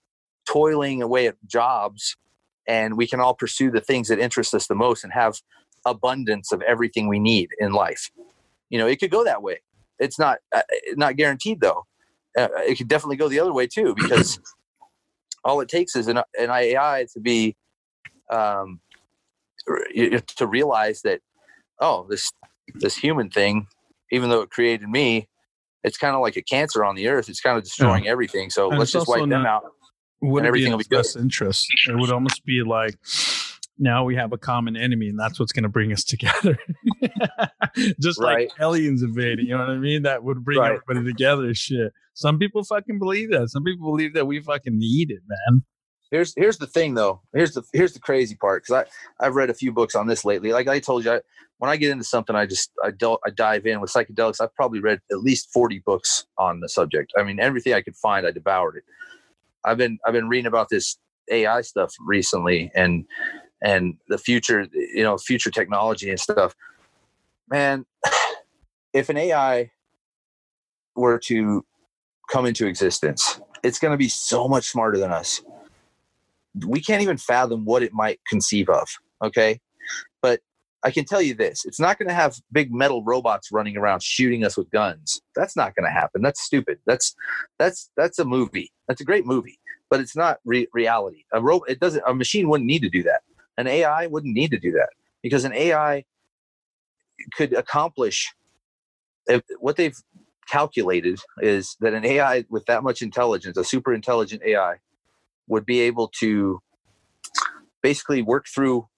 [0.49, 2.17] toiling away at jobs
[2.69, 5.41] and we can all pursue the things that interest us the most and have
[5.87, 8.11] abundance of everything we need in life.
[8.71, 9.61] You know, it could go that way.
[9.99, 10.63] It's not uh,
[10.97, 11.85] not guaranteed though
[12.37, 14.39] uh, it could definitely go the other way too because
[15.45, 17.57] all it takes is an, an AI to be
[18.31, 18.81] um,
[20.37, 21.21] to realize that
[21.81, 22.31] oh this
[22.75, 23.67] this human thing
[24.11, 25.29] even though it created me
[25.85, 28.71] it's kind of like a cancer on the earth it's kind of destroying everything so
[28.71, 29.65] And let's just wipe them out
[30.21, 30.97] Would it be everything will be good.
[30.99, 31.67] best interest?
[31.89, 32.97] It would almost be like
[33.79, 36.57] now we have a common enemy, and that's what's going to bring us together.
[38.01, 38.49] Just Right.
[38.49, 40.03] like aliens invading, you know what I mean?
[40.03, 40.79] That would bring Right.
[40.89, 41.53] everybody together.
[41.55, 41.93] Shit.
[42.15, 43.49] Some people fucking believe that.
[43.49, 45.65] Some people believe that we fucking need it, man.
[46.13, 47.21] Here's here's the thing though.
[47.35, 48.87] Here's the here's the crazy part because
[49.21, 50.53] i i've read a few books on this lately.
[50.53, 51.21] Like i told you I,
[51.59, 54.41] when i get into something i just I, del- I dive in with psychedelics.
[54.41, 57.13] I've probably read at least 40 books on the subject.
[57.19, 58.85] I mean everything i could find i devoured it.
[59.65, 60.99] I've been i've been reading about this
[61.31, 63.07] ai stuff recently and
[63.63, 66.55] and the future you know future technology and stuff.
[67.49, 67.87] Man
[68.93, 69.71] if an ai
[70.95, 71.65] were to
[72.31, 75.41] come into existence it's going to be so much smarter than us
[76.67, 78.89] we can't even fathom what it might conceive of
[79.25, 79.61] okay?
[80.21, 80.41] But
[80.85, 84.03] i can tell you this it's not going to have big metal robots running around
[84.03, 85.21] shooting us with guns.
[85.37, 86.23] That's not going to happen.
[86.23, 86.79] That's stupid.
[86.87, 87.15] That's
[87.59, 88.73] that's that's a movie.
[88.89, 89.59] That's a great movie
[89.93, 91.25] but it's not re- reality.
[91.35, 93.21] A robot, it doesn't a machine wouldn't need to do that.
[93.59, 94.89] An ai wouldn't need to do that
[95.23, 96.05] because an ai
[97.35, 98.33] could accomplish
[99.61, 99.97] what they've
[100.51, 104.77] calculated is that an ai with that much intelligence a super intelligent ai
[105.49, 106.61] would be able to
[107.83, 108.89] basically work through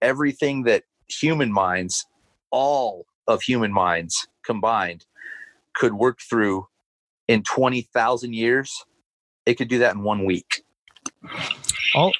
[0.00, 2.06] everything that human minds,
[2.50, 5.04] all of human minds combined,
[5.74, 6.66] could work through
[7.26, 8.84] in 20,000 years.
[9.46, 10.62] It could do that in one week.
[11.94, 12.12] All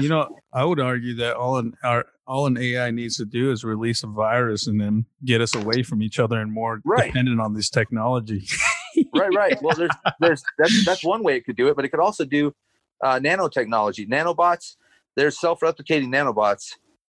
[0.00, 3.52] you know, I would argue that all an our all an AI needs to do
[3.52, 7.06] is release a virus and then get us away from each other and more Right.
[7.06, 8.46] dependent on this technology.
[9.14, 9.62] right, right.
[9.62, 12.24] Well, there's, there's, that's, that's one way it could do it, but it could also
[12.24, 12.52] do
[13.02, 14.08] uh, nanotechnology.
[14.08, 14.76] Nanobots,
[15.16, 16.74] they're self-replicating nanobots.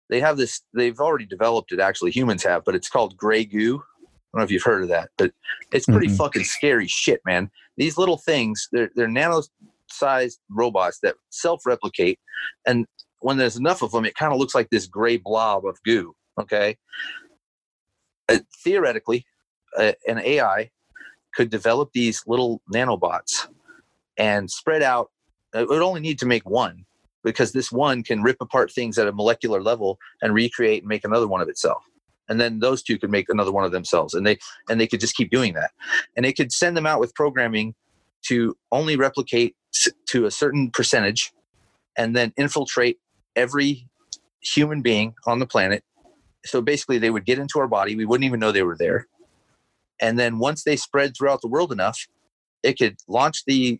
[0.10, 3.78] They have this, they've already developed it, actually, humans have, but it's called gray goo.
[3.78, 5.32] I don't know if you've heard of that, but
[5.72, 6.18] it's pretty Mhm.
[6.18, 7.50] fucking scary shit, man.
[7.78, 12.20] These little things, they're, they're nano-sized robots that self-replicate,
[12.66, 12.86] and
[13.20, 16.14] when there's enough of them, it kind of looks like this gray blob of goo.
[16.40, 16.78] Okay,
[18.30, 19.26] uh, theoretically,
[19.78, 20.72] uh, an AI
[21.36, 23.48] could develop these little nanobots
[24.18, 25.12] and spread out.
[25.54, 26.86] It would only need to make one
[27.24, 31.06] because this one can rip apart things at a molecular level and recreate and make
[31.06, 31.84] another one of itself.
[32.30, 34.38] And then those two could make another one of themselves and they
[34.70, 35.72] and they could just keep doing that.
[36.16, 37.76] And they could send them out with programming
[38.28, 39.56] to only replicate
[40.08, 41.34] to a certain percentage
[41.98, 43.00] and then infiltrate
[43.36, 43.88] every
[44.42, 45.84] human being on the planet.
[46.46, 47.96] So basically they would get into our body.
[47.96, 49.08] We wouldn't even know they were there.
[50.00, 52.08] And then once they spread throughout the world enough
[52.64, 53.80] it could launch the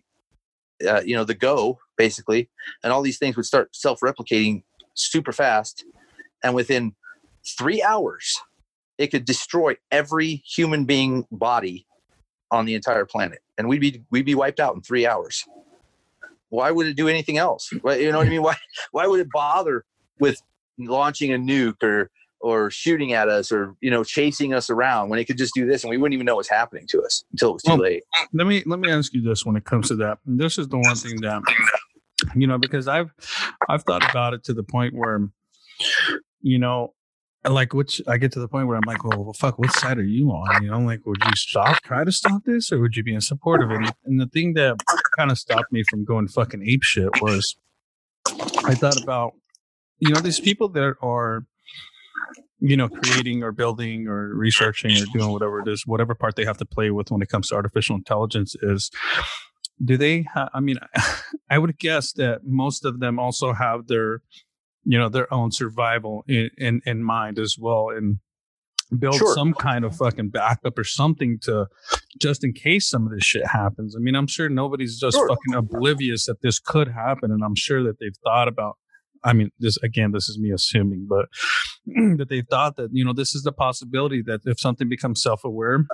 [0.88, 2.48] uh, you know the go basically
[2.82, 4.62] and all these things would start self-replicating
[4.94, 5.84] super fast
[6.42, 6.94] and within
[7.58, 8.40] three hours
[8.98, 11.86] it could destroy every human being body
[12.50, 15.44] on the entire planet and we'd be we'd be wiped out in three hours.
[16.48, 17.70] Why would it do anything else?
[17.72, 18.42] You know what i mean?
[18.42, 18.56] Why
[18.90, 19.84] why would it bother
[20.18, 20.42] with
[20.78, 22.10] launching a nuke or
[22.42, 25.66] or shooting at us or you know chasing us around when it could just do
[25.66, 27.80] this and we wouldn't even know what's happening to us until it was too well,
[27.80, 30.58] late uh, let me let me ask you this when it comes to that this
[30.58, 31.42] is the one thing that
[32.34, 33.12] you know because i've
[33.68, 35.28] i've thought about it to the point where
[36.40, 36.92] you know
[37.50, 39.98] like which I get to the point where I'm like, well, well, fuck, what side
[39.98, 40.62] are you on?
[40.62, 43.20] You know, like, would you stop, try to stop this, or would you be in
[43.20, 43.92] support of it?
[44.04, 44.76] And the thing that
[45.16, 47.56] kind of stopped me from going fucking ape shit was
[48.64, 49.34] I thought about,
[49.98, 51.44] you know, these people that are,
[52.64, 56.44] you know, creating or building or researching or doing whatever it is, whatever part they
[56.44, 58.90] have to play with when it comes to artificial intelligence is.
[59.84, 60.22] Do they?
[60.22, 60.76] Ha- I mean,
[61.50, 64.22] I would guess that most of them also have their
[64.84, 68.18] you know their own survival in in, in mind as well and
[68.96, 69.34] build sure.
[69.34, 71.66] some kind of fucking backup or something to
[72.20, 73.96] just in case some of this shit happens.
[73.96, 75.28] I mean, I'm sure nobody's just sure.
[75.28, 78.76] fucking oblivious that this could happen, and I'm sure that they've thought about.
[79.24, 81.26] I mean, this again, this is me assuming, but
[82.18, 85.86] that they've thought that you know this is the possibility that if something becomes self-aware,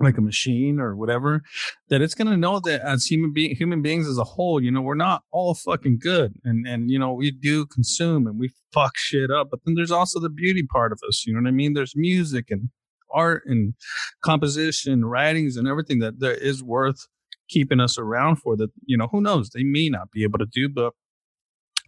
[0.00, 1.42] like a machine or whatever,
[1.88, 4.70] that it's going to know that as human being, human beings as a whole, you
[4.70, 8.50] know, we're not all fucking good, and and you know we do consume and we
[8.72, 11.24] fuck shit up, but then there's also the beauty part of us.
[11.26, 11.74] You know what I mean?
[11.74, 12.70] There's music and
[13.12, 13.74] art and
[14.22, 17.06] composition, writings, and everything that there is worth
[17.48, 18.56] keeping us around for.
[18.56, 19.50] That you know, who knows?
[19.50, 20.92] They may not be able to do, but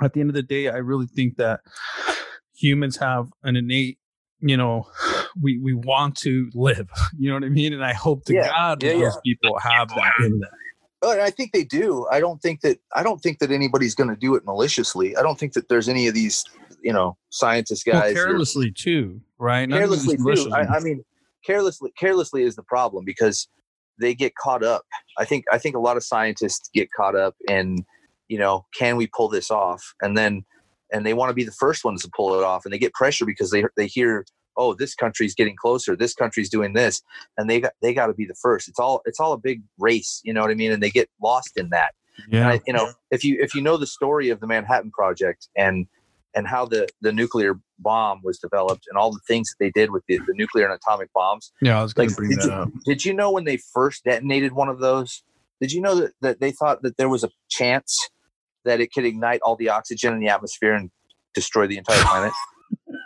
[0.02, 1.60] at the end of the day, I really think that
[2.54, 3.98] humans have an innate
[4.40, 4.86] you know
[5.40, 6.88] we we want to live
[7.18, 8.48] you know what i mean and i hope to yeah.
[8.48, 9.20] god yeah, those yeah.
[9.24, 10.48] people have that in them
[11.02, 12.06] oh, well, I think they do.
[12.10, 15.16] I don't think that I don't think that anybody's going to do it maliciously.
[15.16, 16.44] I don't think that there's any of these,
[16.82, 19.68] you know, scientist guys well, carelessly or, too, right?
[19.68, 20.50] Not carelessly too.
[20.52, 21.04] I, I, mean,
[21.46, 23.48] carelessly carelessly is the problem because
[24.00, 24.82] they get caught up.
[25.18, 27.84] I think I think a lot of scientists get caught up in,
[28.28, 29.94] you know, can we pull this off?
[30.00, 30.44] And then
[30.92, 32.92] and they want to be the first ones to pull it off and they get
[32.94, 34.24] pressure because they they hear
[34.56, 37.02] oh this country's getting closer this country's doing this
[37.36, 38.68] and they got they got to be the first.
[38.68, 40.72] It's all it's all a big race you know what i mean?
[40.72, 41.94] And they get lost in that.
[42.28, 42.48] Yeah.
[42.48, 45.86] I, you know if you if you know the story of the manhattan project and
[46.34, 49.92] and how the the nuclear bomb was developed and all the things that they did
[49.92, 52.44] with the, the nuclear and atomic bombs yeah i was going like, to bring that
[52.44, 52.68] you, up.
[52.84, 55.22] did you know when they first detonated one of those?
[55.60, 58.08] Did you know that, that they thought that there was a chance
[58.64, 60.90] that it could ignite all the oxygen in the atmosphere and
[61.34, 62.32] destroy the entire planet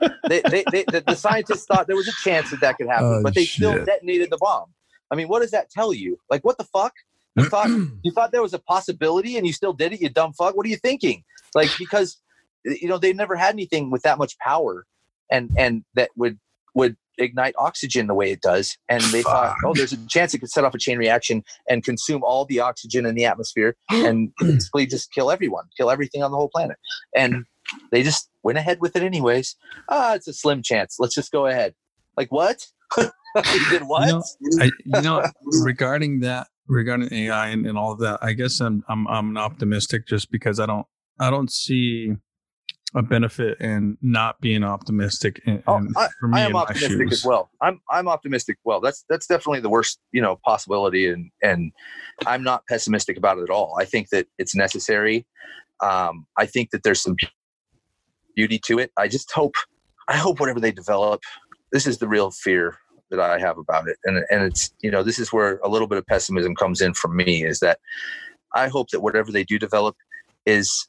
[0.29, 3.07] they, they, they, the, the, scientists thought there was a chance that that could happen,
[3.07, 3.57] oh, but they shit.
[3.57, 4.67] still detonated the bomb.
[5.11, 6.19] I mean, what does that tell you?
[6.31, 6.93] Like, what the fuck?
[7.37, 7.69] You thought
[8.03, 10.01] you thought there was a possibility, and you still did it.
[10.01, 10.57] You dumb fuck.
[10.57, 11.25] What are you thinking?
[11.55, 12.19] Like, because
[12.65, 14.87] you know they never had anything with that much power,
[15.31, 16.39] and and that would
[16.75, 18.77] would ignite oxygen the way it does.
[18.89, 19.33] And they fuck.
[19.33, 22.45] thought, oh, there's a chance it could set off a chain reaction and consume all
[22.45, 26.51] the oxygen in the atmosphere and basically just kill everyone, kill everything on the whole
[26.51, 26.77] planet.
[27.17, 27.45] And
[27.91, 29.57] they just went ahead with it anyways.
[29.89, 30.97] Ah, it's a slim chance.
[30.99, 31.75] Let's just go ahead.
[32.17, 32.67] Like what?
[32.99, 34.07] you did what?
[34.07, 34.23] You know,
[34.61, 35.25] I, you know
[35.63, 40.07] regarding that, regarding AI and, and all of that, I guess I'm I'm I'm optimistic
[40.07, 40.87] just because I don't
[41.19, 42.15] I don't see
[42.95, 45.41] a benefit in not being optimistic.
[45.47, 47.51] And, oh, I, for me, I am optimistic as well.
[47.61, 48.59] I'm I'm optimistic.
[48.65, 51.73] Well, that's that's definitely the worst you know possibility, and and
[52.27, 53.77] I'm not pessimistic about it at all.
[53.81, 55.27] I think that it's necessary.
[55.83, 57.17] Um, I think that there's some
[58.35, 58.93] beauty to it.
[58.97, 59.55] I just hope,
[60.09, 61.23] I hope whatever they develop,
[61.73, 62.79] this is the real fear
[63.11, 63.99] that I have about it.
[64.05, 66.95] And, and it's, you know, this is where a little bit of pessimism comes in
[66.95, 67.79] from me is that
[68.55, 69.97] I hope that whatever they do develop
[70.47, 70.89] is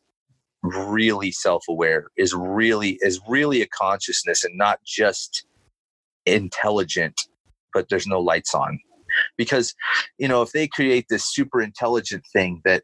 [0.64, 5.46] really self-aware, is really, is really a consciousness and not just
[6.26, 7.22] intelligent,
[7.74, 8.80] but there's no lights on.
[9.38, 9.76] Because,
[10.18, 12.84] you know, if they create this super intelligent thing that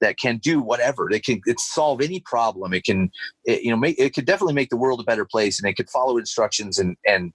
[0.00, 1.10] that can do whatever.
[1.10, 2.72] It can it solve any problem.
[2.72, 3.10] It can
[3.44, 5.74] it, you know make it could definitely make the world a better place, and it
[5.74, 7.32] could follow instructions and and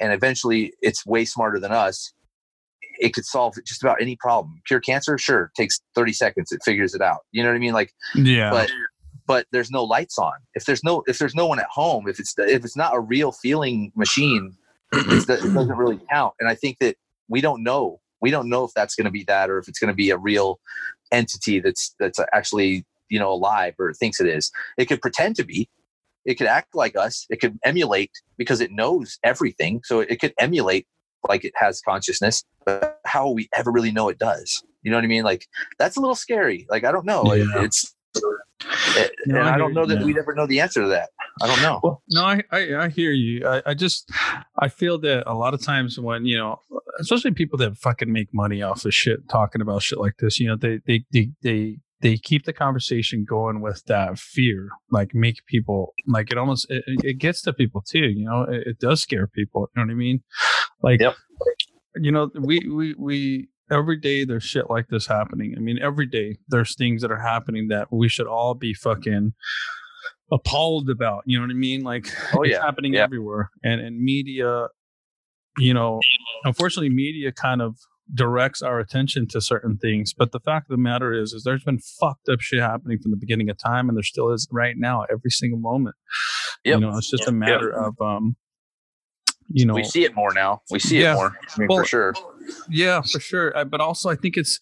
[0.00, 2.12] and eventually it's way smarter than us.
[2.98, 4.60] it could solve just about any problem.
[4.66, 6.52] Cure cancer, sure, takes 30 seconds.
[6.52, 7.20] It figures it out.
[7.32, 7.72] You know what I mean?
[7.72, 8.50] Like, yeah.
[8.50, 8.70] but
[9.26, 10.34] but there's no lights on.
[10.54, 13.00] If there's no if there's no one at home, if it's if it's not a
[13.00, 14.56] real feeling machine,
[14.92, 16.34] it doesn't really count.
[16.40, 16.96] And I think that
[17.28, 18.00] we don't know.
[18.20, 20.10] We don't know if that's going to be that or if it's going to be
[20.10, 20.58] a real
[21.12, 24.50] entity that's that's actually you know alive or thinks it is.
[24.76, 25.68] It could pretend to be.
[26.24, 27.26] It could act like us.
[27.28, 29.82] It could emulate because it knows everything.
[29.84, 30.86] So it could emulate
[31.28, 32.44] like it has consciousness.
[32.64, 34.62] But how will we ever really know it does?
[34.82, 35.24] You know what I mean?
[35.24, 35.46] Like
[35.78, 36.66] that's a little scary.
[36.70, 37.34] Like I don't know.
[37.34, 37.62] Yeah.
[37.62, 37.94] It's
[39.26, 41.10] no, and I, I don't know that we'd ever know the answer to that.
[41.42, 41.80] I don't know.
[41.82, 43.46] Well, no, I, I, I hear you.
[43.46, 44.10] I, I just
[44.58, 46.60] I feel that a lot of times when you know,
[47.00, 50.48] especially people that fucking make money off of shit talking about shit like this, you
[50.48, 55.44] know, they they they they they keep the conversation going with that fear like make
[55.46, 59.00] people like it almost it, it gets to people too you know it, it, does
[59.00, 60.20] scare people you know what i mean
[60.82, 61.14] like yep.
[61.96, 66.06] you know we we we every day there's shit like this happening i mean every
[66.06, 69.32] day there's things that are happening that we should all be fucking
[70.32, 72.62] appalled about you know what i mean like oh, it's yeah.
[72.62, 73.02] happening yeah.
[73.02, 74.68] everywhere and and media
[75.58, 76.00] you know
[76.44, 77.76] unfortunately media kind of
[78.12, 80.12] directs our attention to certain things.
[80.12, 83.10] But the fact of the matter is, is there's been fucked up shit happening from
[83.12, 85.96] the beginning of time, and there still is right now, every single moment.
[86.64, 86.74] Yep.
[86.74, 87.86] You know, it's just a matter yep.
[87.86, 88.36] of um,
[89.48, 90.62] you know, we see it more now.
[90.70, 91.32] We see yeah, it more.
[91.32, 92.14] I mean, well, for sure.
[92.68, 93.52] Yeah, for sure.
[93.66, 94.58] But also, I think it's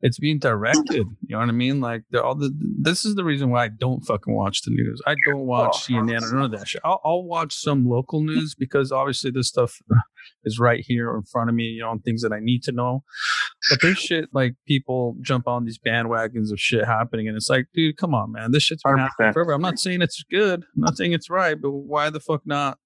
[0.00, 1.06] it's being directed.
[1.26, 1.80] You know what I mean?
[1.80, 2.52] Like all the.
[2.80, 5.00] This is the reason why I don't fucking watch the news.
[5.06, 5.92] I don't watch oh.
[5.92, 6.82] CNN or none of that shit.
[6.84, 9.78] I'll, I'll watch some local news because obviously this stuff
[10.44, 11.64] is right here in front of me.
[11.64, 13.02] You know, on things that I need to know.
[13.70, 17.66] But there's shit like people jump on these bandwagons of shit happening, and it's like,
[17.74, 18.98] dude, come on, man, this shit's been 100%.
[18.98, 19.52] happening forever.
[19.52, 20.64] I'm not saying it's good.
[20.76, 22.78] I'm not saying it's right, but why the fuck not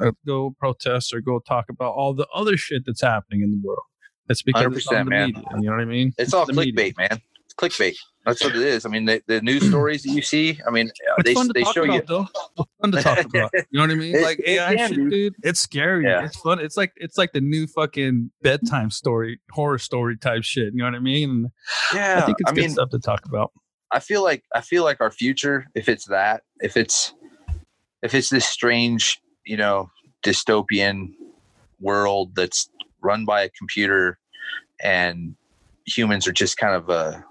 [0.00, 3.60] uh, go protest or go talk about all the other shit that's happening in the
[3.62, 3.84] world.
[4.28, 5.26] That's because it's on the man.
[5.28, 5.44] media.
[5.56, 6.08] You know what I mean?
[6.18, 6.92] It's, it's all clickbait, media.
[6.96, 7.20] man.
[7.44, 7.94] It's clickbait.
[8.24, 8.86] That's what it is.
[8.86, 10.58] I mean, the, the news stories that you see.
[10.66, 12.02] I mean, uh, it's they, they show about, you.
[12.06, 12.26] Though.
[12.58, 13.50] It's fun to talk about.
[13.52, 14.14] You know what I mean?
[14.14, 15.34] It, like AI shit, dude.
[15.42, 16.04] It's scary.
[16.04, 16.24] Yeah.
[16.24, 16.58] It's fun.
[16.58, 20.72] It's like it's like the new fucking bedtime story, horror story type shit.
[20.72, 21.50] You know what I mean?
[21.94, 23.52] yeah, I think it's I good mean, stuff to talk about.
[23.90, 27.12] I feel like I feel like our future, if it's that, if it's
[28.02, 29.90] if it's this strange you know
[30.24, 31.10] dystopian
[31.78, 32.70] world that's
[33.04, 34.18] run by a computer
[34.82, 35.36] and
[35.86, 37.24] humans are just kind of a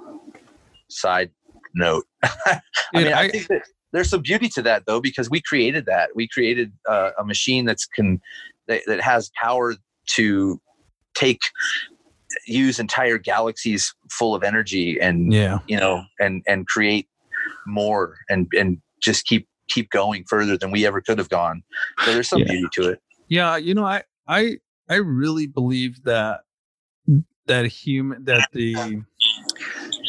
[0.90, 1.32] side
[1.76, 2.06] note.
[2.24, 2.62] I
[2.94, 6.12] mean, I, I, think that there's some beauty to that though, because we created that.
[6.16, 8.22] We created uh, a machine that's can
[8.68, 9.76] that, that has power
[10.16, 10.62] to
[11.16, 11.40] take
[12.48, 17.08] use entire galaxies full of energy and yeah you know and and create
[17.68, 21.64] more and and just keep keep going further than we ever could have gone.
[22.04, 22.52] So there's some yeah.
[22.52, 23.02] beauty to it.
[23.28, 24.58] Yeah, you know, I I
[24.90, 26.42] I really believe that
[27.48, 29.04] that human that the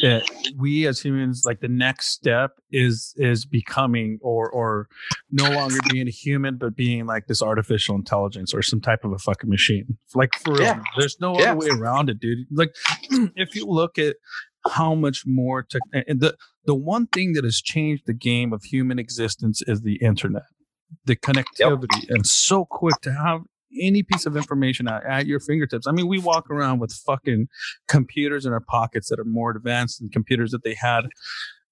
[0.01, 0.23] that
[0.57, 4.87] we as humans like the next step is is becoming or or
[5.31, 9.11] no longer being a human but being like this artificial intelligence or some type of
[9.11, 10.81] a fucking machine like for real yeah.
[10.97, 11.51] there's no yeah.
[11.51, 12.73] other way around it dude like
[13.35, 14.15] if you look at
[14.67, 16.35] how much more to and the
[16.65, 20.43] the one thing that has changed the game of human existence is the internet
[21.05, 22.09] the connectivity yep.
[22.09, 23.41] and so quick to have
[23.79, 25.87] any piece of information at, at, your fingertips.
[25.87, 27.47] I mean, we walk around with fucking
[27.87, 31.05] computers in our pockets that are more advanced than computers that they had,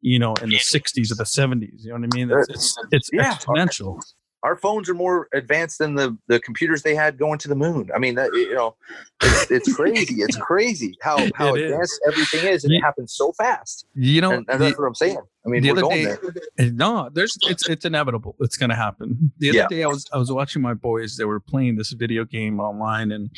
[0.02, 1.84] you know, in the 60s or the 70s.
[1.84, 2.32] You know what I mean?
[2.32, 3.34] It's, it's, it's yeah.
[3.34, 4.02] exponential
[4.44, 7.90] our phones are more advanced than the the computers they had going to the moon.
[7.96, 8.76] I mean, that you know,
[9.22, 10.22] it's, it's crazy.
[10.22, 12.14] it's crazy how how it advanced is.
[12.14, 13.86] everything is, and it happens so fast.
[13.96, 15.18] You know, and, and that's what I'm saying.
[15.46, 16.20] I mean, the we're going day, there.
[16.60, 18.36] Eh, no, there's it's it's inevitable.
[18.40, 19.32] It's going to happen.
[19.40, 19.68] The other yeah.
[19.68, 21.16] day, I was I was watching my boys.
[21.18, 23.30] They were playing this video game online, and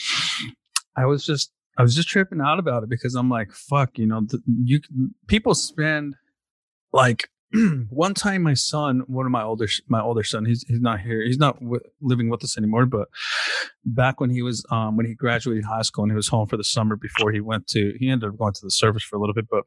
[0.95, 4.07] I was just I was just tripping out about it because I'm like, fuck, you
[4.07, 4.79] know, the, you
[5.27, 6.15] people spend
[6.93, 7.29] like
[7.89, 11.21] one time my son one of my older my older son he's he's not here
[11.23, 13.07] he's not w- living with us anymore but
[13.85, 16.57] back when he was um when he graduated high school and he was home for
[16.57, 19.19] the summer before he went to he ended up going to the service for a
[19.19, 19.63] little bit but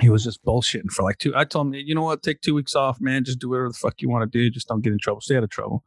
[0.00, 2.22] he was just bullshitting for like two i told him you know what?
[2.22, 3.24] Take two weeks off man.
[3.24, 4.50] Just do whatever the fuck you want to do.
[4.50, 5.20] Just don't get in trouble.
[5.20, 5.84] Stay out of trouble.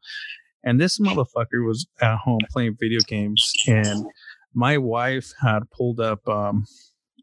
[0.64, 4.06] And this motherfucker was at home playing video games and
[4.54, 6.66] my wife had pulled up um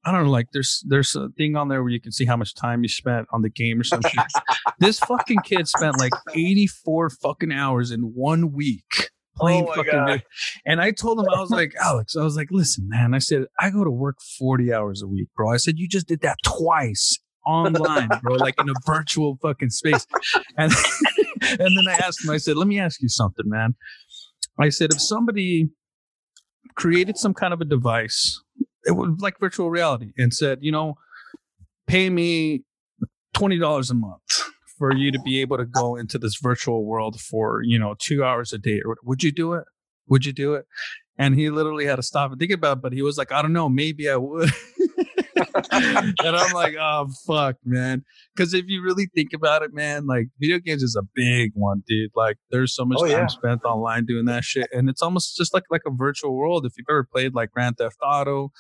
[0.05, 2.37] I don't know, like there's there's a thing on there where you can see how
[2.37, 4.13] much time you spent on the game or something.
[4.79, 10.21] this fucking kid spent like 84 fucking hours in one week playing oh fucking video.
[10.65, 13.45] And I told him, I was like, Alex, I was like, listen, man, I said,
[13.59, 15.53] I go to work 40 hours a week, bro.
[15.53, 20.07] I said, you just did that twice online, bro, like in a virtual fucking space.
[20.57, 20.73] And
[21.43, 23.75] and then I asked him, I said, let me ask you something, man.
[24.59, 25.71] I said, if somebody
[26.77, 28.43] created some kind of a device,
[28.85, 30.97] it was like virtual reality, and said, you know,
[31.87, 32.63] pay me
[33.35, 34.43] twenty dollars a month
[34.79, 38.25] for you to be able to go into this virtual world for you know two
[38.25, 38.81] hours a day.
[39.05, 39.65] Would you do it?
[40.09, 40.67] Would you do it?
[41.19, 43.43] And he literally had to stop and think about it, but he was like, I
[43.43, 44.51] don't know, maybe I would.
[45.73, 48.05] and I'm like, oh fuck, man.
[48.35, 51.83] Because if you really think about it, man, like video games is a big one,
[51.87, 52.11] dude.
[52.15, 53.27] Like there's so much Oh, time yeah.
[53.27, 56.67] spent online doing that shit, and it's almost just like like a virtual world.
[56.67, 58.53] If you've ever played like Grand Theft Auto,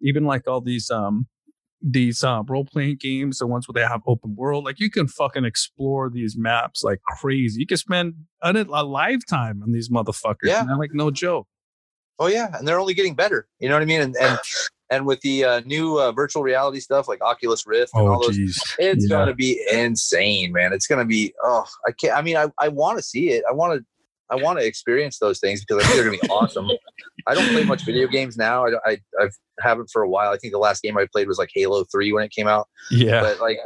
[0.00, 1.26] even like all these um
[1.84, 5.08] these uh, role playing games, the ones where they have open world, like you can
[5.08, 7.60] fucking explore these maps like crazy.
[7.60, 10.44] You can spend a, a lifetime on these motherfuckers.
[10.44, 10.62] Yeah.
[10.62, 11.48] man, like no joke.
[12.20, 13.48] Oh yeah, and they're only getting better.
[13.58, 14.00] You know what I mean?
[14.00, 14.38] And and,
[14.92, 18.26] and with the uh, new uh, virtual reality stuff like Oculus Rift and all Oh,
[18.26, 18.56] those, jeez.
[18.78, 19.16] it's Yeah.
[19.18, 20.72] gonna be insane, man.
[20.72, 22.16] It's gonna be oh, I can't.
[22.16, 23.42] I mean, I, I want to see it.
[23.48, 23.84] I want to.
[24.30, 26.70] I want to experience those things because I think they're gonna be awesome.
[27.26, 28.66] I don't play much video games now.
[28.66, 30.30] I, I I've haven't for a while.
[30.32, 32.68] I think the last game I played was like Halo Three when it came out.
[32.90, 33.20] Yeah.
[33.22, 33.58] But like,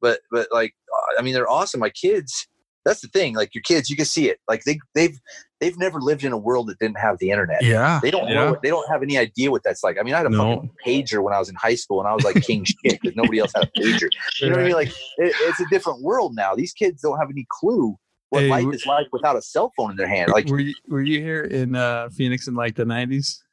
[0.00, 1.80] but but like, uh, I mean, they're awesome.
[1.80, 2.46] My kids.
[2.84, 3.34] That's the thing.
[3.34, 4.38] Like your kids, you can see it.
[4.48, 5.16] Like they they've
[5.60, 7.62] they've never lived in a world that didn't have the internet.
[7.62, 8.00] yeah.
[8.02, 8.34] They don't yeah.
[8.34, 8.56] know.
[8.62, 9.98] They don't have any idea what that's like.
[9.98, 10.56] I mean, I had a No.
[10.56, 13.14] fucking pager when I was in high school, and I was like king shit because
[13.14, 14.08] nobody else had a pager.
[14.40, 14.74] You know what I mean?
[14.74, 16.54] Like, it, it's a different world now.
[16.56, 17.96] These kids don't have any clue
[18.30, 20.32] what Hey, life is like without a cell phone in their hand.
[20.32, 23.44] Like, were you were you here in uh, Phoenix in like the nineties?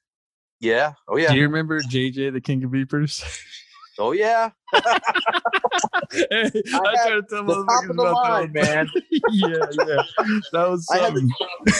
[0.60, 3.24] yeah, oh yeah, Do you remember JJ the King of Beepers?
[4.00, 4.82] oh yeah, hey,
[6.32, 8.66] I, had try to tell the top of the line, that.
[8.66, 8.90] man.
[9.32, 9.50] yeah,
[9.88, 10.02] yeah,
[10.54, 11.30] that was I had something.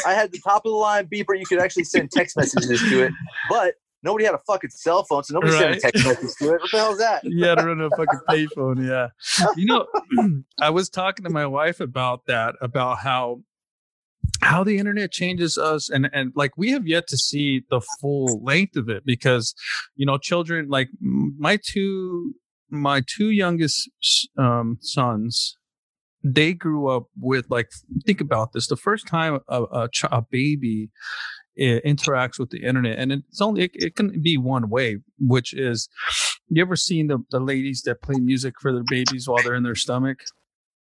[0.06, 1.38] I had the top of the line beeper.
[1.38, 3.14] You could actually send text messages to it,
[3.50, 6.62] but nobody had a fucking cell phone, so nobody sent a text message to it.
[6.62, 7.24] What the hell is that?
[7.24, 8.88] you had to run a fucking payphone.
[8.88, 9.48] Yeah.
[9.56, 9.88] You know,
[10.62, 13.42] I was talking to my wife about that, about how
[14.42, 18.42] how the internet changes us and and like we have yet to see the full
[18.44, 19.54] length of it because
[19.96, 22.34] you know children like my two
[22.70, 23.90] my two youngest
[24.38, 25.58] um sons
[26.24, 27.70] they grew up with like
[28.06, 30.90] think about this the first time a, a, ch- a baby
[31.58, 35.90] interacts with the internet and it's only it, it can be one way which is
[36.48, 39.64] you ever seen the, the ladies that play music for their babies while they're in
[39.64, 40.20] their stomach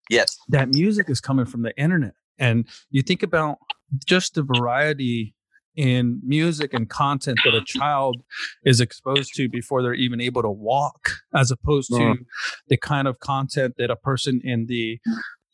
[0.08, 0.36] Yes.
[0.48, 3.58] that music is coming from the internet and you think about
[4.06, 5.34] just the variety
[5.74, 8.22] in music and content that a child
[8.64, 12.16] is exposed to before they're even able to walk as opposed to Mhm.
[12.68, 14.98] the kind of content that a person in the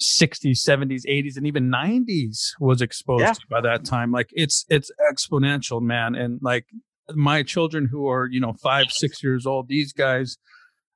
[0.00, 3.32] 60s 70s 80s and even 90s was exposed Yeah.
[3.34, 6.66] to by that time like it's it's exponential man and like
[7.14, 10.38] my children who are you know five six years old these guys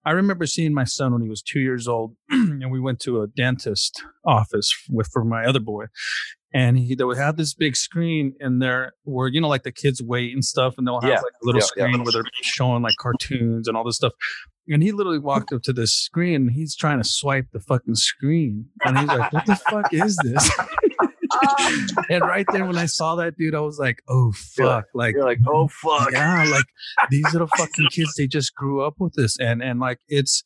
[0.07, 3.21] i remember seeing my son when he was two years old and we went to
[3.21, 5.85] a dentist office with for my other boy
[6.55, 9.73] and he they would have this big screen in there where you know like the
[9.73, 11.17] kids wait and stuff and they'll have Yeah.
[11.17, 11.87] like a little Yeah, yeah.
[11.89, 14.13] screen where they're showing like cartoons and all this stuff
[14.69, 17.95] and he literally walked up to this screen and he's trying to swipe the fucking
[17.97, 20.51] screen and he's like what the fuck is this
[22.11, 25.25] and right there when i saw that dude i was like oh fuck like You're
[25.25, 26.11] like, oh fuck.
[26.13, 26.65] yeah, like
[27.11, 29.39] these little fucking kids, they just grew up with this.
[29.39, 30.43] And and like it's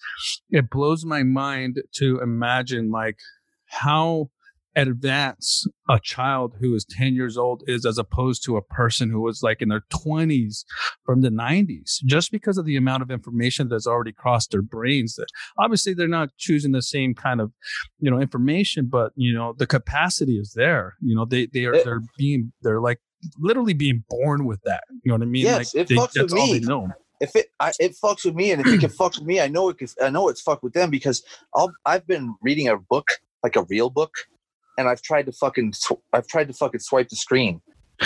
[0.50, 3.18] it blows my mind to imagine like
[3.66, 4.30] how
[4.76, 9.20] advanced a child who is 10 years old is as opposed to a person who
[9.20, 10.64] was like in their 20s
[11.04, 15.16] from the 90s just because of the amount of information that's already crossed their brains
[15.16, 15.26] that
[15.58, 17.52] obviously they're not choosing the same kind of
[17.98, 21.74] you know information but you know the capacity is there you know they they are
[21.74, 23.00] It- they're being they're like
[23.38, 24.82] literally being born with that.
[25.04, 25.44] You know what I mean?
[25.44, 26.58] Yes, like it they, fucks that's with all me.
[26.58, 26.88] they know.
[27.20, 29.46] if it I, it fucks with me, and if it can fuck with me, I
[29.48, 29.76] know it.
[29.76, 31.22] Can, I know it's fucked with them because
[31.54, 33.06] I'll I've been reading a book
[33.42, 34.12] like a real book,
[34.80, 37.60] and I've tried to fucking sw- I've tried to fucking swipe the screen,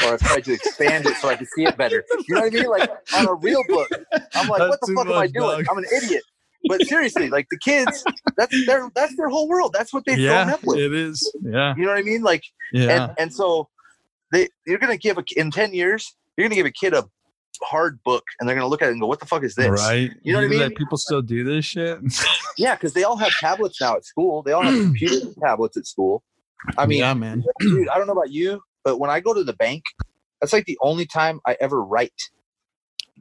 [0.05, 2.05] or I've tried to expand it so I can see it better.
[2.28, 2.66] You know what I mean?
[2.68, 3.88] Like on a real book,
[4.34, 5.64] I'm like, what the fuck am I doing?
[5.64, 5.66] dog.
[5.70, 6.22] I'm an idiot.
[6.66, 8.02] But seriously, like the kids,
[8.36, 9.72] that's their that's their whole world.
[9.72, 10.78] That's what they've grown up with.
[10.78, 11.32] it is.
[11.42, 12.22] Yeah, You know what I mean?
[12.22, 12.42] Like
[12.72, 13.05] yeah.
[13.05, 13.68] and and so
[14.32, 17.05] they you're gonna give a in ten years you're gonna give a kid a
[17.62, 19.68] hard book and they're gonna look at it and go what the fuck is this
[19.68, 20.10] Right.
[20.22, 20.74] You know what I mean?
[20.74, 21.98] people still do this shit.
[22.59, 25.76] yeah because they all have tablets now at school they all have computers and tablets
[25.76, 26.24] at school
[26.78, 27.45] i mean yeah, man.
[27.61, 29.82] dude i don't know about you but when i go to the bank
[30.41, 32.12] that's like the only time i ever write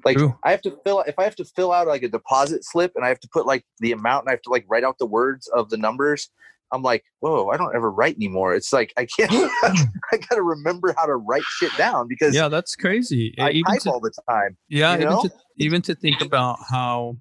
[0.06, 0.38] like True.
[0.44, 3.06] i have to fill if i have to fill out like a deposit slip and
[3.06, 5.06] i have to put like the amount and i have to like write out the
[5.06, 6.30] words of the numbers
[6.72, 9.32] i'm like whoa i don't ever write anymore it's like i can't
[10.12, 13.36] i gotta remember how to write shit down because Yeah, that's crazy.
[13.40, 14.58] I even type to, all the time.
[14.68, 17.18] yeah, you even to even to think about how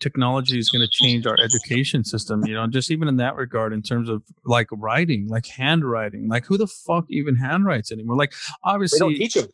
[0.00, 2.44] technology is going to change our education system.
[2.46, 6.46] You know, just even in that regard, in terms of like writing, like handwriting, like
[6.46, 8.16] who the fuck even handwrites anymore?
[8.16, 8.34] Like
[8.64, 9.48] obviously They don't teach them.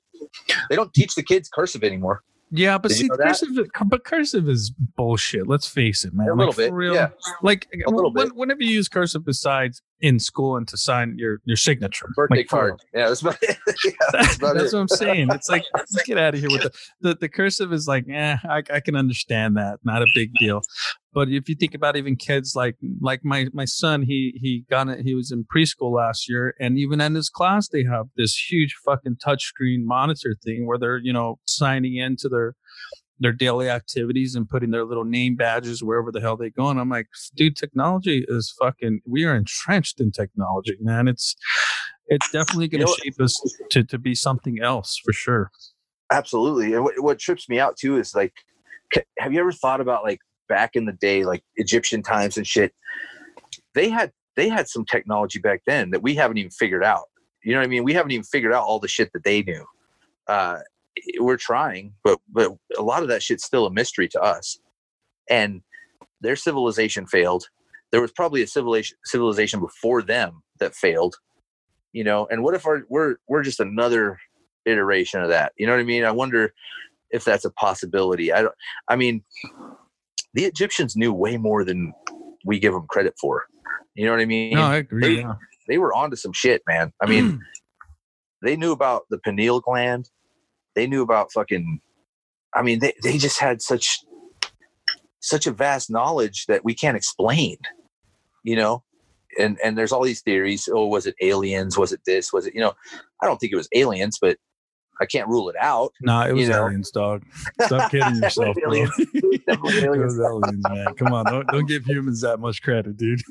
[0.68, 2.22] They don't teach the kids cursive anymore.
[2.52, 3.48] Yeah, but Did you see, know cursive,
[3.86, 5.46] but cursive is bullshit.
[5.46, 6.26] Let's face it, man.
[6.28, 6.94] A Like, little bit, real.
[6.94, 7.10] yeah.
[7.42, 8.36] Like, A little when, bit.
[8.36, 12.48] whenever you use cursive besides in school and to sign your your signature, Birthday like,
[12.48, 12.80] card.
[12.94, 13.56] Yeah, that's about it.
[13.84, 14.62] yeah, That's, about it.
[14.64, 15.28] what I'm saying.
[15.30, 16.72] It's like let's get out of here with the,
[17.02, 20.62] the the cursive is like, eh, I, I can understand that, not a big deal.
[21.12, 24.88] But if you think about even kids like like my my son, he he got
[24.88, 25.00] it.
[25.04, 28.76] He was in preschool last year, and even in his class, they have this huge
[28.84, 32.54] fucking touchscreen monitor thing where they're you know signing into their
[33.18, 36.68] their daily activities and putting their little name badges wherever the hell they go.
[36.68, 39.00] And I'm like, dude, technology is fucking.
[39.06, 41.08] We are entrenched in technology, man.
[41.08, 41.34] It's
[42.06, 45.50] it's definitely going You to know- shape us to to be something else for sure.
[46.12, 46.74] Absolutely.
[46.74, 48.32] And what, what trips me out too is like,
[49.18, 50.18] have you ever thought about like
[50.50, 52.74] back in the day, like Egyptian times and shit?
[53.74, 57.04] They had they had some technology back then that we haven't even figured out.
[57.42, 57.84] You know what I mean?
[57.84, 59.64] We haven't even figured out all the shit that they knew.
[60.26, 60.58] Uh,
[61.18, 64.58] we're trying, but but a lot of that shit's still a mystery to us.
[65.30, 65.62] And
[66.20, 67.48] their civilization failed.
[67.92, 71.16] There was probably a civilization civilization before them that failed.
[71.92, 74.18] You know, and what if our we're we're just another
[74.66, 75.52] iteration of that.
[75.56, 76.04] You know what I mean?
[76.04, 76.52] I wonder
[77.10, 78.32] if that's a possibility.
[78.32, 78.54] I don't.
[78.88, 79.22] I mean,
[80.34, 81.92] the Egyptians knew way more than
[82.44, 83.44] we give them credit for.
[83.94, 84.54] You know what I mean?
[84.54, 85.00] No, I agree.
[85.16, 85.34] they- Yeah.
[85.68, 86.92] They were onto some shit, man.
[87.00, 87.38] I mean, mm.
[88.42, 90.10] they knew about the pineal gland.
[90.74, 91.80] They knew about fucking.
[92.52, 94.00] I mean, they they just had such
[95.20, 97.56] such a vast knowledge that we can't explain.
[98.42, 98.82] You know,
[99.38, 100.68] and and there's all these theories.
[100.72, 101.78] Oh, was it aliens?
[101.78, 102.32] Was it this?
[102.32, 102.72] Was it you know?
[103.22, 104.38] I don't think it was aliens, but
[105.00, 105.92] I can't rule it out.
[106.02, 106.66] Nah, it was you know.
[106.66, 107.22] aliens, dog.
[107.62, 108.72] Stop kidding yourself, bro.
[108.72, 108.92] aliens.
[108.98, 110.94] it was aliens, man.
[110.94, 113.22] Come on, don't, don't give humans that much credit, dude.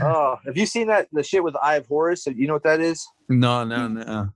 [0.00, 2.26] Oh, have you seen that the shit with the Eye of Horus?
[2.26, 3.06] You know what that is?
[3.28, 4.30] no, no, no.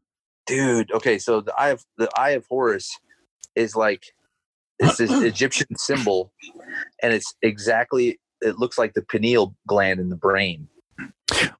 [0.46, 2.98] dude okay so the eye of the eye of horus
[3.54, 4.04] is like
[4.78, 6.32] it's this egyptian symbol
[7.02, 10.68] and it's exactly it looks like the pineal gland in the brain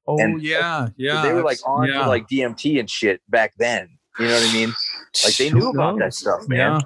[0.07, 1.21] Oh And- yeah, yeah.
[1.23, 2.03] they were like on yeah.
[2.03, 3.89] to like dmt and shit back then
[4.19, 4.73] you know what i mean
[5.23, 6.79] like they knew about that stuff man Yeah.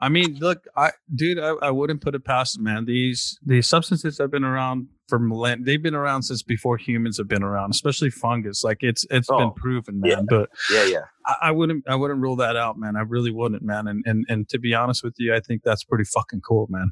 [0.00, 2.86] I mean, look, I dude, I, I wouldn't put it past them, man.
[2.86, 5.64] These these substances have been around for millennia.
[5.64, 8.64] They've been around since before humans have been around, especially fungus.
[8.64, 10.10] Like it's it's been Oh, proven, man.
[10.10, 10.22] yeah.
[10.28, 12.96] But yeah yeah I, I wouldn't I wouldn't rule that out, man.
[12.96, 13.86] I really wouldn't, man.
[13.86, 16.90] And and and to be honest with you, I think that's pretty fucking cool, man.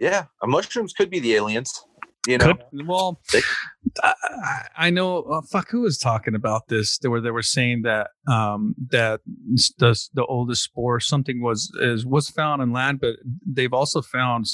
[0.00, 1.84] yeah uh, mushrooms could be the aliens
[2.28, 3.20] you know Could, well,
[4.02, 5.22] I, I- I know.
[5.22, 6.98] Uh, fuck, who was talking about this?
[6.98, 9.20] They were they were saying that um that
[9.78, 13.16] the the oldest spore something was is was found in land, but
[13.46, 14.46] they've also found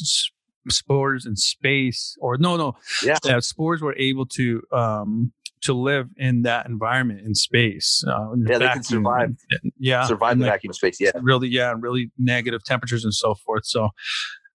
[0.69, 2.17] spores in space.
[2.21, 3.19] Or no, no, Yeah.
[3.25, 5.33] that spores were able to um
[5.63, 8.05] to live in that environment in space.
[8.07, 9.31] Uh, in the Yeah, they can survive.
[9.79, 13.35] Yeah, survive the like, vacuum space yeah really yeah and really negative temperatures and so
[13.35, 13.89] forth so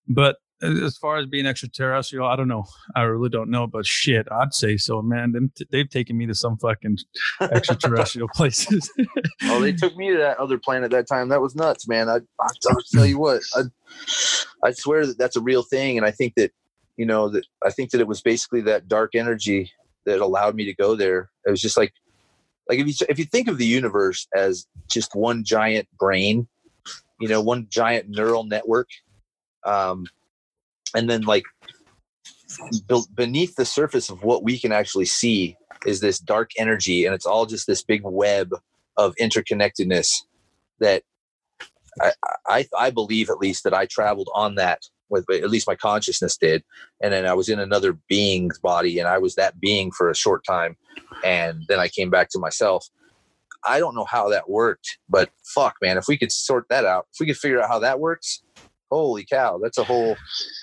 [0.07, 2.65] but as far as being extraterrestrial i don't know.
[2.95, 5.51] I really don't know but shit i'd say so man.
[5.71, 6.99] They've taken me to some fucking
[7.41, 8.91] extraterrestrial places.
[9.45, 11.29] Oh they took me to that other planet that time.
[11.29, 12.09] That was nuts man.
[12.09, 13.61] I i I'll tell you what i
[14.63, 16.51] i swear that that's a real thing and i think that
[16.97, 19.71] you know that i think that it was basically that dark energy
[20.05, 21.29] that allowed me to go there.
[21.45, 21.93] It was just like
[22.69, 26.47] like if you if you think of the universe as just one giant brain
[27.19, 28.87] you know one giant neural network
[29.65, 30.05] um
[30.95, 31.43] and then like
[33.15, 37.25] beneath the surface of what we can actually see is this dark energy and it's
[37.25, 38.51] all just this big web
[38.97, 40.21] of interconnectedness
[40.79, 41.03] that
[42.01, 42.11] I,
[42.47, 46.37] I I believe at least that I traveled on that with at least my consciousness
[46.37, 46.63] did
[47.01, 50.15] and then I was in another being's body and I was that being for a
[50.15, 50.75] short time
[51.23, 52.87] and then I came back to myself.
[53.65, 57.07] I don't know how that worked but fuck man if we could sort that out
[57.13, 58.41] if we could figure out how that works
[58.91, 60.15] holy cow that's a whole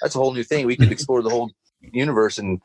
[0.02, 0.66] that's a whole new thing.
[0.66, 2.60] We could explore the whole universe and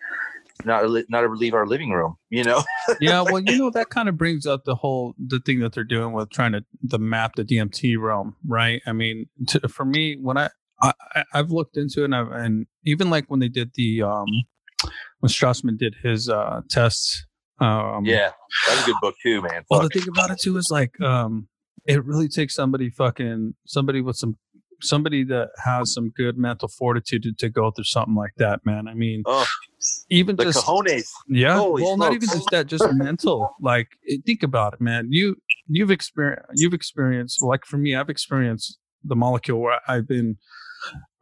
[0.64, 2.64] not not ever leave our living room you know?
[3.00, 5.84] Yeah well you know that kind of brings up the whole the thing that they're
[5.84, 8.82] doing with trying to the map the dmt realm right?
[8.86, 10.50] I mean to, for me when i
[10.82, 14.28] I, I've looked into it and, I've, and even like when they did the um
[15.20, 17.26] when Strassman did his uh tests
[17.60, 18.32] um yeah
[18.68, 19.64] that's a good book too man.
[19.70, 21.48] Well, the thing about it too is like, um,
[21.86, 24.38] it really takes somebody fucking somebody with some
[24.82, 28.88] somebody that has some good mental fortitude to, to go through something like that, man.
[28.88, 29.46] I mean, oh
[30.10, 33.56] even the just cojones yeah, Holy well, not even just that, just mental.
[33.62, 35.08] Like, eh, think about it, man.
[35.10, 35.36] You
[35.68, 40.38] you've experienced you've experienced like for me, I've experienced the molecule where I've been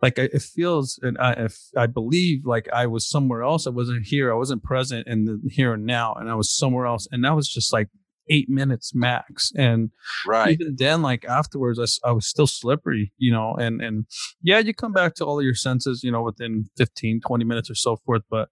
[0.02, 3.68] like I- it feels and I if I believe like I was somewhere else.
[3.68, 4.32] I wasn't here.
[4.32, 7.08] I wasn't present in the here and now, and I was somewhere else.
[7.12, 7.90] And that was just like
[8.30, 9.52] eight minutes max.
[9.58, 9.92] And
[10.28, 10.52] Right.
[10.60, 14.06] even then, like afterwards, I was still slippery, you know, and, and
[14.42, 17.70] yeah, you come back to all of your senses, you know, within 15, 20 minutes
[17.70, 18.50] or so forth, but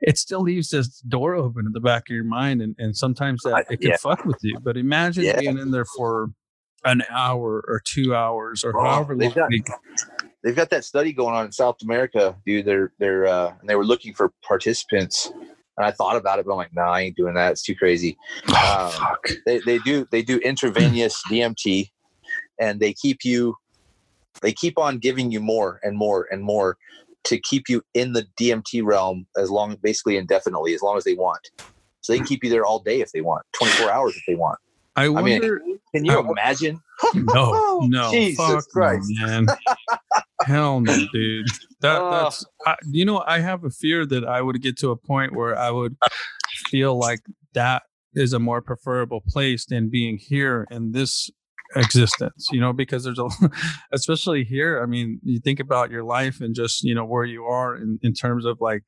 [0.00, 2.60] it still leaves this door open in the back of your mind.
[2.62, 3.96] And, and sometimes that it can yeah.
[3.96, 5.40] fuck with you, but imagine Yeah.
[5.40, 6.28] being in there for
[6.84, 9.18] an hour or two hours or Oh, however long.
[9.18, 9.50] they've got-
[10.44, 12.66] They've got that study going on in South America, dude.
[12.66, 15.32] They're they're uh, and they were looking for participants.
[15.76, 17.52] And I thought about it, but I'm like, nah, I ain't doing that.
[17.52, 18.16] It's too crazy.
[18.48, 19.28] Oh, Um, fuck.
[19.46, 21.90] They they do they do intravenous DMT,
[22.60, 23.56] and they keep you,
[24.42, 26.76] they keep on giving you more and more and more
[27.24, 31.14] to keep you in the DMT realm as long, basically indefinitely, as long as they
[31.14, 31.50] want.
[32.02, 34.34] So they can keep you there all day if they want, 24 hours if they
[34.34, 34.58] want.
[35.18, 35.40] I mean.
[35.94, 36.80] Can you Uh, imagine?
[37.14, 39.12] no, no, Jesus fuck no, Christ.
[39.20, 39.46] man.
[40.44, 41.46] Hell no, dude.
[41.80, 44.96] That that's I, you know I have a fear that I would get to a
[44.96, 45.96] point where I would
[46.68, 47.20] feel like
[47.54, 47.82] that
[48.14, 51.30] is a more preferable place than being here in this
[51.76, 53.28] existence you know because there's a
[53.92, 57.42] especially here i mean you think about your life and just you know where you
[57.44, 58.84] are in, in terms of like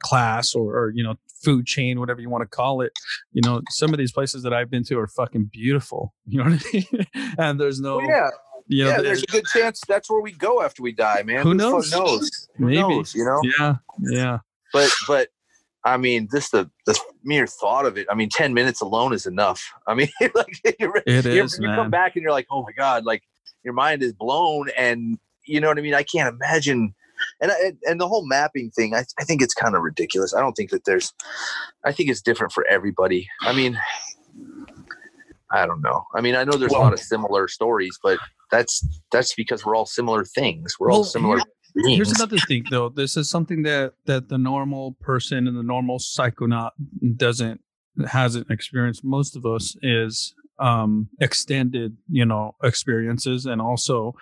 [0.00, 2.92] class or, or you know food chain whatever you want to call it.
[3.32, 6.50] You know some of these places that i've been to are fucking beautiful you know
[6.50, 7.06] what i mean?
[7.38, 8.30] And there's no Well, yeah,
[8.68, 9.00] you know yeah.
[9.02, 11.42] there's- a good chance that's where we go after we die, man.
[11.42, 11.92] Who the knows?
[11.92, 12.80] Who Maybe.
[12.80, 13.40] knows, you know.
[13.58, 14.38] yeah yeah
[14.72, 15.28] But but
[15.84, 18.06] I mean, just the the mere thought of it.
[18.10, 19.62] I mean, ten minutes alone is enough.
[19.86, 22.62] I mean, like you're, it you're- is you man come back and you're like, oh
[22.62, 23.22] my god, like
[23.62, 25.94] your mind is blown, and you know what I mean.
[25.94, 26.92] I can't imagine.
[27.40, 30.34] And I- and the whole mapping thing, I, I think it's kind of ridiculous.
[30.34, 31.12] I don't think that there's.
[31.84, 33.28] I think it's different for everybody.
[33.42, 33.78] I mean,
[35.50, 36.04] I don't know.
[36.14, 38.18] I mean, I know there's a lot of similar stories, but
[38.50, 40.74] that's that's because we're all similar things.
[40.78, 41.40] We're all Well, similar
[41.74, 42.18] Here's beings.
[42.20, 42.88] another thing, though.
[42.88, 46.70] This is something that that the normal person and the normal psychonaut
[47.16, 47.60] doesn't
[48.08, 49.04] hasn't experienced.
[49.04, 54.14] Most of us is um extended, you know, experiences, and also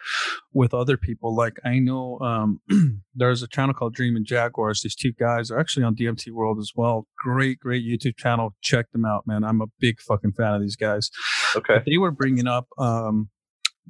[0.52, 1.32] with other people.
[1.36, 2.60] Like I know um
[3.14, 4.80] there's a channel called Dream and Jaguars.
[4.82, 7.06] These two guys are actually on DMT World as well.
[7.18, 8.56] Great, great YouTube channel.
[8.62, 9.44] Check them out, man.
[9.44, 11.08] I'm a big fucking fan of these guys
[11.54, 11.74] Okay.
[11.74, 13.28] but they were bringing up um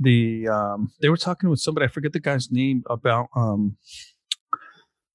[0.01, 3.77] the um they were talking with somebody i forget the guy's name about um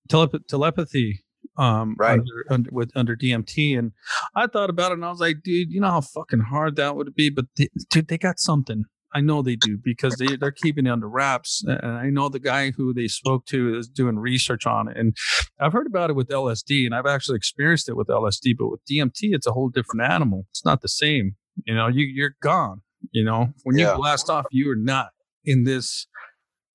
[0.10, 1.24] telep- telepathy
[1.58, 2.20] um Right.
[2.20, 3.92] under, under with under dmt and
[4.36, 6.96] i thought about it and i was like dude you know how fucking hard that
[6.96, 10.52] would be but they, dude they got something I know they do because they they're
[10.52, 14.20] keeping it under wraps, and I know the guy who they spoke to is doing
[14.20, 14.98] research on it.
[14.98, 15.18] And
[15.60, 18.86] I've heard about it with LSD, and I've actually experienced it with LSD, but with
[18.86, 20.46] DMT, it's a whole different animal.
[20.52, 21.38] It's not the same.
[21.66, 22.82] You know, you you're gone.
[23.12, 23.92] You know, when Yeah.
[23.92, 25.10] you blast off, you are not
[25.46, 26.08] in this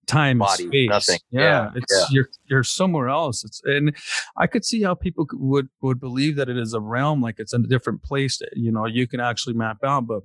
[0.06, 0.88] time Body, space.
[0.90, 1.18] nothing.
[1.30, 2.06] Yeah, Yeah, it's yeah.
[2.10, 3.44] you're you're somewhere else.
[3.44, 3.94] It's and
[4.36, 7.52] I could see how people would would believe that it is a realm, like it's
[7.54, 10.22] in a different place that you know you can actually map out, but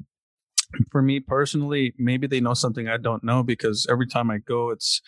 [0.91, 4.69] for me personally, maybe they know something I don't know because every time I go,
[4.69, 5.01] it's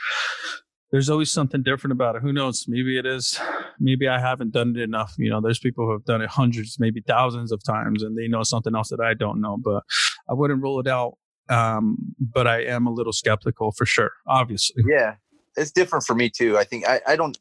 [0.91, 2.21] there's always something different about it.
[2.21, 2.65] Who knows?
[2.67, 3.39] Maybe it is.
[3.79, 5.15] Maybe I haven't done it enough.
[5.17, 8.27] You know, there's people who have done it hundreds, maybe thousands of times, and they
[8.27, 9.57] know something else that I don't know.
[9.57, 9.83] But
[10.29, 11.17] I wouldn't rule it out.
[11.49, 14.11] Um, but I am a little skeptical for sure.
[14.27, 15.15] Obviously, yeah
[15.57, 17.37] it's different for me too i think i, I don't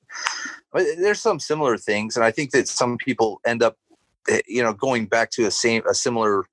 [0.74, 3.76] there's some similar things and i think that some people end up
[4.28, 6.46] eh, you know going back to a same a similar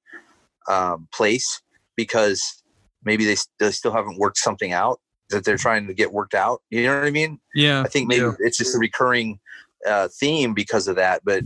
[0.70, 1.62] um, place
[1.96, 2.62] because
[3.04, 5.00] maybe they, they still haven't worked something out
[5.30, 7.82] that they're trying to get worked out you know what i mean yeah.
[7.82, 8.34] i think maybe yeah.
[8.40, 9.40] it's just a recurring
[9.88, 11.44] uh, theme because of that but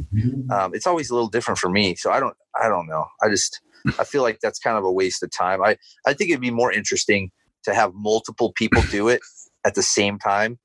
[0.52, 3.30] um, it's always a little different for me so i don't i don't know i
[3.30, 3.60] just
[4.00, 6.50] i feel like that's kind of a waste of time i i think it'd be
[6.50, 7.30] more interesting
[7.64, 9.22] to have multiple people do it
[9.66, 10.58] at the same time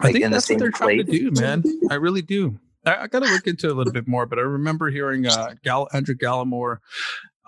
[0.00, 1.62] I think in the that's what they're trying to do, man.
[1.90, 2.58] I really do.
[2.86, 5.26] I, I got to look into it a little bit more, but I remember hearing
[5.26, 6.78] uh, Gal- Andrew Gallimore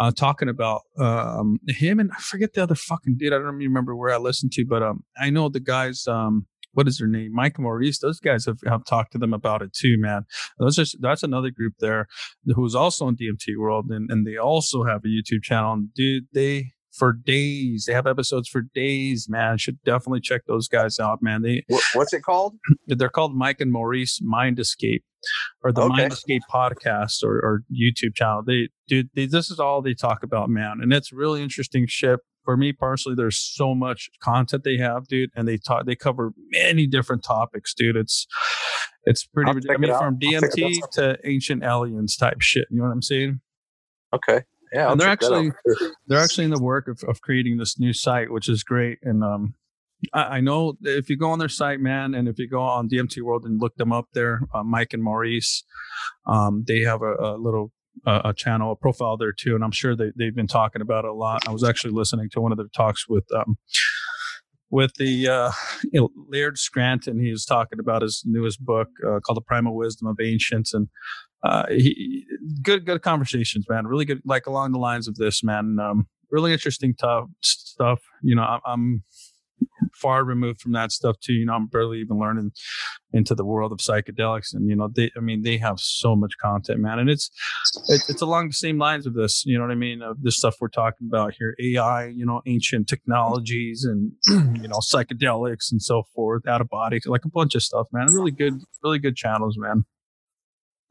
[0.02, 3.32] uh, talking about um, him and I forget the other fucking dude.
[3.32, 6.06] I don't even remember where I listened to, but um, I know the guys.
[6.08, 7.32] Um, what is their name?
[7.34, 7.98] Mike and Maurice.
[7.98, 10.24] Those guys have, have talked to them about it too, man.
[10.58, 12.08] Those are that's another group there
[12.46, 15.74] who's also in DMT World, and, and they also have a YouTube channel.
[15.74, 19.58] And dude, they for days they have episodes for days, man.
[19.58, 21.42] Should definitely check those guys out, man.
[21.42, 21.62] They
[21.94, 22.54] what's it called?
[22.88, 25.04] they're called Mike and Maurice Mind Escape
[25.62, 25.96] or the Okay.
[25.96, 28.42] Mind Escape podcast or, or YouTube channel.
[28.46, 30.78] They do they, this is all they talk about, man.
[30.82, 32.20] And it's really interesting shit.
[32.44, 36.32] For me personally, there's so much content they have, dude, and they talk they cover
[36.50, 37.96] many different topics, dude.
[37.96, 38.26] It's
[39.04, 42.66] it's pretty I mean, from I'll check it DMT to ancient aliens type shit.
[42.70, 43.40] You know what I'm saying?
[44.12, 44.42] Okay.
[44.72, 44.86] Yeah.
[44.86, 45.46] I'll And they're check that out.
[45.46, 48.98] actually- they're actually in the work of, of creating this new site, which is great.
[49.02, 49.54] And um,
[50.12, 53.22] I, know if you go on their site, man, and if you go on DMT
[53.22, 55.64] World and look them up there, uh, Mike and Maurice,
[56.26, 57.72] um, they have a, a little
[58.06, 61.04] a, a, channel, a profile there too, and I'm sure they they've been talking about
[61.04, 61.46] it a lot.
[61.46, 63.58] I was actually listening to one of their talks with um,
[64.70, 65.52] with the uh,
[65.92, 67.20] you know, Laird Scranton.
[67.20, 70.88] He was talking about his newest book uh, called The Primal Wisdom of Ancients, and
[71.44, 72.24] uh, he,
[72.62, 73.86] good good conversations, man.
[73.86, 75.78] Really good, like along the lines of this, man.
[75.80, 78.00] Um, really interesting tough stuff.
[78.22, 79.04] You know, I, I'm
[79.94, 81.32] far removed from that stuff too.
[81.32, 82.52] You know, I'm barely even learning
[83.12, 86.32] into the world of psychedelics, and you know, they, I mean, they have so much
[86.38, 87.30] content, man, and it's
[87.88, 89.44] it, it's along the same lines of this.
[89.46, 90.02] You know what I mean?
[90.02, 94.12] Of this stuff we're talking about here, AI, you know, ancient technologies, and
[94.62, 98.06] you know, psychedelics and so forth, out of body, like a bunch of stuff, man.
[98.10, 99.84] Really good, really good channels, man.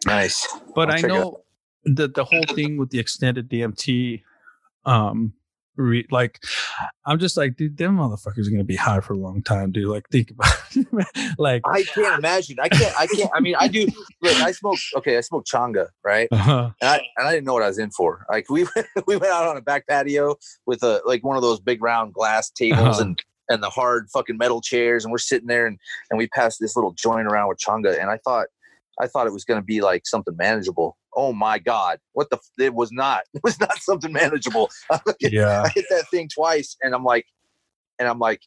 [0.05, 0.47] Nice.
[0.75, 1.43] But I'll I know
[1.85, 4.21] that the whole thing with the extended DMT
[4.85, 5.33] um
[5.75, 6.39] re- like
[7.05, 9.87] I'm just like, dude, them motherfuckers are gonna be high for a long time, dude.
[9.87, 11.35] Like, think about it.
[11.37, 12.57] like I can't imagine.
[12.61, 12.99] I can't.
[12.99, 13.31] I can't.
[13.33, 13.87] I mean, I do.
[14.21, 14.79] Look, I smoke.
[14.97, 16.27] Okay, I smoke changa, right?
[16.31, 16.71] Uh-huh.
[16.81, 18.25] And I and I didn't know what I was in for.
[18.29, 18.65] Like we
[19.07, 20.35] we went out on a back patio
[20.65, 23.01] with a like one of those big round glass tables uh-huh.
[23.01, 25.77] and and the hard fucking metal chairs, and we're sitting there and
[26.09, 28.47] and we passed this little joint around with changa, and I thought
[28.99, 30.97] I thought it was going to be like something manageable.
[31.15, 31.99] Oh my God.
[32.13, 34.69] What the, f- it was not, it was not something manageable.
[35.19, 35.63] yeah.
[35.63, 37.25] I hit that thing twice and I'm like,
[37.99, 38.41] and I'm like,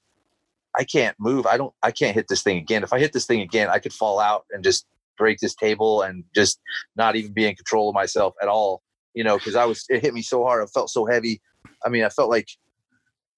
[0.76, 1.46] I can't move.
[1.46, 2.82] I don't, I can't hit this thing again.
[2.82, 6.02] If I hit this thing again, I could fall out and just break this table
[6.02, 6.60] and just
[6.96, 8.82] not even be in control of myself at all.
[9.14, 10.62] You know, cause I was, it hit me so hard.
[10.62, 11.40] I felt so heavy.
[11.86, 12.48] I mean, I felt like,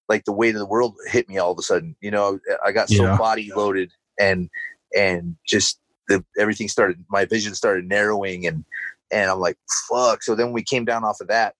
[0.08, 2.72] like the weight of the world hit me all of a sudden, you know, I
[2.72, 3.16] got so yeah.
[3.18, 4.48] body loaded and,
[4.96, 8.64] and just the, everything started, my vision started narrowing and,
[9.10, 9.56] and I'm like,
[9.88, 10.22] fuck.
[10.22, 11.54] So then we came down off of that.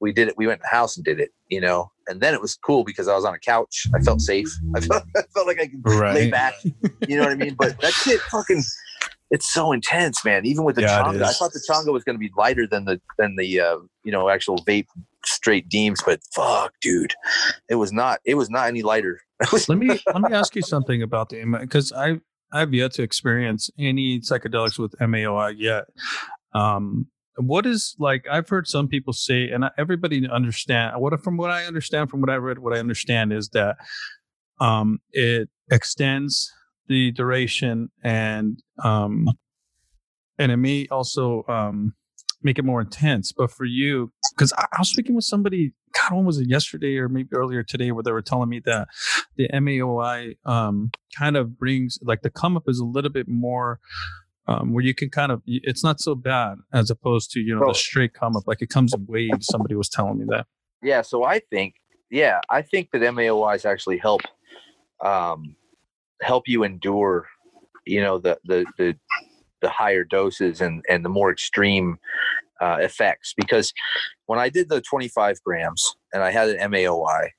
[0.00, 0.34] We did it.
[0.36, 2.84] We went to the house and did it, you know, and then it was cool
[2.84, 3.86] because I was on a couch.
[3.94, 4.48] I felt safe.
[4.74, 6.14] I felt, I felt like I could right.
[6.14, 6.54] lay back,
[7.06, 7.54] you know what I mean?
[7.58, 8.62] But that shit fucking,
[9.30, 10.46] it's so intense, man.
[10.46, 12.86] Even with the yeah, changa, I thought the changa was going to be lighter than
[12.86, 14.86] the, than the, uh, you know, actual vape
[15.24, 17.14] straight deems, but fuck, dude,
[17.68, 19.20] it was not, it was not any lighter.
[19.68, 22.20] let me, let me ask you something about the, because I,
[22.52, 25.84] I've yet to experience any psychedelics with MAOI yet.
[26.52, 27.06] Um,
[27.36, 28.26] what is like?
[28.30, 31.00] I've heard some people say, and everybody understand.
[31.00, 33.76] What from what I understand, from what I read, what I understand is that
[34.60, 36.52] um, it extends
[36.88, 39.28] the duration and um,
[40.38, 41.94] and it may also um,
[42.42, 43.32] make it more intense.
[43.32, 46.96] But for you, because I, I, was speaking with somebody, God, when was it yesterday
[46.96, 48.88] or maybe earlier today, where they were telling me that
[49.36, 53.80] the MAOI um, kind of brings like the come up is a little bit more.
[54.46, 57.68] Um, where you can kind of, it's not so bad as opposed to you know
[57.68, 59.46] the straight come up, like it comes in waves.
[59.46, 60.46] Somebody was telling me that.
[60.82, 61.74] Yeah, so I think,
[62.10, 64.22] yeah, I think that MAOIs actually help,
[65.04, 65.54] um,
[66.20, 67.28] help you endure,
[67.86, 68.96] you know, the the the
[69.60, 71.98] the higher doses and and the more extreme
[72.60, 73.72] uh, effects because
[74.26, 77.30] when I did the 25 grams and I had an MAOI,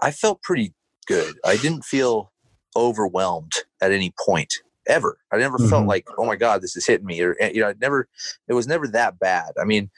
[0.00, 0.74] I felt pretty
[1.06, 1.36] good.
[1.44, 2.32] I didn't feel
[2.76, 4.52] overwhelmed at any point
[4.88, 5.18] ever.
[5.32, 5.68] I never mm-hmm.
[5.68, 8.08] felt like, oh my god, this is hitting me, or you know, I never.
[8.48, 9.52] It was never that bad.
[9.60, 9.90] I mean,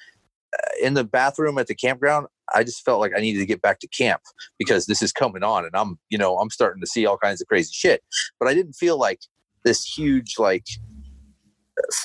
[0.53, 3.63] uh, in the bathroom at the campground, I just felt like I needed to get
[3.63, 4.23] back to camp
[4.59, 7.41] because this is coming on, and I'm, you know, I'm starting to see all kinds
[7.41, 8.03] of crazy shit.
[8.39, 9.21] But I didn't feel like
[9.65, 10.65] this huge like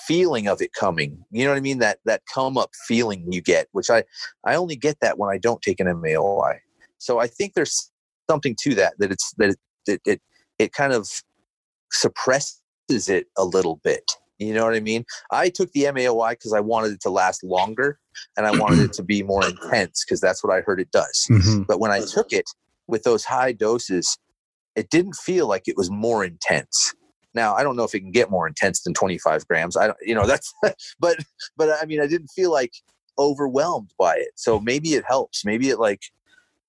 [0.07, 1.23] feeling of it coming.
[1.31, 1.79] You know what I mean?
[1.79, 4.03] That that come up feeling you get, which I
[4.45, 6.57] I only get that when I don't take an MAOI.
[6.97, 7.91] So I think there's
[8.29, 10.21] something to that that it's that it it it,
[10.59, 11.07] it kind of
[11.91, 12.59] suppresses
[13.09, 14.11] it a little bit.
[14.37, 15.05] You know what I mean?
[15.31, 17.99] I took the MAOI because I wanted it to last longer
[18.35, 21.27] and I wanted it to be more intense because that's what I heard it does.
[21.31, 21.63] Mm-hmm.
[21.63, 22.49] But when I took it
[22.87, 24.17] with those high doses,
[24.75, 26.93] it didn't feel like it was more intense.
[27.35, 29.77] Now I don't know if it can get more intense than 25 grams.
[29.77, 30.53] I don't, you know, that's,
[30.99, 31.17] but,
[31.57, 32.73] but I mean, I didn't feel like
[33.19, 34.31] overwhelmed by it.
[34.35, 35.45] So maybe it helps.
[35.45, 36.01] Maybe it like,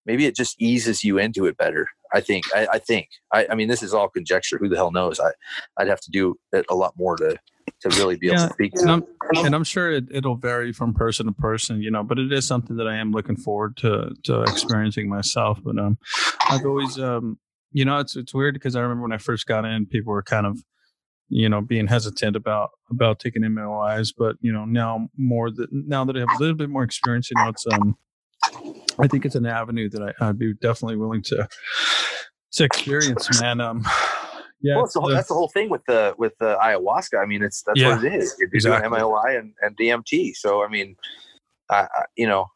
[0.05, 1.89] maybe it just eases you into it better.
[2.13, 2.45] I think.
[2.55, 3.09] I, I think.
[3.33, 4.59] I, I, mean, this is all conjecture.
[4.59, 5.21] Who the hell knows?
[5.21, 5.31] I,
[5.77, 7.37] I'd have to do it a lot more to
[7.81, 8.73] to really be able to speak.
[8.75, 8.83] To.
[8.83, 9.05] And, I'm,
[9.45, 12.03] and I'm sure it, it'll vary from person to person, you know.
[12.03, 15.61] But it is something that I am looking forward to to experiencing myself.
[15.63, 15.99] But um,
[16.49, 17.39] I've always um,
[17.73, 20.23] you know, it's it's weird because I remember when I first got in, people were
[20.23, 20.59] kind of,
[21.29, 26.05] you know, being hesitant about about taking MAOIs, but you know, now more that now
[26.05, 27.97] that I have a little bit more experience, you know, it's um,
[28.99, 31.49] I think it's an avenue that I, would be definitely willing to
[32.53, 33.61] to experience, man.
[33.61, 33.83] Um,
[34.61, 37.21] yeah, well, the, that's the whole thing with the with the ayahuasca.
[37.23, 38.35] I mean, it's that's yeah, what it is.
[38.39, 38.89] You're exactly.
[38.89, 40.35] doing MAOI and, and DMT.
[40.35, 40.97] So I mean,
[41.71, 42.47] I, I, you know,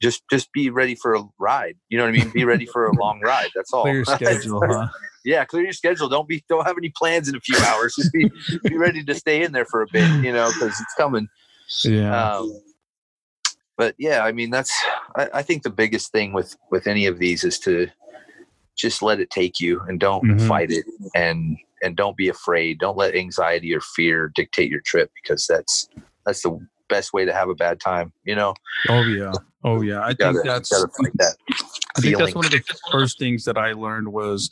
[0.00, 1.76] just just be ready for a ride.
[1.88, 2.30] You know what I mean?
[2.32, 3.50] Be ready for a long ride.
[3.54, 3.82] That's all.
[3.82, 4.88] Clear your schedule, huh?
[5.24, 6.08] yeah, clear your schedule.
[6.08, 7.94] Don't be don't have any plans in a few hours.
[7.96, 8.28] Just be
[8.68, 10.08] be ready to stay in there for a bit.
[10.22, 11.28] You know, because it's coming.
[11.84, 12.30] Yeah.
[12.38, 12.60] Um,
[13.76, 14.72] but yeah, I mean, that's,
[15.16, 17.88] I, I think the biggest thing with, with any of these is to
[18.76, 20.46] just let it take you and don't Mhm.
[20.46, 20.84] fight it
[21.14, 22.78] and, and don't be afraid.
[22.78, 25.88] Don't let anxiety or fear dictate your trip because that's,
[26.24, 28.12] that's the best way to have a bad time.
[28.24, 28.54] You know,
[28.88, 29.32] Oh yeah.
[29.64, 30.00] Oh yeah.
[30.02, 31.36] I gotta, think that's that.
[31.96, 34.50] I think that's one of the first things that I learned was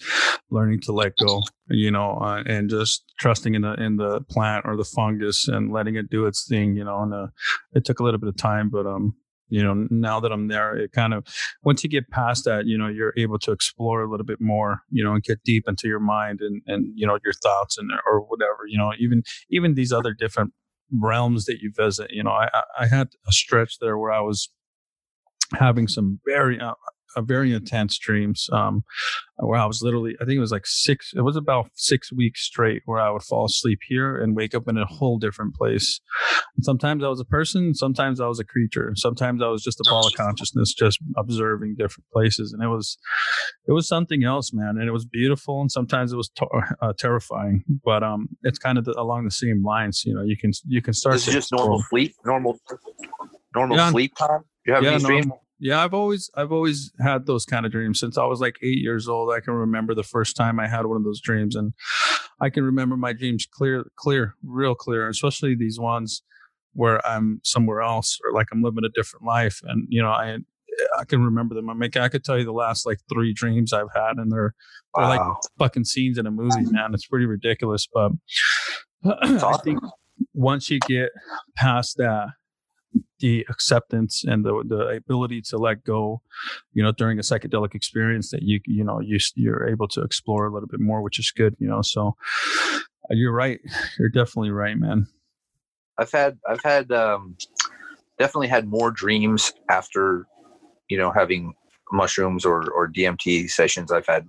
[0.50, 4.64] learning to let go, you know, uh, and just trusting in the in the plant
[4.66, 7.02] or the fungus and letting it do its thing, you know.
[7.02, 7.26] And uh,
[7.74, 9.14] it took a little bit of time, but um,
[9.48, 11.26] you know, now that I'm there, it kind of
[11.64, 14.82] once you get past that, you know, you're able to explore a little bit more,
[14.90, 17.90] you know, and get deep into your mind and and you know your thoughts and
[18.06, 20.52] or whatever, you know, even even these other different
[20.92, 22.10] realms that you visit.
[22.10, 22.48] You know, I
[22.78, 24.50] I- had a stretch there where I was
[25.54, 26.74] having some very uh,
[27.16, 28.82] uh, very intense dreams um
[29.36, 32.42] where i was literally i think it was like six it was about six weeks
[32.42, 36.00] straight where i would fall asleep here and wake up in a whole different place
[36.56, 39.80] and sometimes i was a person sometimes i was a creature sometimes i was just
[39.80, 42.98] a ball of consciousness just observing different places and it was
[43.66, 46.30] it was something else man and it was beautiful and sometimes it was
[46.82, 50.36] uh, terrifying but um it's kind of the, along the same lines you know you
[50.36, 52.58] can you can start This is just normal sleep, normal,
[53.54, 53.90] normal Yeah.
[53.90, 54.44] sleep time.
[54.66, 55.26] You have yeah, these dreams?
[55.26, 55.42] normal.
[55.60, 58.78] Yeah, I've always I've always had those kind of dreams since I was like eight
[58.78, 59.30] years old.
[59.30, 61.74] I can remember the first time I had one of those dreams, and
[62.40, 66.22] I can remember my dreams clear, clear, real clear, especially these ones
[66.72, 70.38] where I'm somewhere else or like I'm living a different life, and you know I
[70.98, 71.68] I can remember them.
[71.68, 74.54] I mean, I could tell you the last like three dreams I've had, and they're
[74.94, 75.20] they're like
[75.58, 76.94] fucking scenes in a movie, man.
[76.94, 78.12] It's pretty ridiculous, but
[79.04, 79.80] I think
[80.34, 81.10] once you get
[81.56, 82.28] past that,
[83.20, 86.22] the acceptance and the the ability to let go,
[86.72, 90.46] you know, during a psychedelic experience, that you you know you you're able to explore
[90.46, 91.82] a little bit more, which is good, you know.
[91.82, 92.16] So
[93.10, 93.60] uh, you're right.
[93.98, 95.06] You're definitely right, man.
[95.98, 97.36] I've had I've had um,
[98.18, 100.26] definitely had more dreams after
[100.88, 101.54] you know having
[101.92, 103.92] mushrooms or or DMT sessions.
[103.92, 104.26] I've had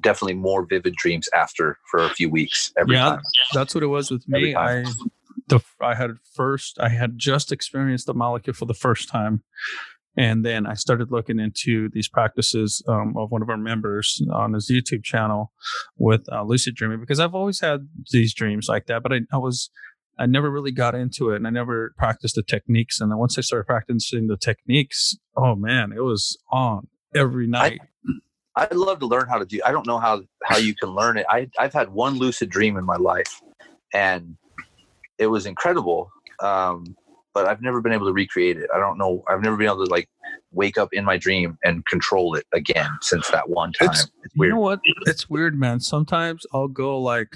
[0.00, 3.10] definitely more vivid dreams after for a few weeks every Yeah.
[3.10, 3.22] time.
[3.52, 4.54] That's what it was with me.
[4.54, 4.84] I.
[5.48, 9.42] the I had first I had just experienced the molecule for the first time.
[10.16, 14.52] And then I started looking into these practices um, of one of our members on
[14.52, 15.52] his YouTube channel
[15.96, 19.36] with uh, lucid dreaming because I've always had these dreams like that, but I, I
[19.36, 19.70] was
[20.18, 23.00] I never really got into it and I never practiced the techniques.
[23.00, 27.80] And then once I started practicing the techniques, oh man, it was on every night.
[28.56, 29.60] I'd love to learn how to do.
[29.64, 31.26] I don't know how how you can learn it.
[31.30, 33.40] I I've had one lucid dream in my life,
[33.94, 34.36] and
[35.18, 36.10] it was incredible.
[36.40, 36.96] Um,
[37.34, 38.68] but I've never been able to recreate it.
[38.74, 39.22] I don't know.
[39.28, 40.08] I've never been able to like
[40.50, 43.88] wake up in my dream and control it again since that one time.
[43.90, 44.80] It's- It's, You know what?
[45.06, 45.78] It's weird, man.
[45.80, 47.28] Sometimes I'll go like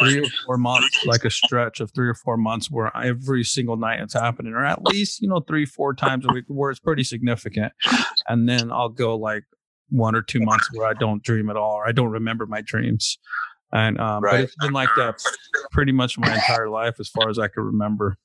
[0.00, 3.76] three or four months, like a stretch of three or four months where every single
[3.76, 6.80] night it's happening, or at least, you know, three, four times a week where it's
[6.80, 7.72] pretty significant.
[8.28, 9.44] And then I'll go like
[9.90, 12.62] one or two months where I don't dream at all, or I don't remember my
[12.62, 13.18] dreams.
[13.72, 15.16] And, um, but it's been like that
[15.72, 18.16] pretty much my entire life as far as I can remember.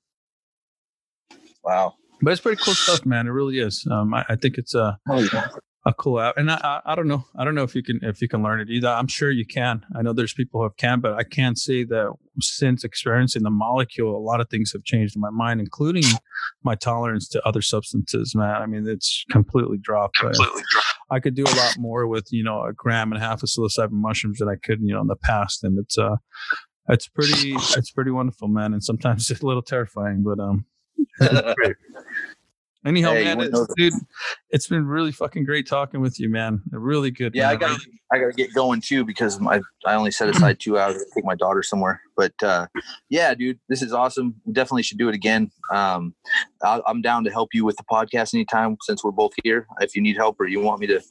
[1.63, 1.95] wow.
[2.21, 3.27] But it's pretty cool stuff, man.
[3.27, 3.87] It really is.
[3.89, 4.99] Um, I, I think it's a,
[5.85, 7.99] a cool app and I, I i don't know i don't know if you can
[8.03, 10.63] if you can learn it either i'm sure you can i know there's people who
[10.63, 14.73] have can but i can't say that since experiencing the molecule a lot of things
[14.73, 16.03] have changed in my mind including
[16.63, 20.61] my tolerance to other substances man i mean it's completely dropped I-
[21.11, 23.49] i could do a lot more with you know a gram and a half of
[23.49, 26.15] psilocybin mushrooms than i could you know in the past and it's uh
[26.87, 30.65] it's pretty it's pretty wonderful man and sometimes it's a little terrifying but um.
[32.85, 33.93] Anyhow, Hey, man, it's, dude,
[34.51, 36.61] it's been really fucking great talking with you, man.
[36.71, 37.35] Really good.
[37.35, 37.59] Yeah, I man.
[37.59, 37.79] got
[38.11, 41.05] I got to get going too because my I only set aside two hours to
[41.13, 42.01] take my daughter somewhere.
[42.17, 42.67] But uh,
[43.09, 44.35] yeah, dude, this is awesome.
[44.45, 45.51] We definitely should do it again.
[45.71, 46.15] Um,
[46.63, 49.67] I, I'm down to help you with the podcast anytime since we're both here.
[49.79, 51.01] If you need help or you want me to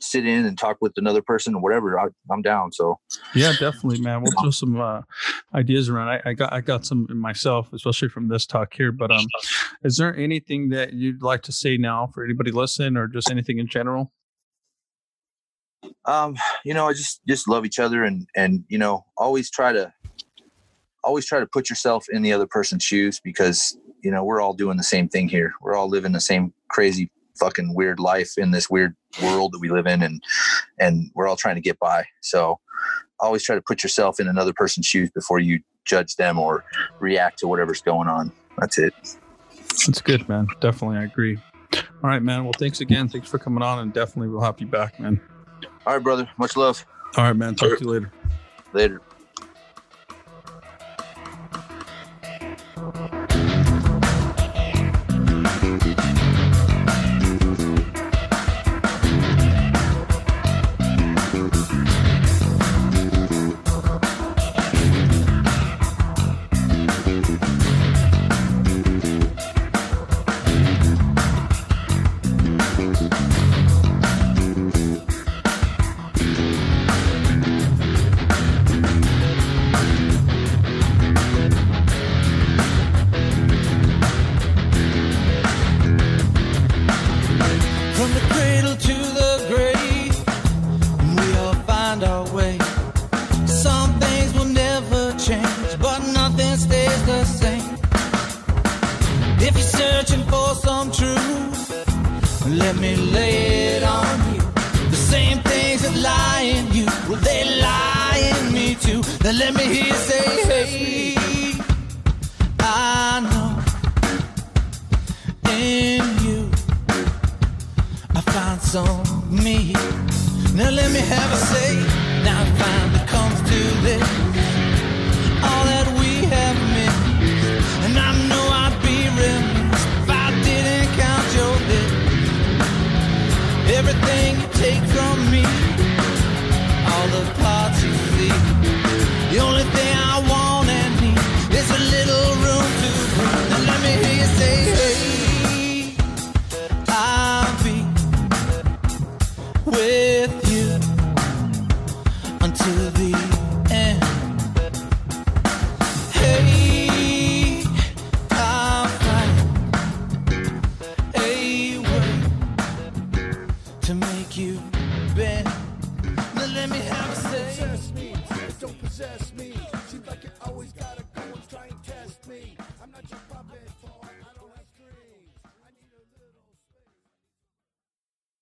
[0.00, 2.72] sit in and talk with another person or whatever, I, I'm down.
[2.72, 2.98] So
[3.34, 4.22] Yeah, definitely, man.
[4.22, 5.02] We'll throw some uh,
[5.54, 6.08] ideas around.
[6.08, 8.92] I, I got I got some myself, especially from this talk here.
[8.92, 9.26] But um,
[9.82, 13.58] is there anything that you'd like to say now for anybody listening, or just anything
[13.58, 14.12] in general?
[16.06, 19.72] um, you know, I just just love each other and and you know always try
[19.72, 19.92] to
[21.02, 24.54] always try to put yourself in the other person's shoes because you know we're all
[24.54, 25.54] doing the same thing here.
[25.60, 29.68] We're all living the same crazy fucking weird life in this weird world that we
[29.68, 30.22] live in and
[30.78, 32.04] and we're all trying to get by.
[32.20, 32.60] So
[33.20, 36.64] always try to put yourself in another person's shoes before you judge them or
[37.00, 38.32] react to whatever's going on.
[38.58, 38.94] That's it.
[39.86, 40.46] That's good, man.
[40.60, 41.38] Definitely, I agree.
[42.04, 42.44] All right, man.
[42.44, 43.08] Well, thanks again.
[43.08, 45.18] Thanks for coming on, and definitely we'll have you back, man.
[45.86, 46.28] All right, brother.
[46.36, 46.84] Much love.
[47.16, 47.54] All right, man.
[47.54, 48.12] Talk to you later.
[48.74, 49.00] Later.